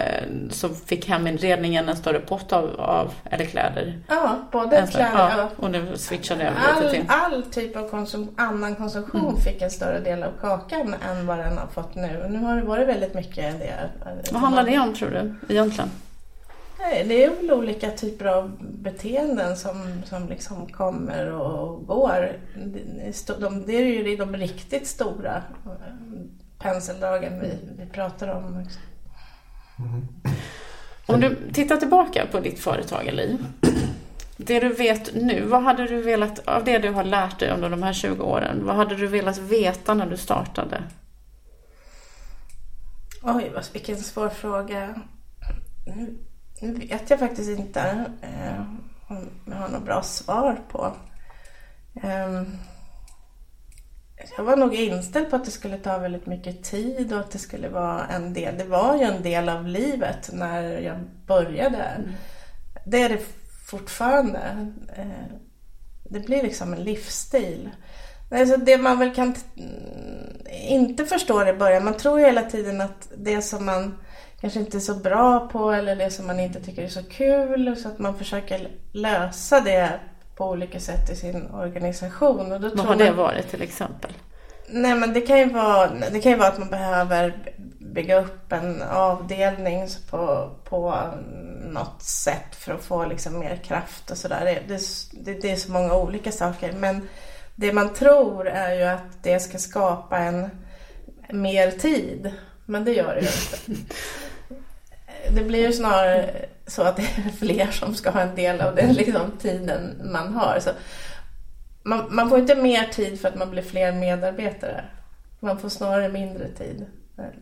så 0.49 0.69
fick 0.69 1.09
heminredningen 1.09 1.89
en 1.89 1.95
större 1.95 2.19
pott 2.19 2.53
av, 2.53 2.79
av 2.79 3.13
eller 3.25 3.45
kläder? 3.45 3.99
Ja, 4.07 4.39
både 4.51 4.87
kläder 4.91 5.33
ja, 5.37 5.49
och 5.55 5.71
nu 5.71 5.97
switchade 5.97 6.43
över 6.43 6.59
all, 6.59 6.91
till... 6.91 7.05
All 7.07 7.43
typ 7.43 7.75
av 7.75 7.89
konsum, 7.89 8.27
annan 8.37 8.75
konsumtion 8.75 9.29
mm. 9.29 9.41
fick 9.41 9.61
en 9.61 9.71
större 9.71 9.99
del 9.99 10.23
av 10.23 10.31
kakan 10.41 10.95
än 11.09 11.27
vad 11.27 11.37
den 11.37 11.57
har 11.57 11.67
fått 11.67 11.95
nu. 11.95 12.27
Nu 12.29 12.37
har 12.37 12.55
det 12.55 12.61
varit 12.61 12.87
väldigt 12.87 13.13
mycket 13.13 13.59
det. 13.59 13.89
Vad 14.31 14.41
handlar 14.41 14.63
det 14.63 14.79
om 14.79 14.93
tror 14.93 15.09
du 15.09 15.53
egentligen? 15.53 15.89
Nej, 16.81 17.05
det 17.07 17.23
är 17.23 17.29
väl 17.29 17.51
olika 17.51 17.91
typer 17.91 18.25
av 18.25 18.57
beteenden 18.61 19.57
som, 19.57 20.01
som 20.05 20.29
liksom 20.29 20.67
kommer 20.67 21.31
och 21.31 21.87
går. 21.87 22.37
De, 23.39 23.65
det 23.65 23.75
är 23.75 23.85
ju 23.85 24.15
de 24.15 24.35
riktigt 24.35 24.87
stora 24.87 25.35
eh, 25.65 25.71
penseldragen 26.59 27.39
vi, 27.39 27.59
vi 27.77 27.85
pratar 27.89 28.27
om. 28.27 28.45
Mm. 29.79 30.07
Om 31.05 31.19
du 31.19 31.51
tittar 31.53 31.77
tillbaka 31.77 32.25
på 32.31 32.39
ditt 32.39 32.59
företag, 32.59 33.07
Eli. 33.07 33.37
Det 34.37 34.59
du 34.59 34.69
vet 34.69 35.15
nu, 35.15 35.45
vad 35.45 35.63
hade 35.63 35.87
du 35.87 36.01
velat, 36.01 36.47
av 36.47 36.63
det 36.63 36.79
du 36.79 36.89
har 36.89 37.03
lärt 37.03 37.39
dig 37.39 37.51
under 37.51 37.69
de 37.69 37.83
här 37.83 37.93
20 37.93 38.23
åren, 38.23 38.65
vad 38.65 38.75
hade 38.75 38.95
du 38.95 39.07
velat 39.07 39.37
veta 39.37 39.93
när 39.93 40.05
du 40.05 40.17
startade? 40.17 40.83
Oj, 43.23 43.51
vilken 43.73 43.97
svår 43.97 44.29
fråga. 44.29 44.95
Nu 46.61 46.73
vet 46.73 47.09
jag 47.09 47.19
faktiskt 47.19 47.49
inte 47.49 48.05
eh, 48.21 48.61
om 49.07 49.29
jag 49.45 49.55
har 49.55 49.69
något 49.69 49.85
bra 49.85 50.03
svar 50.03 50.59
på. 50.69 50.95
Eh, 52.03 52.43
jag 54.37 54.43
var 54.43 54.55
nog 54.55 54.75
inställd 54.75 55.29
på 55.29 55.35
att 55.35 55.45
det 55.45 55.51
skulle 55.51 55.77
ta 55.77 55.97
väldigt 55.97 56.25
mycket 56.25 56.63
tid 56.63 57.13
och 57.13 57.19
att 57.19 57.31
det 57.31 57.39
skulle 57.39 57.69
vara 57.69 58.07
en 58.07 58.33
del. 58.33 58.57
Det 58.57 58.63
var 58.63 58.95
ju 58.95 59.03
en 59.03 59.23
del 59.23 59.49
av 59.49 59.67
livet 59.67 60.29
när 60.33 60.63
jag 60.63 60.99
började. 61.27 61.77
Mm. 61.77 62.11
Det 62.85 63.01
är 63.01 63.09
det 63.09 63.21
fortfarande. 63.65 64.71
Eh, 64.95 65.35
det 66.03 66.19
blir 66.19 66.43
liksom 66.43 66.73
en 66.73 66.83
livsstil. 66.83 67.69
Alltså 68.31 68.57
det 68.57 68.77
man 68.77 68.99
väl 68.99 69.15
kan 69.15 69.35
inte 70.69 71.05
förstå 71.05 71.47
i 71.47 71.53
början, 71.53 71.83
man 71.83 71.97
tror 71.97 72.19
ju 72.19 72.25
hela 72.25 72.43
tiden 72.43 72.81
att 72.81 73.09
det 73.17 73.41
som 73.41 73.65
man 73.65 73.97
kanske 74.41 74.59
inte 74.59 74.77
är 74.77 74.79
så 74.79 74.95
bra 74.95 75.47
på 75.47 75.71
eller 75.71 75.95
det 75.95 76.11
som 76.11 76.27
man 76.27 76.39
inte 76.39 76.61
tycker 76.61 76.83
är 76.83 76.87
så 76.87 77.03
kul. 77.03 77.75
Så 77.77 77.87
att 77.87 77.99
man 77.99 78.17
försöker 78.17 78.67
lösa 78.91 79.59
det 79.59 79.99
på 80.35 80.49
olika 80.49 80.79
sätt 80.79 81.09
i 81.09 81.15
sin 81.15 81.51
organisation. 81.51 82.51
Och 82.51 82.61
då 82.61 82.69
Vad 82.75 82.85
har 82.85 82.95
det 82.95 83.11
varit 83.11 83.49
till 83.49 83.61
exempel? 83.61 84.11
Nej 84.69 84.95
men 84.95 85.13
det 85.13 85.21
kan 85.21 85.39
ju 85.39 85.49
vara, 85.49 85.91
det 86.11 86.19
kan 86.19 86.31
ju 86.31 86.37
vara 86.37 86.49
att 86.49 86.59
man 86.59 86.69
behöver 86.69 87.33
bygga 87.79 88.19
upp 88.19 88.51
en 88.51 88.81
avdelning 88.81 89.87
på, 90.09 90.51
på 90.63 91.03
något 91.63 92.03
sätt 92.03 92.55
för 92.55 92.73
att 92.73 92.83
få 92.83 93.05
liksom 93.05 93.39
mer 93.39 93.55
kraft 93.55 94.11
och 94.11 94.17
sådär. 94.17 94.63
Det, 94.67 94.79
det, 95.11 95.41
det 95.41 95.51
är 95.51 95.55
så 95.55 95.71
många 95.71 95.95
olika 95.95 96.31
saker. 96.31 96.71
Men 96.71 97.07
det 97.55 97.73
man 97.73 97.93
tror 97.93 98.47
är 98.47 98.73
ju 98.75 98.83
att 98.83 99.23
det 99.23 99.39
ska 99.39 99.57
skapa 99.57 100.17
en 100.17 100.49
mer 101.29 101.71
tid. 101.71 102.31
Men 102.65 102.85
det 102.85 102.91
gör 102.91 103.15
det 103.15 103.21
ju 103.21 103.27
inte. 103.27 103.83
det 105.29 105.43
blir 105.43 105.67
ju 105.67 105.73
snarare 105.73 106.45
så 106.67 106.83
att 106.83 106.97
det 106.97 107.01
är 107.01 107.31
fler 107.39 107.71
som 107.71 107.95
ska 107.95 108.09
ha 108.09 108.21
en 108.21 108.35
del 108.35 108.61
av 108.61 108.75
den 108.75 108.93
liksom, 108.93 109.31
tiden 109.39 110.01
man 110.13 110.33
har. 110.33 110.59
Så 110.59 110.69
man, 111.83 112.15
man 112.15 112.29
får 112.29 112.39
inte 112.39 112.55
mer 112.55 112.83
tid 112.83 113.21
för 113.21 113.27
att 113.27 113.35
man 113.35 113.51
blir 113.51 113.63
fler 113.63 113.91
medarbetare. 113.91 114.85
Man 115.39 115.59
får 115.59 115.69
snarare 115.69 116.09
mindre 116.09 116.47
tid. 116.47 116.85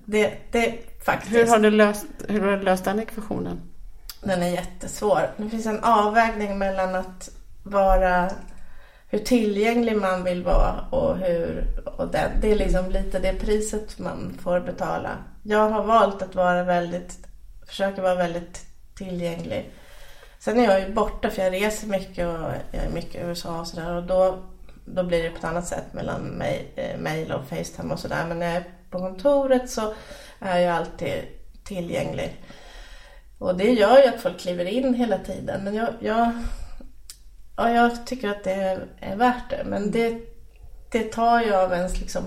Det, 0.05 0.33
det 0.51 0.73
faktiskt. 1.05 1.35
Hur 1.35 1.47
har, 1.47 1.59
du 1.59 1.71
löst, 1.71 2.05
hur 2.27 2.41
har 2.41 2.57
du 2.57 2.63
löst 2.63 2.85
den 2.85 2.99
ekvationen? 2.99 3.61
Den 4.21 4.43
är 4.43 4.49
jättesvår. 4.49 5.31
Det 5.37 5.49
finns 5.49 5.65
en 5.65 5.83
avvägning 5.83 6.57
mellan 6.57 6.95
att 6.95 7.29
vara 7.63 8.29
hur 9.09 9.19
tillgänglig 9.19 9.97
man 9.97 10.23
vill 10.23 10.43
vara 10.43 10.85
och 10.89 11.17
hur 11.17 11.67
och 11.85 12.07
det, 12.07 12.31
det 12.41 12.51
är 12.51 12.55
liksom 12.55 12.89
lite 12.89 13.19
det 13.19 13.33
priset 13.33 13.99
man 13.99 14.37
får 14.41 14.59
betala. 14.59 15.09
Jag 15.43 15.69
har 15.69 15.83
valt 15.83 16.21
att 16.21 16.35
vara 16.35 16.63
väldigt 16.63 17.28
försöker 17.69 18.01
vara 18.01 18.15
väldigt 18.15 18.65
tillgänglig. 18.95 19.71
Sen 20.39 20.59
är 20.59 20.63
jag 20.63 20.79
ju 20.79 20.93
borta 20.93 21.29
för 21.29 21.41
jag 21.41 21.53
reser 21.53 21.87
mycket 21.87 22.27
och 22.27 22.33
jag 22.71 22.83
är 22.83 22.89
mycket 22.89 23.15
i 23.15 23.27
USA 23.27 23.59
och 23.59 23.67
sådär 23.67 23.95
och 23.95 24.03
då, 24.03 24.43
då 24.85 25.03
blir 25.03 25.23
det 25.23 25.29
på 25.29 25.37
ett 25.37 25.43
annat 25.43 25.67
sätt 25.67 25.93
mellan 25.93 26.21
mejl 26.21 26.65
eh, 26.75 26.97
mail 26.99 27.31
och 27.31 27.45
Facetime 27.45 27.93
och 27.93 27.99
sådär. 27.99 28.25
Men 28.27 28.39
när 28.39 28.45
jag 28.45 28.55
är 28.55 28.63
på 28.89 28.99
kontoret 28.99 29.69
så 29.69 29.93
är 30.39 30.59
jag 30.59 30.75
alltid 30.75 31.13
tillgänglig. 31.63 32.43
Och 33.37 33.57
det 33.57 33.71
gör 33.71 33.97
ju 33.97 34.07
att 34.07 34.21
folk 34.21 34.39
kliver 34.39 34.65
in 34.65 34.93
hela 34.93 35.17
tiden. 35.17 35.63
Men 35.63 35.75
jag, 35.75 35.89
jag, 35.99 36.31
ja, 37.57 37.71
jag 37.71 38.07
tycker 38.07 38.29
att 38.29 38.43
det 38.43 38.79
är 38.99 39.15
värt 39.15 39.49
det. 39.49 39.63
Men 39.65 39.91
det, 39.91 40.21
det 40.91 41.03
tar 41.03 41.41
ju 41.41 41.53
av 41.53 41.73
ens 41.73 41.99
liksom 41.99 42.23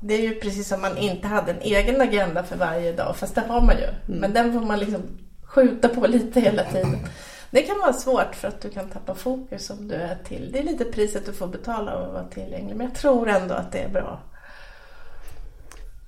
det 0.00 0.14
är 0.14 0.22
ju 0.22 0.34
precis 0.34 0.68
som 0.68 0.80
man 0.80 0.96
inte 0.96 1.28
hade 1.28 1.52
en 1.52 1.60
egen 1.60 2.00
agenda 2.00 2.42
för 2.42 2.56
varje 2.56 2.92
dag, 2.92 3.16
fast 3.16 3.34
det 3.34 3.40
har 3.48 3.60
man 3.60 3.76
ju. 3.76 3.84
Mm. 3.84 4.20
Men 4.20 4.32
den 4.32 4.52
får 4.52 4.60
man 4.60 4.78
liksom 4.78 5.02
skjuta 5.42 5.88
på 5.88 6.06
lite 6.06 6.40
hela 6.40 6.64
tiden. 6.64 6.96
Det 7.50 7.62
kan 7.62 7.78
vara 7.78 7.92
svårt 7.92 8.34
för 8.34 8.48
att 8.48 8.60
du 8.60 8.70
kan 8.70 8.88
tappa 8.88 9.14
fokus 9.14 9.70
om 9.70 9.88
du 9.88 9.94
är 9.94 10.18
till. 10.24 10.50
Det 10.52 10.58
är 10.58 10.62
lite 10.62 10.84
priset 10.84 11.26
du 11.26 11.32
får 11.32 11.46
betala 11.46 11.94
av 11.94 12.02
att 12.02 12.12
vara 12.12 12.24
tillgänglig. 12.24 12.76
Men 12.76 12.86
jag 12.86 12.94
tror 12.94 13.28
ändå 13.28 13.54
att 13.54 13.72
det 13.72 13.78
är 13.78 13.88
bra. 13.88 14.20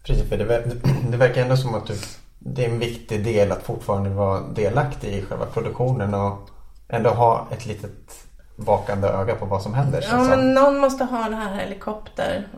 Precis, 0.02 0.28
för 0.28 0.36
det, 0.36 0.62
det 1.10 1.16
verkar 1.16 1.42
ändå 1.42 1.56
som 1.56 1.74
att 1.74 1.86
du, 1.86 1.94
det 2.38 2.64
är 2.64 2.68
en 2.68 2.78
viktig 2.78 3.24
del 3.24 3.52
att 3.52 3.62
fortfarande 3.62 4.10
vara 4.10 4.40
delaktig 4.40 5.08
i 5.08 5.22
själva 5.22 5.46
produktionen 5.46 6.14
och 6.14 6.48
ändå 6.88 7.10
ha 7.10 7.48
ett 7.52 7.66
litet 7.66 8.26
vakande 8.56 9.08
öga 9.08 9.34
på 9.34 9.46
vad 9.46 9.62
som 9.62 9.74
händer. 9.74 10.04
Ja, 10.10 10.24
men 10.24 10.54
någon 10.54 10.78
måste 10.78 11.04
ha 11.04 11.28
det 11.28 11.36
här 11.36 11.54
helikopter 11.54 12.48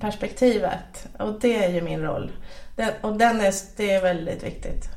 perspektivet. 0.00 1.08
Och 1.18 1.40
det 1.40 1.64
är 1.64 1.68
ju 1.68 1.80
min 1.80 2.02
roll. 2.02 2.32
Den, 2.76 2.90
och 3.00 3.16
den 3.16 3.40
är, 3.40 3.54
det 3.76 3.92
är 3.92 4.02
väldigt 4.02 4.42
viktigt. 4.42 4.88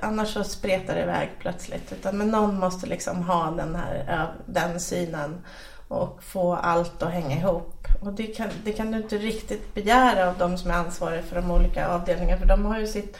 annars 0.00 0.28
så 0.28 0.44
spretar 0.44 0.94
det 0.94 1.02
iväg 1.02 1.30
plötsligt. 1.38 1.92
Utan, 1.92 2.18
men 2.18 2.28
någon 2.28 2.58
måste 2.58 2.86
liksom 2.86 3.22
ha 3.22 3.50
den 3.50 3.74
här 3.74 4.32
den 4.46 4.80
synen 4.80 5.40
och 5.88 6.22
få 6.22 6.54
allt 6.54 7.02
att 7.02 7.12
hänga 7.12 7.36
ihop. 7.36 7.86
Och 8.00 8.12
det 8.12 8.26
kan, 8.26 8.48
det 8.64 8.72
kan 8.72 8.90
du 8.90 8.98
inte 8.98 9.18
riktigt 9.18 9.74
begära 9.74 10.28
av 10.28 10.38
de 10.38 10.58
som 10.58 10.70
är 10.70 10.74
ansvariga 10.74 11.22
för 11.22 11.36
de 11.36 11.50
olika 11.50 11.88
avdelningarna. 11.88 12.40
För 12.40 12.46
de 12.46 12.64
har 12.64 12.78
ju 12.78 12.86
sitt 12.86 13.16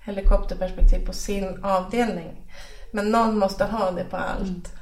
helikopterperspektiv 0.00 1.06
på 1.06 1.12
sin 1.12 1.64
avdelning. 1.64 2.50
Men 2.90 3.10
någon 3.10 3.38
måste 3.38 3.64
ha 3.64 3.90
det 3.90 4.04
på 4.04 4.16
allt. 4.16 4.75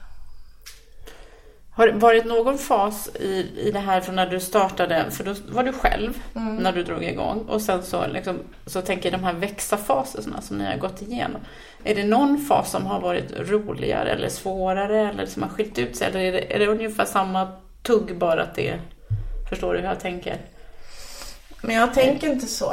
Har 1.77 1.87
det 1.87 1.93
varit 1.93 2.25
någon 2.25 2.59
fas 2.59 3.09
i, 3.20 3.51
i 3.57 3.70
det 3.70 3.79
här 3.79 4.01
från 4.01 4.16
när 4.16 4.27
du 4.27 4.41
startade, 4.41 5.11
för 5.11 5.25
då 5.25 5.35
var 5.49 5.62
du 5.62 5.72
själv 5.72 6.22
mm. 6.37 6.57
när 6.57 6.72
du 6.72 6.83
drog 6.83 7.05
igång 7.05 7.39
och 7.49 7.62
sen 7.62 7.83
så, 7.83 8.07
liksom, 8.07 8.39
så 8.66 8.83
tänker 8.83 9.11
jag 9.11 9.20
de 9.20 9.25
här 9.25 9.33
växa-faserna 9.33 10.41
som 10.41 10.59
ni 10.59 10.64
har 10.64 10.77
gått 10.77 11.03
igenom. 11.03 11.41
Är 11.85 11.95
det 11.95 12.05
någon 12.05 12.39
fas 12.39 12.70
som 12.70 12.87
har 12.87 13.01
varit 13.01 13.33
roligare 13.39 14.11
eller 14.11 14.29
svårare 14.29 15.11
eller 15.11 15.27
som 15.27 15.43
har 15.43 15.51
skilt 15.51 15.79
ut 15.79 15.97
sig 15.97 16.07
eller 16.07 16.20
är 16.20 16.33
det, 16.33 16.55
är 16.55 16.59
det 16.59 16.66
ungefär 16.66 17.05
samma 17.05 17.53
tugg 17.83 18.18
bara 18.18 18.43
att 18.43 18.55
det, 18.55 18.79
förstår 19.51 19.72
du 19.72 19.81
hur 19.81 19.87
jag 19.87 20.01
tänker? 20.01 20.37
Men 21.61 21.77
jag 21.77 21.95
tänker 21.95 22.33
inte 22.33 22.47
så. 22.47 22.72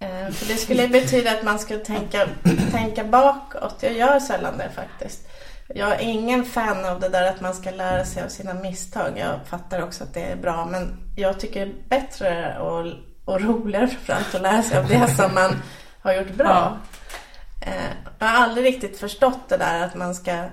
Eh, 0.00 0.32
för 0.32 0.46
det 0.52 0.56
skulle 0.56 0.88
betyda 0.88 1.30
att 1.30 1.42
man 1.42 1.58
ska 1.58 1.78
tänka, 1.78 2.26
tänka 2.72 3.04
bakåt. 3.04 3.76
Jag 3.80 3.92
gör 3.92 4.20
sällan 4.20 4.58
det 4.58 4.68
faktiskt. 4.74 5.28
Jag 5.74 5.92
är 5.92 6.00
ingen 6.00 6.44
fan 6.44 6.84
av 6.84 7.00
det 7.00 7.08
där 7.08 7.30
att 7.30 7.40
man 7.40 7.54
ska 7.54 7.70
lära 7.70 8.04
sig 8.04 8.22
av 8.22 8.28
sina 8.28 8.54
misstag. 8.54 9.12
Jag 9.16 9.46
fattar 9.46 9.82
också 9.82 10.04
att 10.04 10.14
det 10.14 10.22
är 10.22 10.36
bra. 10.36 10.66
Men 10.66 10.96
jag 11.16 11.40
tycker 11.40 11.66
det 11.66 11.72
är 11.72 12.00
bättre 12.00 12.58
och, 12.58 12.86
och 13.24 13.40
roligare 13.40 13.86
framförallt 13.86 14.34
att 14.34 14.42
lära 14.42 14.62
sig 14.62 14.78
av 14.78 14.88
det 14.88 15.08
som 15.08 15.34
man 15.34 15.62
har 16.02 16.14
gjort 16.14 16.34
bra. 16.34 16.78
Eh, 17.60 17.92
jag 18.18 18.26
har 18.26 18.42
aldrig 18.42 18.66
riktigt 18.66 18.98
förstått 18.98 19.48
det 19.48 19.56
där 19.56 19.84
att 19.84 19.94
man 19.94 20.14
ska, 20.14 20.44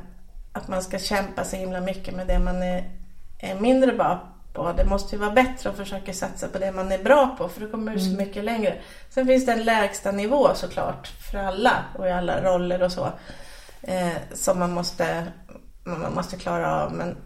att 0.54 0.68
man 0.68 0.84
ska 0.84 1.00
kämpa 1.00 1.44
så 1.44 1.56
himla 1.56 1.82
mycket 1.82 2.16
med 2.16 2.28
det 2.28 2.40
man 2.40 2.64
är, 2.64 2.84
är 3.40 3.56
mindre 3.56 3.94
bra 3.94 4.28
på. 4.54 4.74
Det 4.78 4.86
måste 4.86 5.16
ju 5.16 5.20
vara 5.20 5.32
bättre 5.32 5.70
att 5.70 5.78
försöka 5.78 6.14
satsa 6.14 6.48
på 6.48 6.60
det 6.60 6.72
man 6.72 6.92
är 6.92 7.04
bra 7.04 7.36
på 7.38 7.50
för 7.50 7.62
då 7.62 7.68
kommer 7.68 7.94
du 7.94 8.00
så 8.00 8.06
mm. 8.06 8.18
mycket 8.18 8.44
längre. 8.44 8.76
Sen 9.10 9.28
finns 9.28 9.46
det 9.46 9.52
en 9.52 9.64
lägsta 9.64 10.12
nivå 10.12 10.50
såklart 10.56 11.08
för 11.32 11.38
alla 11.38 11.86
och 11.98 12.08
i 12.08 12.12
alla 12.12 12.44
roller 12.44 12.84
och 12.84 12.92
så 12.92 13.12
eh, 13.82 14.18
som 14.34 14.60
man 14.60 14.74
måste, 14.74 15.32
man 15.84 16.14
måste 16.14 16.38
klara 16.38 16.84
av. 16.84 16.94
Men 16.94 17.18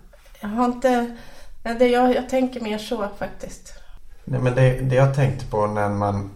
jag 0.41 0.49
har 0.49 0.65
inte, 0.65 1.17
det, 1.63 1.87
jag, 1.87 2.15
jag 2.15 2.29
tänker 2.29 2.61
mer 2.61 2.77
så 2.77 3.07
faktiskt. 3.17 3.73
Nej 4.25 4.41
men 4.41 4.55
det, 4.55 4.79
det 4.79 4.95
jag 4.95 5.15
tänkte 5.15 5.45
på 5.45 5.67
när 5.67 5.89
man, 5.89 6.31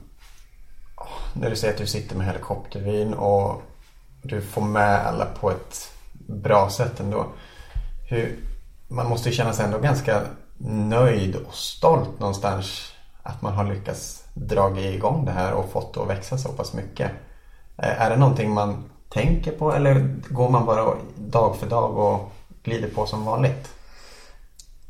när 1.34 1.49
du 1.49 1.55
säger 1.55 1.74
att 1.74 1.80
du 1.80 1.88
sitter 1.88 2.16
med 2.16 2.28
helikoptervin 2.28 3.13
och 3.13 3.61
du 4.22 4.41
får 4.41 4.61
med 4.61 5.07
alla 5.07 5.26
på 5.26 5.51
ett 5.51 5.91
bra 6.28 6.70
sätt 6.70 6.99
ändå. 6.99 7.26
Hur, 8.09 8.39
man 8.88 9.09
måste 9.09 9.30
ju 9.30 9.36
känna 9.36 9.53
sig 9.53 9.66
ändå 9.66 9.80
ganska 9.80 10.22
nöjd 10.68 11.36
och 11.36 11.53
stolt 11.53 12.20
någonstans 12.20 12.93
att 13.24 13.41
man 13.41 13.53
har 13.53 13.63
lyckats 13.63 14.24
dra 14.34 14.80
igång 14.80 15.26
det 15.26 15.32
här 15.32 15.53
och 15.53 15.72
fått 15.72 15.93
det 15.93 16.01
att 16.01 16.09
växa 16.09 16.38
så 16.38 16.49
pass 16.49 16.74
mycket. 16.74 17.11
Eh, 17.78 18.01
är 18.01 18.09
det 18.09 18.18
någonting 18.18 18.51
man 18.51 18.84
tänker 19.10 19.51
på 19.51 19.74
eller 19.74 20.16
går 20.30 20.49
man 20.49 20.66
bara 20.66 20.95
dag 21.18 21.56
för 21.58 21.68
dag 21.68 21.97
och 21.97 22.32
glider 22.64 22.88
på 22.88 23.06
som 23.06 23.26
vanligt? 23.26 23.76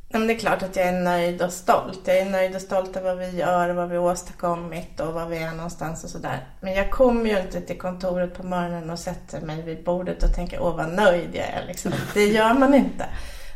Men 0.09 0.27
det 0.27 0.33
är 0.33 0.39
klart 0.39 0.63
att 0.63 0.75
jag 0.75 0.87
är 0.87 1.01
nöjd 1.01 1.41
och 1.41 1.53
stolt. 1.53 1.99
Jag 2.05 2.17
är 2.17 2.29
nöjd 2.29 2.55
och 2.55 2.61
stolt 2.61 2.95
över 2.95 3.15
vad 3.15 3.17
vi 3.17 3.37
gör, 3.37 3.69
vad 3.69 3.89
vi 3.89 3.97
åstadkommit 3.97 4.99
och 4.99 5.13
var 5.13 5.25
vi 5.25 5.37
är 5.37 5.51
någonstans 5.51 6.03
och 6.03 6.09
sådär. 6.09 6.47
Men 6.61 6.73
jag 6.73 6.91
kommer 6.91 7.29
ju 7.29 7.39
inte 7.39 7.61
till 7.61 7.77
kontoret 7.77 8.37
på 8.37 8.43
morgonen 8.43 8.89
och 8.89 8.99
sätter 8.99 9.41
mig 9.41 9.61
vid 9.61 9.83
bordet 9.83 10.23
och 10.23 10.33
tänker 10.35 10.61
åh 10.61 10.75
vad 10.75 10.89
nöjd 10.89 11.29
jag 11.33 11.45
är. 11.45 11.63
Liksom. 11.67 11.91
Det 12.13 12.25
gör 12.25 12.53
man 12.53 12.73
inte. 12.73 13.05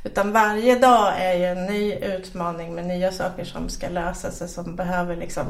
Utan 0.04 0.32
varje 0.32 0.80
dag 0.80 1.14
är 1.18 1.34
ju 1.34 1.46
en 1.46 1.66
ny 1.66 1.94
utmaning 1.94 2.76
med 2.76 2.86
nya 2.86 3.12
saker 3.12 3.46
som 3.46 3.70
ska 3.70 3.90
lösas 3.90 4.42
och 4.42 4.50
som 4.50 4.76
behöver 4.76 5.16
liksom 5.16 5.46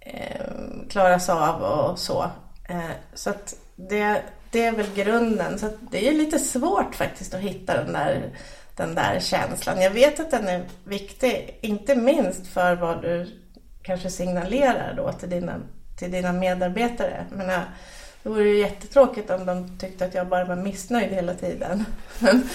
eh, 0.00 0.46
klaras 0.90 1.28
av 1.28 1.62
och 1.62 1.98
så. 1.98 2.24
Eh, 2.68 2.90
så 3.14 3.30
att 3.30 3.54
det, 3.76 4.22
det 4.50 4.64
är 4.64 4.72
väl 4.72 4.94
grunden. 4.94 5.58
Så 5.58 5.70
det 5.90 6.08
är 6.08 6.12
lite 6.12 6.38
svårt 6.38 6.94
faktiskt 6.94 7.34
att 7.34 7.40
hitta 7.40 7.84
den 7.84 7.92
där, 7.92 8.30
den 8.76 8.94
där 8.94 9.20
känslan. 9.20 9.80
Jag 9.80 9.90
vet 9.90 10.20
att 10.20 10.30
den 10.30 10.48
är 10.48 10.64
viktig, 10.84 11.58
inte 11.62 11.96
minst 11.96 12.46
för 12.46 12.74
vad 12.74 13.02
du 13.02 13.26
kanske 13.82 14.10
signalerar 14.10 14.94
då 14.96 15.12
till 15.12 15.30
dina, 15.30 15.60
till 15.98 16.12
dina 16.12 16.32
medarbetare. 16.32 17.26
Men 17.32 17.50
äh, 17.50 17.60
det 18.22 18.28
vore 18.28 18.48
ju 18.48 18.58
jättetråkigt 18.58 19.30
om 19.30 19.46
de 19.46 19.78
tyckte 19.78 20.04
att 20.04 20.14
jag 20.14 20.28
bara 20.28 20.44
var 20.44 20.56
missnöjd 20.56 21.10
hela 21.10 21.34
tiden. 21.34 21.84
Men 22.18 22.48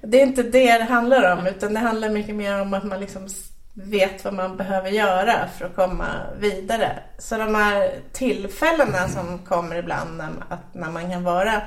det 0.00 0.20
är 0.20 0.26
inte 0.26 0.42
det 0.42 0.78
det 0.78 0.84
handlar 0.84 1.38
om, 1.38 1.46
utan 1.46 1.74
det 1.74 1.80
handlar 1.80 2.08
mycket 2.08 2.34
mer 2.34 2.60
om 2.60 2.74
att 2.74 2.84
man 2.84 3.00
liksom 3.00 3.28
vet 3.76 4.24
vad 4.24 4.34
man 4.34 4.56
behöver 4.56 4.90
göra 4.90 5.48
för 5.48 5.64
att 5.66 5.76
komma 5.76 6.06
vidare. 6.38 7.02
Så 7.18 7.36
de 7.36 7.54
här 7.54 7.90
tillfällena 8.12 9.08
som 9.08 9.38
kommer 9.38 9.76
ibland 9.76 10.16
när, 10.16 10.30
att, 10.48 10.74
när 10.74 10.90
man 10.90 11.10
kan 11.10 11.24
vara 11.24 11.62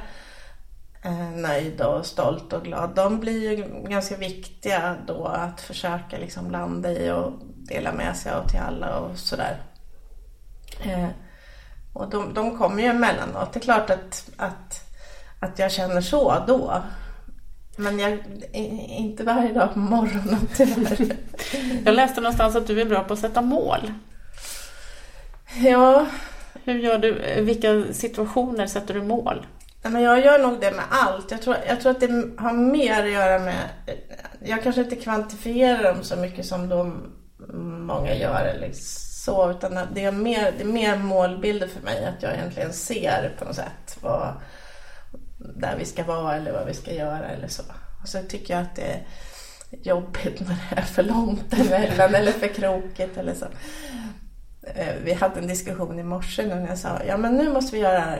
eh, 1.04 1.30
nöjd 1.36 1.82
och 1.82 2.06
stolt 2.06 2.54
och 2.54 2.64
glad, 2.64 2.90
de 2.96 3.20
blir 3.20 3.52
ju 3.52 3.84
ganska 3.90 4.18
viktiga 4.18 4.96
då 5.08 5.26
att 5.26 5.62
försöka 5.62 6.18
liksom 6.18 6.52
landa 6.52 6.92
i 6.92 7.12
och 7.12 7.32
dela 7.56 7.92
med 7.92 8.18
sig 8.18 8.32
av 8.32 8.48
till 8.48 8.60
alla 8.60 9.00
och 9.00 9.18
sådär. 9.18 9.58
Eh, 10.84 11.08
och 11.94 12.10
de, 12.10 12.34
de 12.34 12.58
kommer 12.58 12.84
ju 12.84 12.90
emellanåt. 12.90 13.54
Det 13.54 13.60
är 13.60 13.62
klart 13.62 13.90
att, 13.90 14.30
att, 14.38 14.84
att 15.40 15.60
jag 15.60 15.72
känner 15.72 16.02
så 16.02 16.44
då. 16.48 16.84
Men 17.80 18.00
jag, 18.00 18.18
inte 18.88 19.24
varje 19.24 19.54
dag 19.54 19.74
på 19.74 19.80
morgonen 19.80 20.48
tyvärr. 20.56 21.16
Jag 21.86 21.96
läste 21.96 22.22
någonstans 22.22 22.56
att 22.56 22.68
du 22.68 22.82
är 22.82 22.86
bra 22.86 23.04
på 23.04 23.14
att 23.14 23.20
sätta 23.20 23.42
mål. 23.42 23.94
Ja. 25.64 26.06
Hur 26.64 26.80
gör 26.80 26.98
du? 26.98 27.42
Vilka 27.42 27.94
situationer 27.94 28.68
sätter 28.68 28.94
du 28.94 29.04
mål? 29.04 29.46
men 29.82 30.02
jag 30.02 30.26
gör 30.26 30.40
nog 30.40 30.60
det 30.60 30.72
med 30.72 30.86
allt. 30.90 31.32
Jag 31.32 31.42
tror, 31.42 31.56
jag 31.68 31.82
tror 31.82 31.92
att 31.92 32.00
det 32.00 32.08
har 32.38 32.54
mer 32.54 33.04
att 33.04 33.12
göra 33.12 33.40
med... 33.40 33.70
Jag 34.40 34.64
kanske 34.64 34.82
inte 34.82 34.96
kvantifierar 34.96 35.84
dem 35.84 36.04
så 36.04 36.16
mycket 36.16 36.46
som 36.46 36.70
de 36.70 37.14
många 37.86 38.16
gör. 38.16 38.46
Eller 38.46 38.70
så, 38.74 39.52
utan 39.52 39.80
det 39.94 40.04
är, 40.04 40.12
mer, 40.12 40.54
det 40.58 40.64
är 40.64 40.68
mer 40.68 40.98
målbilder 40.98 41.68
för 41.68 41.82
mig. 41.82 42.06
Att 42.06 42.24
jag 42.24 42.34
egentligen 42.34 42.74
ser 42.74 43.36
på 43.40 43.46
något 43.46 43.56
sätt 43.56 43.98
vad, 44.02 44.34
där 45.56 45.76
vi 45.78 45.86
ska 45.86 46.04
vara 46.04 46.36
eller 46.36 46.52
vad 46.52 46.66
vi 46.66 46.74
ska 46.74 46.94
göra 46.94 47.30
eller 47.30 47.48
så. 47.48 47.64
Och 48.02 48.10
så 48.10 48.22
tycker 48.24 48.54
jag 48.54 48.64
att 48.64 48.76
det 48.76 48.82
är 48.82 49.04
jobbigt 49.72 50.40
när 50.40 50.58
det 50.70 50.76
är 50.76 50.82
för 50.82 51.04
långt 51.04 51.54
emellan 51.54 52.16
eller 52.16 52.32
för 52.32 52.48
krokigt 52.48 53.18
eller 53.18 53.34
så. 53.34 53.46
Eh, 54.76 54.96
vi 55.04 55.14
hade 55.14 55.40
en 55.40 55.48
diskussion 55.48 56.00
i 56.00 56.04
morse 56.04 56.46
när 56.46 56.68
jag 56.68 56.78
sa, 56.78 57.02
ja 57.08 57.18
men 57.18 57.36
nu 57.36 57.54
måste 57.54 57.76
vi 57.76 57.82
göra 57.82 58.16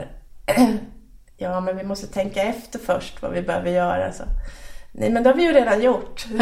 Ja, 1.42 1.60
men 1.60 1.78
vi 1.78 1.84
måste 1.84 2.08
tänka 2.08 2.44
efter 2.44 2.80
först 2.80 3.22
vad 3.22 3.32
vi 3.32 3.42
behöver 3.42 3.72
göra. 3.72 4.12
Så. 4.14 4.24
Nej, 4.92 5.10
men 5.10 5.24
det 5.24 5.30
har 5.30 5.36
vi 5.36 5.44
ju 5.44 5.54
redan 5.54 5.82
gjort. 5.82 6.26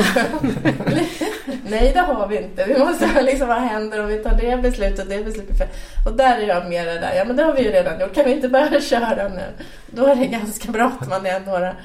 Nej, 1.69 1.91
det 1.93 1.99
har 1.99 2.27
vi 2.27 2.37
inte. 2.37 2.65
Vi 2.65 2.79
måste 2.79 3.21
liksom, 3.21 3.47
vad 3.47 3.57
händer 3.57 3.99
om 3.99 4.07
vi 4.07 4.17
tar 4.17 4.33
det 4.41 4.57
beslutet 4.57 4.99
och 4.99 5.11
det 5.11 5.23
beslutet? 5.23 5.69
Och 6.05 6.13
där 6.13 6.37
är 6.37 6.47
jag 6.47 6.69
mer 6.69 6.85
där, 6.85 7.13
ja 7.15 7.25
men 7.25 7.35
det 7.35 7.43
har 7.43 7.53
vi 7.53 7.63
ju 7.63 7.71
redan 7.71 7.99
gjort. 7.99 8.15
Kan 8.15 8.25
vi 8.25 8.31
inte 8.31 8.49
börja 8.49 8.81
köra 8.89 9.27
nu? 9.27 9.43
Då 9.87 10.05
är 10.05 10.15
det 10.15 10.25
ganska 10.25 10.71
bråttom. 10.71 11.09
Man 11.09 11.25
är 11.25 11.39
några 11.39 11.75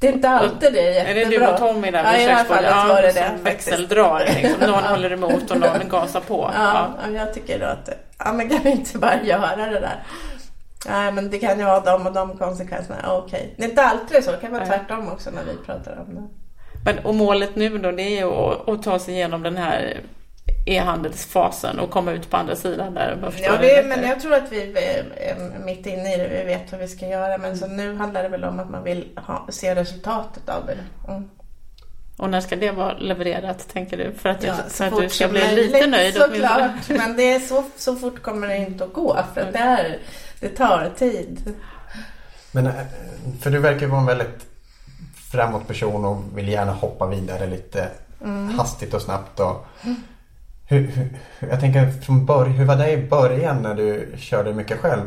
det 0.00 0.08
är 0.08 0.12
inte 0.12 0.28
alltid 0.28 0.72
det 0.72 0.80
är 0.80 0.92
jättebra. 0.92 1.20
Är 1.20 1.24
det 1.24 1.38
du 1.38 1.46
och 1.46 1.58
Tommy 1.58 1.90
där 1.90 2.04
ja, 2.04 2.16
i 2.16 2.26
det 2.26 2.32
här 2.32 2.44
fallet 2.44 2.70
ja, 2.70 2.86
var 2.88 3.02
det 3.02 3.12
det. 3.12 3.30
växeldrar 3.42 4.24
liksom. 4.42 4.70
Någon 4.70 4.84
håller 4.84 5.12
emot 5.12 5.50
och 5.50 5.60
någon 5.60 5.88
gasar 5.88 6.20
på. 6.20 6.50
Ja, 6.54 6.88
ja. 7.02 7.10
jag 7.10 7.34
tycker 7.34 7.58
då 7.58 7.66
att, 7.66 7.90
ja 8.18 8.32
men 8.32 8.48
kan 8.48 8.58
vi 8.62 8.70
inte 8.70 8.98
bara 8.98 9.22
göra 9.22 9.66
det 9.66 9.80
där? 9.80 10.02
Nej, 10.86 11.12
men 11.12 11.30
det 11.30 11.38
kan 11.38 11.58
ju 11.58 11.64
ha 11.64 11.80
de 11.80 12.06
och 12.06 12.12
de 12.12 12.38
konsekvenserna. 12.38 13.12
Okej. 13.12 13.40
Okay. 13.40 13.50
Det 13.56 13.64
är 13.64 13.68
inte 13.68 13.82
alltid 13.82 14.24
så. 14.24 14.30
Det 14.30 14.36
kan 14.36 14.52
vara 14.52 14.66
tvärtom 14.66 15.08
också 15.08 15.30
när 15.30 15.44
vi 15.44 15.66
pratar 15.66 16.04
om 16.06 16.14
det. 16.14 16.28
Men, 16.84 17.04
och 17.04 17.14
målet 17.14 17.56
nu 17.56 17.78
då, 17.78 17.90
det 17.90 18.02
är 18.02 18.18
ju 18.18 18.32
att, 18.32 18.68
att 18.68 18.82
ta 18.82 18.98
sig 18.98 19.14
igenom 19.14 19.42
den 19.42 19.56
här 19.56 20.00
e-handelsfasen 20.66 21.78
och 21.78 21.90
komma 21.90 22.12
ut 22.12 22.30
på 22.30 22.36
andra 22.36 22.56
sidan 22.56 22.94
där. 22.94 23.32
Ja, 23.42 23.56
det, 23.60 23.84
men 23.86 24.02
jag 24.02 24.20
tror 24.20 24.34
att 24.34 24.52
vi 24.52 24.62
är 24.62 25.58
mitt 25.64 25.86
inne 25.86 26.14
i 26.14 26.16
det. 26.16 26.28
Vi 26.28 26.44
vet 26.44 26.72
vad 26.72 26.80
vi 26.80 26.88
ska 26.88 27.06
göra. 27.06 27.38
Men 27.38 27.58
så 27.58 27.66
nu 27.66 27.94
handlar 27.94 28.22
det 28.22 28.28
väl 28.28 28.44
om 28.44 28.60
att 28.60 28.70
man 28.70 28.84
vill 28.84 29.18
ha, 29.26 29.46
se 29.50 29.74
resultatet 29.74 30.48
av 30.48 30.66
det. 30.66 30.78
Mm. 31.12 31.30
Och 32.18 32.30
när 32.30 32.40
ska 32.40 32.56
det 32.56 32.70
vara 32.70 32.92
levererat, 32.92 33.68
tänker 33.72 33.96
du? 33.96 34.12
För 34.12 34.28
att, 34.28 34.42
ja, 34.42 34.54
du, 34.64 34.70
för 34.70 34.84
att 34.84 35.00
du 35.00 35.08
ska 35.08 35.28
bli 35.28 35.54
lite 35.54 35.86
nöjd? 35.86 36.14
Såklart, 36.14 36.88
men 36.88 37.16
det 37.16 37.32
är 37.34 37.40
så, 37.40 37.64
så 37.76 37.96
fort 37.96 38.22
kommer 38.22 38.48
det 38.48 38.56
inte 38.56 38.84
att 38.84 38.92
gå. 38.92 39.18
För 39.34 39.40
att 39.40 39.52
det, 39.52 39.58
är, 39.58 39.98
det 40.40 40.48
tar 40.48 40.90
tid. 40.98 41.54
Men, 42.52 42.66
eh, 42.66 42.72
för 43.40 43.50
du 43.50 43.58
verkar 43.58 43.86
vara 43.86 44.00
en 44.00 44.06
väldigt 44.06 44.46
framåt 45.30 45.66
person 45.66 46.04
och 46.04 46.22
vill 46.34 46.48
gärna 46.48 46.72
hoppa 46.72 47.06
vidare 47.06 47.46
lite 47.46 47.88
mm. 48.24 48.58
hastigt 48.58 48.94
och 48.94 49.02
snabbt. 49.02 49.40
Och, 49.40 49.66
hur, 50.66 50.86
hur, 50.86 51.18
jag 51.50 51.60
tänker 51.60 51.90
från 51.90 52.26
början, 52.26 52.54
hur 52.54 52.64
var 52.64 52.76
det 52.76 52.92
i 52.92 53.08
början 53.08 53.62
när 53.62 53.74
du 53.74 54.14
körde 54.16 54.54
mycket 54.54 54.78
själv? 54.78 55.06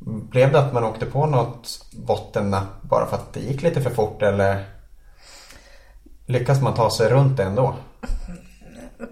Blev 0.00 0.52
det 0.52 0.58
att 0.58 0.72
man 0.72 0.84
åkte 0.84 1.06
på 1.06 1.26
något 1.26 1.86
bottennapp 1.92 2.82
bara 2.82 3.06
för 3.06 3.16
att 3.16 3.32
det 3.32 3.40
gick 3.40 3.62
lite 3.62 3.80
för 3.80 3.90
fort 3.90 4.22
eller 4.22 4.64
lyckas 6.28 6.62
man 6.62 6.74
ta 6.74 6.90
sig 6.90 7.08
runt 7.08 7.36
det 7.36 7.42
ändå? 7.42 7.74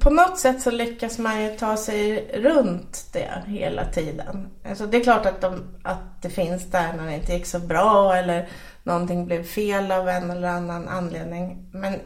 på 0.00 0.10
något 0.10 0.38
sätt 0.38 0.62
så 0.62 0.70
lyckas 0.70 1.18
man 1.18 1.42
ju 1.42 1.56
ta 1.56 1.76
sig 1.76 2.30
runt 2.34 3.06
det 3.12 3.42
hela 3.46 3.84
tiden. 3.84 4.48
Alltså 4.68 4.86
det 4.86 4.96
är 4.96 5.02
klart 5.02 5.26
att, 5.26 5.40
de, 5.40 5.64
att 5.82 6.22
det 6.22 6.30
finns 6.30 6.70
där 6.70 6.92
när 6.92 7.06
det 7.06 7.14
inte 7.14 7.32
gick 7.32 7.46
så 7.46 7.58
bra 7.58 8.16
eller 8.16 8.48
någonting 8.82 9.26
blev 9.26 9.44
fel 9.44 9.92
av 9.92 10.08
en 10.08 10.30
eller 10.30 10.48
annan 10.48 10.88
anledning. 10.88 11.68
Men 11.72 12.00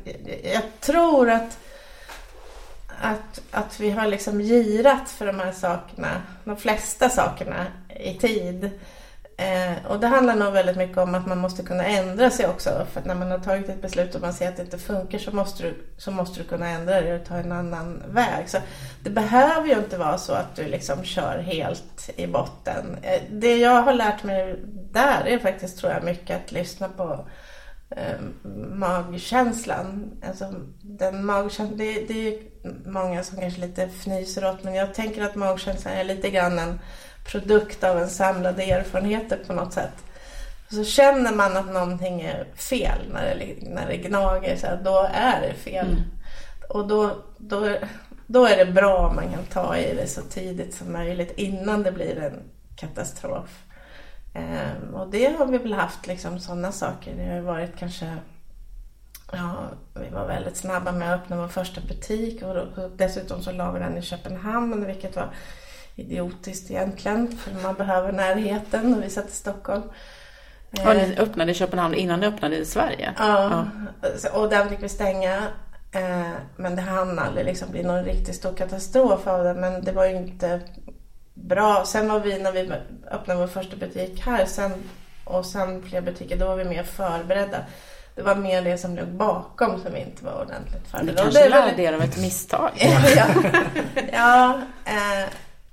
jag 0.45 0.63
tror 0.81 1.31
att, 1.31 1.59
att, 3.01 3.41
att 3.51 3.81
vi 3.81 3.91
har 3.91 4.07
liksom 4.07 4.41
girat 4.41 5.09
för 5.09 5.27
de 5.27 5.41
här 5.41 5.53
sakerna, 5.53 6.23
de 6.45 6.57
flesta 6.57 7.09
sakerna 7.09 7.67
i 8.01 8.15
tid. 8.15 8.71
Eh, 9.41 9.87
och 9.87 10.01
det 10.01 10.07
handlar 10.07 10.37
nog 10.37 10.53
väldigt 10.53 10.77
mycket 10.77 10.99
om 10.99 11.15
att 11.15 11.27
man 11.27 11.39
måste 11.39 11.63
kunna 11.63 11.85
ändra 11.85 12.31
sig 12.31 12.47
också. 12.47 12.87
För 12.93 13.03
när 13.05 13.15
man 13.15 13.31
har 13.31 13.39
tagit 13.39 13.69
ett 13.69 13.83
beslut 13.83 14.15
och 14.15 14.21
man 14.21 14.33
ser 14.33 14.49
att 14.49 14.57
det 14.57 14.63
inte 14.63 14.79
funkar 14.79 15.19
så 15.19 15.37
måste 15.37 15.63
du, 15.63 15.75
så 15.97 16.11
måste 16.11 16.41
du 16.41 16.47
kunna 16.47 16.69
ändra 16.69 17.01
dig 17.01 17.15
och 17.15 17.25
ta 17.25 17.35
en 17.35 17.53
annan 17.53 18.03
väg. 18.09 18.49
Så 18.49 18.59
det 19.05 19.11
behöver 19.11 19.67
ju 19.67 19.75
inte 19.75 19.99
vara 19.99 20.19
så 20.19 20.33
att 20.33 20.57
du 20.57 20.65
liksom 20.65 21.05
kör 21.05 21.39
helt 21.39 22.11
i 22.17 22.27
botten. 22.27 22.97
Eh, 23.03 23.23
det 23.31 23.57
jag 23.57 23.83
har 23.83 23.93
lärt 23.93 24.23
mig 24.23 24.57
där 24.93 25.27
är 25.27 25.39
faktiskt 25.39 25.79
tror 25.79 25.93
jag 25.93 26.05
mycket 26.05 26.37
att 26.37 26.53
lyssna 26.53 26.89
på 26.89 27.27
eh, 27.91 28.21
magkänslan. 28.75 30.11
Alltså, 30.29 30.55
den 30.83 31.25
magkänslan 31.25 31.79
det, 31.79 32.07
det 32.09 32.29
är 32.29 32.39
många 32.89 33.23
som 33.23 33.41
kanske 33.41 33.61
lite 33.61 33.83
fnyser 33.83 34.51
åt 34.51 34.65
men 34.65 34.75
jag 34.75 34.95
tänker 34.95 35.25
att 35.25 35.35
magkänslan 35.35 35.95
är 35.95 36.05
lite 36.05 36.31
grann 36.31 36.59
en 36.59 36.79
produkt 37.25 37.85
av 37.85 37.99
en 37.99 38.09
samlade 38.09 38.63
erfarenheter 38.63 39.39
på 39.47 39.53
något 39.53 39.73
sätt. 39.73 39.93
Så 40.71 40.85
känner 40.85 41.35
man 41.35 41.57
att 41.57 41.73
någonting 41.73 42.21
är 42.21 42.47
fel 42.55 42.99
när 43.13 43.35
det, 43.37 43.69
när 43.69 43.89
det 43.89 43.97
gnager, 43.97 44.57
så 44.57 44.67
här, 44.67 44.81
då 44.85 45.09
är 45.15 45.41
det 45.41 45.55
fel. 45.55 45.87
Mm. 45.87 46.03
Och 46.69 46.89
då, 46.89 47.17
då, 47.39 47.77
då 48.27 48.47
är 48.47 48.57
det 48.57 48.73
bra 48.73 49.09
om 49.09 49.17
man 49.17 49.33
kan 49.33 49.45
ta 49.45 49.77
i 49.77 49.95
det 49.95 50.07
så 50.07 50.23
tidigt 50.23 50.75
som 50.75 50.93
möjligt 50.93 51.33
innan 51.39 51.83
det 51.83 51.93
blir 51.93 52.19
en 52.19 52.43
katastrof. 52.77 53.65
Ehm, 54.35 54.95
och 54.95 55.11
det 55.11 55.37
har 55.39 55.47
vi 55.47 55.59
väl 55.59 55.73
haft 55.73 56.07
liksom 56.07 56.41
sådana 56.41 56.73
saker. 56.73 57.15
Det 57.17 57.35
har 57.35 57.41
varit 57.41 57.77
kanske 57.79 58.17
Ja, 59.33 59.55
vi 59.95 60.09
var 60.11 60.27
väldigt 60.27 60.57
snabba 60.57 60.93
med 60.93 61.15
att 61.15 61.21
öppna 61.21 61.37
vår 61.37 61.49
första 61.49 61.81
butik 61.81 62.43
och, 62.43 62.57
och 62.57 62.91
dessutom 62.97 63.43
så 63.43 63.53
la 63.53 63.73
vi 63.73 63.81
den 63.81 63.99
i 63.99 64.03
Köpenhamn 64.03 64.87
vilket 64.87 65.17
var 65.17 65.35
idiotiskt 66.01 66.71
egentligen 66.71 67.39
för 67.39 67.63
man 67.63 67.75
behöver 67.75 68.13
närheten 68.13 68.95
och 68.95 69.03
vi 69.03 69.11
satt 69.11 69.29
i 69.29 69.33
Stockholm. 69.33 69.83
Ja, 70.71 70.93
ni 70.93 71.17
öppnade 71.19 71.51
i 71.51 71.55
Köpenhamn 71.55 71.95
innan 71.95 72.21
ni 72.21 72.27
öppnade 72.27 72.57
i 72.57 72.65
Sverige? 72.65 73.15
Ja, 73.19 73.67
ja. 74.23 74.31
och 74.33 74.49
den 74.49 74.69
fick 74.69 74.83
vi 74.83 74.89
stänga. 74.89 75.37
Eh, 75.93 76.31
men 76.57 76.77
det 76.77 76.83
hann 76.83 77.19
aldrig 77.19 77.47
liksom 77.47 77.71
bli 77.71 77.83
någon 77.83 78.05
riktigt 78.05 78.37
stor 78.37 78.53
katastrof 78.53 79.27
av 79.27 79.45
det. 79.45 79.55
Men 79.55 79.85
det 79.85 79.93
var 79.93 80.07
ju 80.07 80.17
inte 80.17 80.61
bra. 81.35 81.85
Sen 81.87 82.09
var 82.09 82.21
vi, 82.21 82.39
när 82.39 82.53
vi 82.53 82.73
öppnade 83.11 83.41
vår 83.41 83.47
första 83.47 83.77
butik 83.77 84.23
här 84.27 84.45
sen, 84.45 84.73
och 85.25 85.47
sen 85.47 85.83
fler 85.83 86.01
butiker, 86.01 86.37
då 86.37 86.47
var 86.47 86.57
vi 86.57 86.65
mer 86.65 86.83
förberedda. 86.83 87.59
Det 88.15 88.23
var 88.23 88.35
mer 88.35 88.63
det 88.63 88.79
som 88.79 88.97
låg 88.97 89.09
bakom 89.09 89.81
som 89.81 89.97
inte 89.97 90.25
var 90.25 90.43
ordentligt 90.43 90.89
förberedda. 90.89 91.25
Ni 91.25 91.33
kanske 91.33 91.49
lärde 91.49 91.83
er 91.83 91.93
av 91.93 92.03
ett 92.03 92.19
misstag? 92.19 92.71
ja, 93.17 93.29
ja 94.13 94.61
eh, 94.85 95.29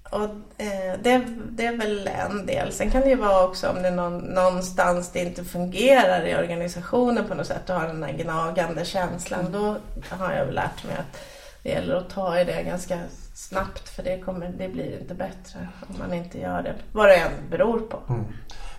och 0.10 0.24
eh, 0.58 1.00
det, 1.04 1.26
det, 1.50 1.66
är 1.66 1.78
väl 1.78 2.08
en 2.08 2.46
del. 2.46 2.72
Sen 2.72 2.92
kan 2.92 3.02
det 3.02 3.10
ju 3.10 3.16
vara 3.16 3.44
också 3.44 3.70
om 3.70 3.82
det 3.82 3.92
någon, 3.92 4.18
någonstans 4.18 5.12
det 5.12 5.20
inte 5.20 5.44
fungerar 5.44 6.26
i 6.26 6.36
organisationen 6.36 7.28
på 7.28 7.36
något 7.36 7.48
sätt 7.48 7.70
och 7.70 7.76
har 7.76 7.88
den 7.88 8.04
här 8.04 8.14
gnagande 8.14 8.86
känslan. 8.86 9.40
Mm. 9.40 9.52
Då 9.52 9.76
har 10.10 10.34
jag 10.34 10.46
väl 10.46 10.56
lärt 10.56 10.84
mig 10.84 10.96
att 10.96 11.20
det 11.64 11.70
gäller 11.70 11.96
att 11.96 12.10
ta 12.10 12.40
i 12.40 12.44
det 12.44 12.64
ganska 12.64 13.00
snabbt 13.34 13.90
för 13.90 14.04
det, 14.04 14.20
kommer, 14.20 14.48
det 14.58 14.68
blir 14.68 15.00
inte 15.02 15.14
bättre 15.14 15.68
om 15.90 15.96
man 16.00 16.14
inte 16.14 16.40
gör 16.40 16.62
det. 16.62 16.74
Vad 16.92 17.10
det 17.10 17.16
än 17.16 17.32
beror 17.50 17.80
på. 17.80 18.00
Mm. 18.10 18.26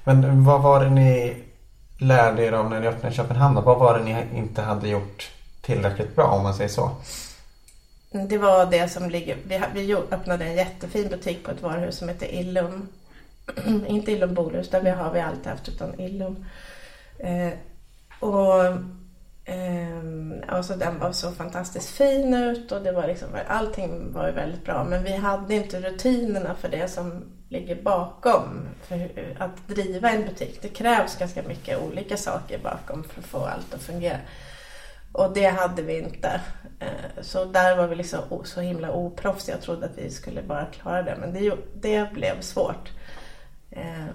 Men 0.04 0.44
vad 0.44 0.62
var 0.62 0.84
det 0.84 0.90
ni 0.90 1.36
lärde 1.98 2.44
er 2.44 2.52
av 2.52 2.70
när 2.70 2.80
ni 2.80 2.86
öppnade 2.86 3.14
Köpenhamn? 3.14 3.64
Vad 3.64 3.78
var 3.78 3.98
det 3.98 4.04
ni 4.04 4.24
inte 4.34 4.62
hade 4.62 4.88
gjort 4.88 5.30
tillräckligt 5.62 6.16
bra 6.16 6.24
om 6.24 6.42
man 6.42 6.54
säger 6.54 6.70
så? 6.70 6.90
Det 8.10 8.38
var 8.38 8.66
det 8.66 8.88
som 8.88 9.10
ligger, 9.10 9.36
vi, 9.46 9.60
vi 9.74 9.94
öppnade 9.94 10.44
en 10.44 10.56
jättefin 10.56 11.08
butik 11.08 11.44
på 11.44 11.50
ett 11.50 11.62
varuhus 11.62 11.98
som 11.98 12.08
heter 12.08 12.34
Illum. 12.34 12.88
Inte 13.86 14.12
Illum 14.12 14.34
Bolus, 14.34 14.70
där 14.70 14.80
vi 14.80 14.90
har 14.90 15.12
vi 15.12 15.20
alltid 15.20 15.46
haft, 15.46 15.68
utan 15.68 16.00
Illum. 16.00 16.44
Eh, 17.18 17.52
och 18.20 18.64
eh, 19.44 20.02
alltså 20.48 20.76
den 20.76 20.98
var 20.98 21.12
så 21.12 21.30
fantastiskt 21.32 21.90
fin 21.90 22.34
ut 22.34 22.72
och 22.72 22.82
det 22.82 22.92
var 22.92 23.06
liksom, 23.06 23.28
allting 23.48 24.12
var 24.12 24.26
ju 24.26 24.32
väldigt 24.32 24.64
bra. 24.64 24.84
Men 24.84 25.04
vi 25.04 25.16
hade 25.16 25.54
inte 25.54 25.80
rutinerna 25.80 26.54
för 26.54 26.68
det 26.68 26.88
som 26.88 27.24
ligger 27.48 27.82
bakom 27.82 28.68
för 28.82 29.10
att 29.38 29.68
driva 29.68 30.10
en 30.10 30.24
butik. 30.24 30.58
Det 30.62 30.68
krävs 30.68 31.16
ganska 31.16 31.42
mycket 31.42 31.82
olika 31.82 32.16
saker 32.16 32.58
bakom 32.58 33.04
för 33.04 33.20
att 33.20 33.26
få 33.26 33.38
allt 33.38 33.74
att 33.74 33.82
fungera. 33.82 34.18
Och 35.18 35.32
det 35.34 35.46
hade 35.46 35.82
vi 35.82 35.98
inte. 35.98 36.40
Eh, 36.80 37.22
så 37.22 37.44
där 37.44 37.76
var 37.76 37.86
vi 37.86 37.96
liksom 37.96 38.20
så 38.44 38.60
himla 38.60 38.92
oproffsiga. 38.92 39.54
Jag 39.54 39.62
trodde 39.62 39.86
att 39.86 39.98
vi 39.98 40.10
skulle 40.10 40.42
bara 40.42 40.64
klara 40.64 41.02
det. 41.02 41.16
Men 41.20 41.32
det, 41.32 41.54
det 41.74 42.12
blev 42.12 42.40
svårt. 42.40 42.92
Eh, 43.70 44.06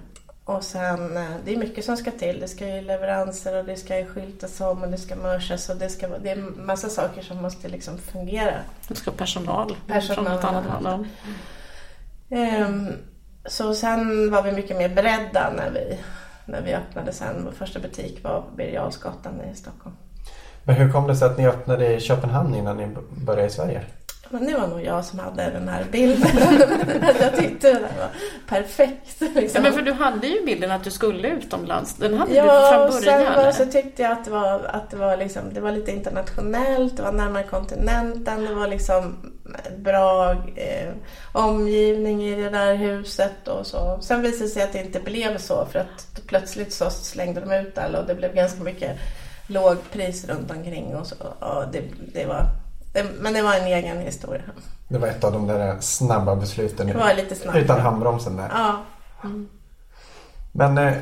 och 0.44 0.64
sen, 0.64 1.16
eh, 1.16 1.30
det 1.44 1.52
är 1.52 1.56
mycket 1.56 1.84
som 1.84 1.96
ska 1.96 2.10
till. 2.10 2.40
Det 2.40 2.48
ska 2.48 2.68
ju 2.68 2.80
leveranser 2.80 3.58
och 3.58 3.64
det 3.64 3.76
ska 3.76 3.98
ju 3.98 4.06
skyltas 4.06 4.60
om 4.60 4.82
och 4.82 4.90
det 4.90 4.98
ska 4.98 5.16
mörsas 5.16 5.68
och 5.68 5.76
det, 5.76 5.88
ska, 5.88 6.08
det 6.08 6.30
är 6.30 6.36
massa 6.36 6.88
saker 6.88 7.22
som 7.22 7.42
måste 7.42 7.68
liksom 7.68 7.98
fungera. 7.98 8.58
Det 8.88 8.94
ska 8.94 9.10
personal, 9.10 9.76
personal 9.86 10.24
från 10.24 10.34
något 10.34 10.44
annat 10.44 10.64
håll. 10.64 11.06
Um, 12.28 12.92
så 13.44 13.74
sen 13.74 14.30
var 14.30 14.42
vi 14.42 14.52
mycket 14.52 14.76
mer 14.76 14.88
beredda 14.88 15.52
när 15.56 15.70
vi, 15.70 15.98
när 16.44 16.62
vi 16.62 16.74
öppnade 16.74 17.12
sen. 17.12 17.44
Vår 17.44 17.52
första 17.52 17.80
butik 17.80 18.24
var 18.24 18.40
på 18.40 18.56
Birger 18.56 18.88
i 19.52 19.56
Stockholm. 19.56 19.96
Men 20.64 20.76
hur 20.76 20.92
kom 20.92 21.06
det 21.06 21.16
sig 21.16 21.28
att 21.28 21.38
ni 21.38 21.46
öppnade 21.46 21.94
i 21.94 22.00
Köpenhamn 22.00 22.54
innan 22.54 22.76
ni 22.76 22.88
började 23.24 23.46
i 23.46 23.50
Sverige? 23.50 23.82
Men 24.28 24.46
det 24.46 24.58
var 24.58 24.66
nog 24.66 24.84
jag 24.84 25.04
som 25.04 25.18
hade 25.18 25.50
den 25.50 25.68
här 25.68 25.86
bilden. 25.92 26.30
jag 27.20 27.36
tyckte 27.36 27.72
det 27.72 27.80
var 27.80 28.08
perfekt. 28.48 29.20
Liksom. 29.20 29.50
Ja, 29.54 29.60
men 29.60 29.72
för 29.72 29.82
du 29.82 29.92
hade 29.92 30.26
ju 30.26 30.44
bilden 30.44 30.70
att 30.70 30.84
du 30.84 30.90
skulle 30.90 31.28
utomlands. 31.28 31.94
Den 31.94 32.18
hade 32.18 32.34
ja, 32.34 32.42
du 32.44 32.90
från 32.90 33.00
början. 33.00 33.22
Ja, 33.22 33.48
och 33.48 33.54
sen 33.54 33.66
så 33.66 33.72
tyckte 33.72 34.02
jag 34.02 34.12
att 34.12 34.24
det 34.24 34.30
var, 34.30 34.64
att 34.64 34.90
det 34.90 34.96
var, 34.96 35.16
liksom, 35.16 35.42
det 35.54 35.60
var 35.60 35.72
lite 35.72 35.90
internationellt. 35.90 36.96
Det 36.96 37.02
var 37.02 37.12
närmare 37.12 37.42
kontinenten. 37.42 38.44
Det 38.44 38.54
var 38.54 38.68
liksom 38.68 39.32
bra 39.78 40.32
eh, 40.32 40.92
omgivning 41.32 42.24
i 42.24 42.42
det 42.42 42.50
där 42.50 42.74
huset 42.74 43.48
och 43.48 43.66
så. 43.66 43.98
Sen 44.00 44.22
visade 44.22 44.44
det 44.44 44.48
sig 44.48 44.62
att 44.62 44.72
det 44.72 44.80
inte 44.80 45.00
blev 45.00 45.38
så 45.38 45.66
för 45.66 45.78
att 45.78 46.20
plötsligt 46.26 46.72
så 46.72 46.90
slängde 46.90 47.40
de 47.40 47.52
ut 47.52 47.78
alla 47.78 48.00
och 48.00 48.06
det 48.06 48.14
blev 48.14 48.34
ganska 48.34 48.62
mycket 48.62 48.96
lågpris 49.46 50.24
runt 50.28 50.50
omkring 50.50 50.96
och 50.96 51.06
så. 51.06 51.14
Och 51.38 51.64
det, 51.72 51.82
det 52.14 52.26
var, 52.26 52.46
det, 52.92 53.06
men 53.20 53.32
det 53.32 53.42
var 53.42 53.54
en 53.54 53.66
egen 53.66 53.98
historia. 53.98 54.42
Det 54.88 54.98
var 54.98 55.08
ett 55.08 55.24
av 55.24 55.32
de 55.32 55.46
där 55.46 55.80
snabba 55.80 56.36
besluten. 56.36 56.86
Det 56.86 56.92
var 56.92 57.14
lite 57.14 57.34
snabbt. 57.34 57.58
Utan 57.58 57.80
handbromsen 57.80 58.36
där. 58.36 58.48
Ja. 58.52 58.84
Mm. 59.24 59.48
Men 60.52 60.78
eh, 60.78 60.94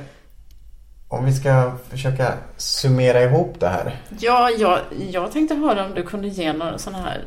om 1.09 1.25
vi 1.25 1.33
ska 1.33 1.73
försöka 1.89 2.35
summera 2.57 3.23
ihop 3.23 3.61
det 3.61 3.69
här. 3.69 4.01
Ja, 4.19 4.51
jag, 4.51 4.81
jag 5.11 5.33
tänkte 5.33 5.55
höra 5.55 5.85
om 5.85 5.95
du 5.95 6.03
kunde 6.03 6.29
ge 6.29 6.53
några 6.53 6.79
sådana 6.79 7.03
här 7.05 7.25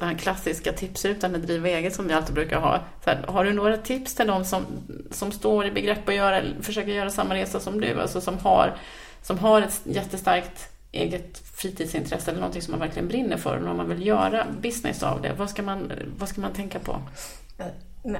den 0.00 0.08
här 0.08 0.16
klassiska 0.18 0.72
tipsrutan 0.72 1.32
med 1.32 1.40
driva 1.40 1.68
eget 1.68 1.94
som 1.94 2.08
vi 2.08 2.14
alltid 2.14 2.34
brukar 2.34 2.60
ha. 2.60 2.80
Här, 3.04 3.24
har 3.28 3.44
du 3.44 3.52
några 3.52 3.76
tips 3.76 4.14
till 4.14 4.26
de 4.26 4.44
som, 4.44 4.66
som 5.10 5.32
står 5.32 5.66
i 5.66 5.70
begrepp 5.70 6.08
att 6.08 6.14
göra, 6.14 6.42
försöka 6.62 6.90
göra 6.90 7.10
samma 7.10 7.34
resa 7.34 7.60
som 7.60 7.80
du, 7.80 8.00
alltså 8.00 8.20
som 8.20 8.38
har 8.38 8.74
som 9.22 9.38
har 9.38 9.62
ett 9.62 9.80
jättestarkt 9.84 10.68
eget 10.92 11.38
fritidsintresse 11.38 12.30
eller 12.30 12.40
någonting 12.40 12.62
som 12.62 12.70
man 12.70 12.80
verkligen 12.80 13.08
brinner 13.08 13.36
för 13.36 13.56
och 13.56 13.70
om 13.70 13.76
man 13.76 13.88
vill 13.88 14.06
göra 14.06 14.46
business 14.60 15.02
av 15.02 15.22
det, 15.22 15.32
vad 15.32 15.50
ska 15.50 15.62
man, 15.62 15.92
vad 16.18 16.28
ska 16.28 16.40
man 16.40 16.52
tänka 16.52 16.78
på? 16.78 17.00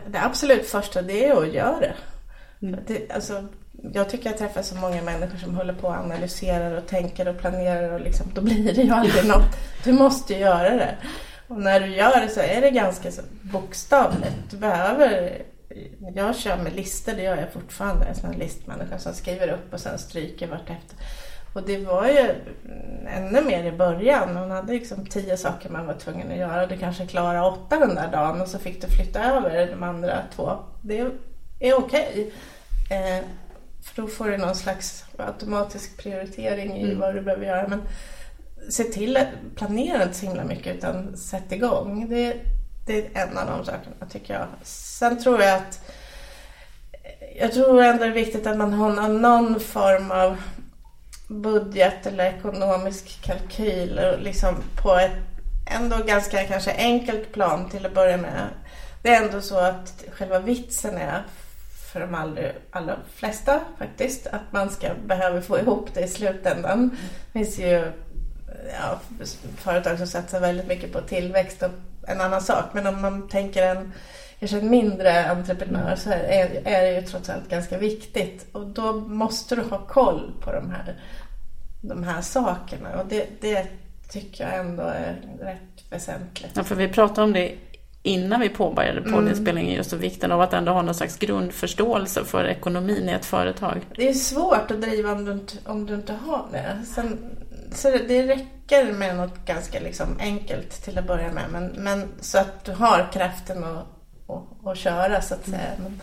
Det 0.07 0.20
absolut 0.20 0.66
första 0.66 1.03
det 1.03 1.26
är 1.26 1.42
att 1.42 1.53
göra 1.53 1.80
det. 1.80 1.94
Mm. 2.62 2.80
det 2.86 3.12
alltså, 3.12 3.44
jag 3.92 4.11
tycker 4.11 4.30
jag 4.30 4.38
träffar 4.38 4.62
så 4.62 4.74
många 4.74 5.03
människor 5.03 5.38
som 5.38 5.55
håller 5.57 5.74
på 5.74 5.86
och 5.86 5.94
analyserar 5.94 6.78
och 6.78 6.86
tänker 6.86 7.28
och 7.28 7.38
planerar 7.38 7.92
och 7.92 8.01
liksom, 8.01 8.26
då 8.34 8.40
blir 8.40 8.74
det 8.74 8.82
ju 8.82 8.92
aldrig 8.92 9.24
något. 9.28 9.57
Du 9.84 9.92
måste 9.92 10.34
göra 10.34 10.70
det. 10.70 10.96
Och 11.48 11.61
när 11.61 11.80
du 11.80 11.86
gör 11.86 12.20
det 12.20 12.28
så 12.28 12.40
är 12.40 12.61
det 12.61 12.70
ganska 12.70 13.12
så 13.12 13.22
bokstavligt. 13.42 14.36
Du 14.51 14.57
behöver 14.57 15.42
jag 16.14 16.37
kör 16.37 16.57
med 16.57 16.73
listor, 16.73 17.12
det 17.12 17.23
gör 17.23 17.37
jag 17.37 17.53
fortfarande. 17.53 18.07
En 18.07 18.14
sån 18.14 18.31
här 18.31 18.39
listmänniska 18.39 18.99
som 18.99 19.14
skriver 19.14 19.49
upp 19.49 19.73
och 19.73 19.81
sen 19.81 19.99
stryker 19.99 20.47
vartefter. 20.47 20.97
Och 21.53 21.62
det 21.62 21.79
var 21.79 22.07
ju 22.07 22.35
ännu 23.07 23.43
mer 23.43 23.64
i 23.64 23.73
början. 23.73 24.35
Man 24.35 24.51
hade 24.51 24.73
liksom 24.73 25.07
tio 25.07 25.37
saker 25.37 25.71
man 25.71 25.87
var 25.87 25.95
tvungen 25.95 26.31
att 26.31 26.39
göra 26.39 26.62
och 26.62 26.68
du 26.68 26.79
kanske 26.79 27.07
klarade 27.07 27.47
åtta 27.47 27.79
den 27.79 27.95
där 27.95 28.12
dagen 28.12 28.41
och 28.41 28.49
så 28.49 28.59
fick 28.59 28.83
du 28.83 28.89
flytta 28.89 29.25
över 29.25 29.66
de 29.66 29.83
andra 29.83 30.18
två. 30.35 30.53
Det 30.83 31.07
är 31.61 31.75
okej. 31.75 32.33
Eh, 32.91 33.25
för 33.83 34.03
då 34.03 34.09
får 34.09 34.31
du 34.31 34.37
någon 34.37 34.55
slags 34.55 35.05
automatisk 35.16 36.03
prioritering 36.03 36.77
i 36.77 36.85
mm. 36.85 37.01
vad 37.01 37.14
du 37.14 37.21
behöver 37.21 37.47
göra. 37.47 37.68
Men 37.68 37.83
se 38.68 38.85
till 38.85 39.16
att 39.16 39.29
planera 39.57 40.03
inte 40.03 40.14
så 40.14 40.27
himla 40.27 40.45
mycket 40.45 40.77
utan 40.77 41.16
sätt 41.16 41.53
igång. 41.53 42.09
Det, 42.09 42.37
det 42.91 43.16
är 43.16 43.22
en 43.22 43.38
av 43.38 43.47
de 43.47 43.64
sakerna 43.64 44.07
tycker 44.11 44.34
jag. 44.34 44.47
Sen 44.62 45.22
tror 45.22 45.43
jag 45.43 45.57
att 45.57 45.80
jag 47.36 47.53
tror 47.53 47.82
ändå 47.82 48.05
det 48.05 48.11
är 48.11 48.14
viktigt 48.14 48.47
att 48.47 48.57
man 48.57 48.72
har 48.72 49.09
någon 49.09 49.61
form 49.61 50.11
av 50.11 50.43
budget 51.28 52.07
eller 52.07 52.24
ekonomisk 52.24 53.22
kalkyl 53.22 54.01
liksom 54.18 54.57
på 54.82 54.95
ett 54.95 55.12
ändå 55.66 55.97
ganska 55.97 56.45
kanske 56.45 56.72
enkelt 56.76 57.32
plan 57.32 57.68
till 57.68 57.86
att 57.86 57.95
börja 57.95 58.16
med. 58.16 58.49
Det 59.03 59.09
är 59.09 59.22
ändå 59.22 59.41
så 59.41 59.59
att 59.59 60.05
själva 60.12 60.38
vitsen 60.38 60.97
är 60.97 61.22
för 61.93 62.01
de 62.01 62.14
allra, 62.14 62.43
allra 62.70 62.97
flesta 63.14 63.61
faktiskt 63.78 64.26
att 64.26 64.53
man 64.53 64.70
ska 64.70 64.88
behöva 65.07 65.43
få 65.43 65.59
ihop 65.59 65.95
det 65.95 66.01
i 66.01 66.09
slutändan. 66.09 66.97
Det 67.32 67.38
finns 67.38 67.59
ju 67.59 67.93
ja, 68.80 69.01
företag 69.57 69.99
som 69.99 70.07
satsar 70.07 70.41
väldigt 70.41 70.66
mycket 70.66 70.93
på 70.93 71.01
tillväxt 71.01 71.62
och 71.62 71.70
en 72.07 72.20
annan 72.20 72.40
sak. 72.40 72.64
Men 72.72 72.86
om 72.86 73.03
man 73.03 73.28
tänker 73.28 73.66
en 73.66 73.92
kanske 74.40 74.59
en 74.59 74.70
mindre 74.70 75.30
entreprenör 75.30 75.96
så 75.96 76.11
är, 76.11 76.62
är 76.64 76.82
det 76.82 77.01
ju 77.01 77.03
trots 77.03 77.30
allt 77.30 77.48
ganska 77.48 77.78
viktigt. 77.78 78.46
Och 78.53 78.66
då 78.66 78.92
måste 78.92 79.57
du 79.57 79.62
ha 79.62 79.78
koll 79.78 80.32
på 80.40 80.53
de 80.53 80.70
här, 80.70 81.01
de 81.80 82.03
här 82.05 82.20
sakerna. 82.20 83.01
Och 83.01 83.07
det, 83.09 83.26
det 83.40 83.66
tycker 84.09 84.44
jag 84.44 84.59
ändå 84.59 84.82
är 84.82 85.20
rätt 85.40 85.84
väsentligt. 85.90 86.53
Ja, 86.55 86.64
för 86.64 86.74
vi 86.74 86.88
pratade 86.88 87.22
om 87.22 87.32
det 87.32 87.55
innan 88.03 88.40
vi 88.40 88.48
påbörjade 88.48 89.03
poddinspelningen, 89.03 89.70
mm. 89.70 89.76
just 89.76 89.92
vikten 89.92 90.32
av 90.32 90.40
att 90.40 90.53
ändå 90.53 90.72
ha 90.72 90.82
någon 90.82 90.94
slags 90.94 91.18
grundförståelse 91.18 92.24
för 92.24 92.44
ekonomin 92.44 93.09
i 93.09 93.12
ett 93.12 93.26
företag. 93.26 93.86
Det 93.96 94.09
är 94.09 94.14
svårt 94.14 94.70
att 94.70 94.80
driva 94.80 95.12
om 95.12 95.24
du 95.24 95.32
inte, 95.32 95.55
om 95.66 95.86
du 95.86 95.94
inte 95.94 96.12
har 96.12 96.46
det. 96.53 96.84
Sen, 96.86 97.18
så 97.73 97.91
det 97.91 98.27
räcker 98.27 98.93
med 98.93 99.16
något 99.16 99.45
ganska 99.45 99.81
liksom 99.81 100.16
enkelt 100.21 100.71
till 100.71 100.99
att 100.99 101.07
börja 101.07 101.33
med. 101.33 101.45
Men, 101.53 101.66
men 101.66 102.09
så 102.21 102.39
att 102.39 102.64
du 102.64 102.73
har 102.73 103.12
kraften 103.12 103.64
att, 103.64 103.87
att, 104.27 104.66
att 104.66 104.79
köra 104.79 105.23
så 105.23 105.35
att 105.35 105.45
säga. 105.45 105.71
Men 105.79 106.01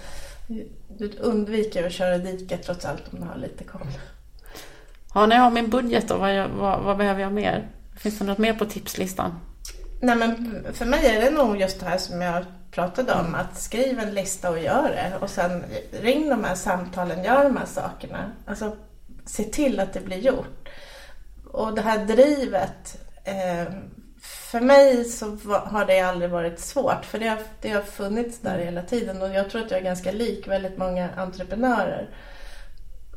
du 0.88 1.12
undviker 1.20 1.86
att 1.86 1.92
köra 1.92 2.18
diket 2.18 2.64
trots 2.64 2.86
allt 2.86 3.14
om 3.14 3.20
du 3.20 3.26
har 3.26 3.38
lite 3.38 3.64
koll. 3.64 3.88
Ja, 5.14 5.26
när 5.26 5.36
jag 5.36 5.44
har 5.44 5.52
min 5.52 5.70
budget 5.70 6.08
då, 6.08 6.18
vad, 6.18 6.36
jag, 6.36 6.50
vad, 6.50 6.84
vad 6.84 6.98
behöver 6.98 7.22
jag 7.22 7.34
mer? 7.34 7.68
Finns 7.98 8.20
det 8.20 8.26
något 8.26 8.38
mer 8.38 8.54
på 8.54 8.66
tipslistan? 8.66 9.40
Nej 10.02 10.16
men 10.16 10.66
för 10.74 10.86
mig 10.86 11.06
är 11.06 11.22
det 11.22 11.30
nog 11.30 11.58
just 11.62 11.80
det 11.80 11.86
här 11.86 11.98
som 11.98 12.22
jag 12.22 12.46
pratade 12.72 13.14
om. 13.14 13.36
Att 13.36 13.58
skriv 13.58 14.00
en 14.00 14.14
lista 14.14 14.50
och 14.50 14.60
gör 14.60 14.90
det. 14.90 15.18
Och 15.22 15.30
sen 15.30 15.64
ring 16.02 16.30
de 16.30 16.44
här 16.44 16.56
samtalen, 16.56 17.24
gör 17.24 17.44
de 17.44 17.58
här 17.58 17.66
sakerna. 17.66 18.32
Alltså 18.46 18.78
se 19.26 19.44
till 19.44 19.80
att 19.80 19.94
det 19.94 20.00
blir 20.00 20.18
gjort. 20.18 20.70
Och 21.58 21.76
det 21.76 21.82
här 21.82 22.06
drivet. 22.06 23.02
Eh, 23.24 23.74
för 24.22 24.60
mig 24.62 25.04
så 25.04 25.38
har 25.66 25.86
det 25.86 26.00
aldrig 26.00 26.32
varit 26.32 26.60
svårt. 26.60 27.06
För 27.06 27.20
det 27.20 27.28
har, 27.28 27.40
det 27.62 27.70
har 27.70 27.82
funnits 27.82 28.40
där 28.40 28.58
hela 28.58 28.82
tiden. 28.82 29.22
Och 29.22 29.30
jag 29.30 29.50
tror 29.50 29.62
att 29.62 29.72
jag 29.72 29.80
är 29.80 29.84
ganska 29.84 30.12
lik 30.12 30.48
väldigt 30.48 30.78
många 30.78 31.10
entreprenörer. 31.18 32.10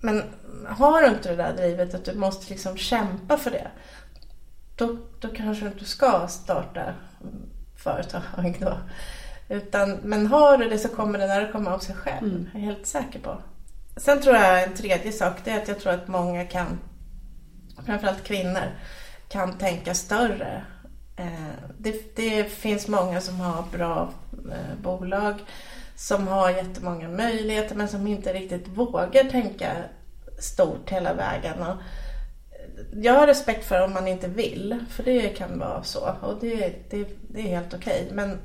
Men 0.00 0.22
har 0.66 1.02
du 1.02 1.08
inte 1.08 1.28
det 1.28 1.36
där 1.36 1.56
drivet 1.56 1.94
att 1.94 2.04
du 2.04 2.14
måste 2.14 2.50
liksom 2.50 2.76
kämpa 2.76 3.36
för 3.36 3.50
det 3.50 3.70
då, 4.76 4.96
då 5.20 5.28
kanske 5.28 5.64
du 5.64 5.70
inte 5.70 5.84
ska 5.84 6.28
starta 6.28 6.94
företag 7.76 8.56
då. 8.60 8.78
Utan, 9.48 9.90
men 10.02 10.26
har 10.26 10.58
du 10.58 10.68
det 10.68 10.78
så 10.78 10.88
kommer 10.88 11.18
det 11.18 11.26
när 11.26 11.40
det 11.40 11.52
kommer 11.52 11.70
av 11.70 11.78
sig 11.78 11.94
själv. 11.94 12.28
Mm. 12.28 12.48
Jag 12.52 12.62
är 12.62 12.66
helt 12.66 12.86
säker 12.86 13.18
på. 13.18 13.42
Sen 13.96 14.22
tror 14.22 14.36
jag 14.36 14.62
en 14.62 14.74
tredje 14.74 15.12
sak 15.12 15.34
det 15.44 15.50
är 15.50 15.62
att 15.62 15.68
jag 15.68 15.80
tror 15.80 15.92
att 15.92 16.08
många 16.08 16.44
kan, 16.44 16.78
framförallt 17.86 18.24
kvinnor, 18.24 18.78
kan 19.28 19.58
tänka 19.58 19.94
större. 19.94 20.64
Eh, 21.16 21.54
det, 21.78 22.16
det 22.16 22.44
finns 22.44 22.88
många 22.88 23.20
som 23.20 23.40
har 23.40 23.64
bra 23.72 24.12
eh, 24.52 24.82
bolag, 24.82 25.34
som 25.96 26.28
har 26.28 26.50
jättemånga 26.50 27.08
möjligheter 27.08 27.74
men 27.74 27.88
som 27.88 28.06
inte 28.06 28.32
riktigt 28.32 28.68
vågar 28.68 29.24
tänka 29.24 29.76
stort 30.38 30.90
hela 30.90 31.14
vägen. 31.14 31.62
Och 31.62 31.76
jag 32.92 33.14
har 33.14 33.26
respekt 33.26 33.64
för 33.64 33.84
om 33.84 33.92
man 33.92 34.08
inte 34.08 34.28
vill, 34.28 34.84
för 34.90 35.02
det 35.02 35.28
kan 35.28 35.58
vara 35.58 35.82
så 35.82 36.16
och 36.22 36.40
det, 36.40 36.90
det, 36.90 37.08
det 37.28 37.40
är 37.40 37.56
helt 37.56 37.74
okej. 37.74 38.02
Okay. 38.02 38.16
Men, 38.16 38.38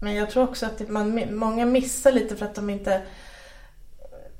men 0.00 0.14
jag 0.14 0.30
tror 0.30 0.44
också 0.44 0.66
att 0.66 0.88
man, 0.88 1.36
många 1.36 1.66
missar 1.66 2.12
lite 2.12 2.36
för 2.36 2.46
att 2.46 2.54
de 2.54 2.70
inte 2.70 3.02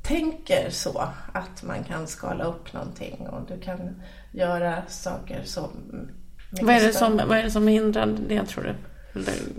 tänker 0.02 0.70
så 0.70 1.08
att 1.32 1.62
man 1.62 1.84
kan 1.84 2.06
skala 2.06 2.44
upp 2.44 2.72
någonting 2.72 3.28
och 3.28 3.48
du 3.48 3.60
kan 3.60 4.02
göra 4.32 4.82
saker 4.88 5.42
så 5.44 5.70
vad 6.50 6.74
är, 6.74 6.86
det 6.86 6.92
som, 6.92 7.16
vad 7.16 7.38
är 7.38 7.42
det 7.42 7.50
som 7.50 7.68
hindrar 7.68 8.06
det 8.28 8.46
tror 8.46 8.64
du? 8.64 8.74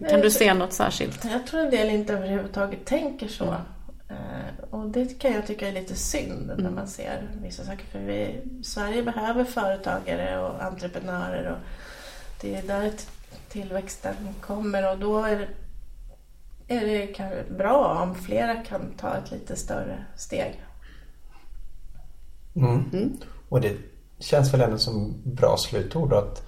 Kan 0.10 0.22
du 0.22 0.32
se 0.32 0.54
något 0.54 0.74
särskilt? 0.74 1.26
Jag 1.26 1.48
tror 1.48 1.60
en 1.60 1.70
del 1.70 1.90
inte 1.90 2.14
överhuvudtaget 2.14 2.86
tänker 2.86 3.28
så. 3.28 3.44
Mm. 3.44 3.62
Och 4.70 4.90
det 4.90 5.20
kan 5.20 5.34
jag 5.34 5.48
tycka 5.48 5.68
är 5.68 5.72
lite 5.72 5.96
synd 5.96 6.48
när 6.48 6.60
mm. 6.60 6.76
man 6.76 6.88
ser 6.88 7.30
vissa 7.42 7.64
saker. 7.64 7.86
För 7.92 8.00
vi, 8.00 8.42
Sverige 8.64 9.04
behöver 9.04 9.44
företagare 9.44 10.40
och 10.40 10.64
entreprenörer 10.64 11.52
och 11.52 11.58
det 12.42 12.56
är 12.56 12.64
där 12.64 12.92
tillväxten 13.50 14.16
kommer 14.42 14.92
och 14.92 15.00
då 15.00 15.24
är 15.24 15.40
det, 16.68 16.76
är 16.76 16.86
det 16.86 17.58
bra 17.58 18.02
om 18.04 18.16
flera 18.16 18.56
kan 18.56 18.82
ta 18.98 19.18
ett 19.18 19.32
lite 19.32 19.56
större 19.56 20.06
steg. 20.16 20.62
Mm. 22.56 22.90
Mm. 22.94 23.18
Och 23.50 23.62
det 23.62 23.91
känns 24.22 24.54
väl 24.54 24.62
ändå 24.62 24.78
som 24.78 25.22
bra 25.24 25.58
slutord 25.58 26.14
att 26.14 26.44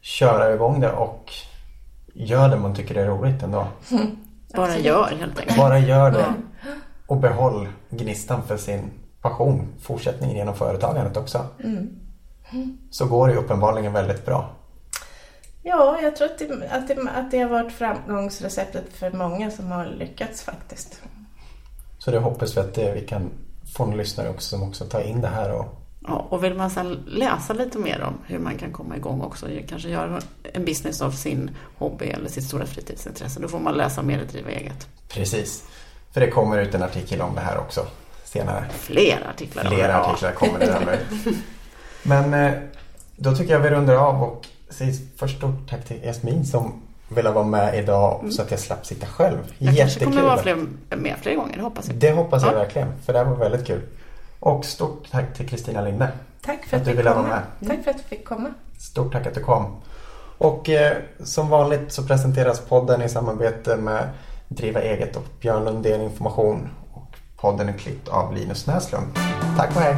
köra 0.00 0.54
igång 0.54 0.80
det 0.80 0.92
och 0.92 1.32
gör 2.14 2.48
det 2.48 2.56
man 2.56 2.74
tycker 2.74 2.94
är 2.94 3.06
roligt 3.06 3.42
ändå. 3.42 3.66
Bara 4.54 4.78
gör 4.78 5.04
helt 5.04 5.38
enkelt. 5.38 5.56
Bara 5.56 5.78
gör 5.78 6.10
det. 6.10 6.34
Och 7.06 7.16
behåll 7.16 7.68
gnistan 7.90 8.42
för 8.42 8.56
sin 8.56 8.90
passion, 9.20 9.68
fortsättningen 9.80 10.36
genom 10.36 10.54
företagandet 10.54 11.16
också. 11.16 11.46
Mm. 11.64 12.00
Så 12.90 13.06
går 13.06 13.28
det 13.28 13.34
uppenbarligen 13.34 13.92
väldigt 13.92 14.26
bra. 14.26 14.50
Ja, 15.62 15.98
jag 16.02 16.16
tror 16.16 16.26
att 16.28 16.38
det, 16.38 16.68
att, 16.70 16.88
det, 16.88 17.10
att 17.14 17.30
det 17.30 17.38
har 17.38 17.48
varit 17.48 17.72
framgångsreceptet 17.72 18.84
för 18.92 19.10
många 19.10 19.50
som 19.50 19.70
har 19.70 19.86
lyckats 19.86 20.42
faktiskt. 20.42 21.00
Så 21.98 22.10
det 22.10 22.18
hoppas 22.18 22.56
vi 22.56 22.60
att 22.60 22.74
det, 22.74 22.92
vi 22.92 23.00
kan 23.00 23.30
få 23.76 23.84
en 23.84 23.96
lyssnare 23.96 24.30
också 24.30 24.56
som 24.56 24.68
också 24.68 24.84
tar 24.84 25.00
in 25.00 25.20
det 25.20 25.28
här 25.28 25.52
och 25.52 25.85
Ja, 26.06 26.26
och 26.28 26.44
vill 26.44 26.54
man 26.54 26.70
sedan 26.70 27.04
läsa 27.06 27.52
lite 27.52 27.78
mer 27.78 28.02
om 28.02 28.14
hur 28.26 28.38
man 28.38 28.58
kan 28.58 28.72
komma 28.72 28.96
igång 28.96 29.20
också, 29.20 29.46
kanske 29.68 29.88
göra 29.88 30.20
en 30.42 30.64
business 30.64 31.02
av 31.02 31.10
sin 31.10 31.50
hobby 31.78 32.06
eller 32.06 32.28
sitt 32.28 32.44
stora 32.44 32.66
fritidsintresse, 32.66 33.40
då 33.40 33.48
får 33.48 33.58
man 33.58 33.74
läsa 33.74 34.02
mer 34.02 34.20
och 34.20 34.26
driva 34.26 34.50
eget. 34.50 34.88
Precis. 35.08 35.64
För 36.12 36.20
det 36.20 36.30
kommer 36.30 36.58
ut 36.58 36.74
en 36.74 36.82
artikel 36.82 37.20
om 37.20 37.34
det 37.34 37.40
här 37.40 37.58
också 37.58 37.86
senare. 38.24 38.64
Fler 38.70 39.26
artiklar. 39.30 39.64
Fler 39.64 39.88
artiklar 39.88 40.32
kommer 40.32 40.58
det 40.58 40.66
där 40.66 40.98
Men 42.02 42.34
eh, 42.34 42.52
då 43.16 43.34
tycker 43.34 43.52
jag 43.52 43.60
vi 43.60 43.70
rundar 43.70 43.94
av 43.94 44.22
och 44.22 44.46
säger 44.68 44.94
först 45.16 45.36
stort 45.36 45.70
tack 45.70 45.84
till 45.84 46.00
Jasmin 46.04 46.46
som 46.46 46.82
ville 47.08 47.30
vara 47.30 47.44
med 47.44 47.78
idag 47.78 48.18
mm. 48.20 48.32
så 48.32 48.42
att 48.42 48.50
jag 48.50 48.60
slapp 48.60 48.86
sitta 48.86 49.06
själv. 49.06 49.38
Jag 49.58 49.74
Jättekul. 49.74 49.78
kanske 49.78 50.04
kommer 50.04 50.22
vara 50.22 50.42
fler, 50.42 50.56
med 50.96 51.14
fler 51.22 51.34
gånger, 51.34 51.56
det 51.56 51.62
hoppas 51.62 51.88
jag. 51.88 51.96
Det 51.96 52.12
hoppas 52.12 52.42
jag 52.42 52.52
ja. 52.52 52.58
verkligen, 52.58 52.92
för 53.04 53.12
det 53.12 53.18
här 53.18 53.26
var 53.26 53.36
väldigt 53.36 53.66
kul. 53.66 53.80
Och 54.40 54.64
stort 54.64 55.10
tack 55.10 55.34
till 55.34 55.48
Kristina 55.48 55.80
Linde. 55.80 56.08
Tack 56.42 56.64
för 56.64 56.76
att, 56.76 56.82
att 56.82 56.88
du 56.88 56.94
ville 56.94 57.10
vara 57.10 57.22
med. 57.22 57.42
Tack 57.66 57.84
för 57.84 57.90
att 57.90 57.96
du 57.96 58.02
fick 58.02 58.24
komma. 58.24 58.54
Stort 58.78 59.12
tack 59.12 59.26
att 59.26 59.34
du 59.34 59.40
kom. 59.40 59.76
Och 60.38 60.68
eh, 60.68 60.96
som 61.24 61.48
vanligt 61.48 61.92
så 61.92 62.02
presenteras 62.02 62.60
podden 62.60 63.02
i 63.02 63.08
samarbete 63.08 63.76
med 63.76 64.08
Driva 64.48 64.80
eget 64.80 65.16
och 65.16 65.24
Björn 65.40 65.64
Lundén 65.64 66.00
Information. 66.00 66.68
Och 66.92 67.16
podden 67.36 67.68
är 67.68 67.72
klippt 67.72 68.08
av 68.08 68.34
Linus 68.34 68.66
Näslund. 68.66 69.06
Tack 69.56 69.76
och 69.76 69.82
hej! 69.82 69.96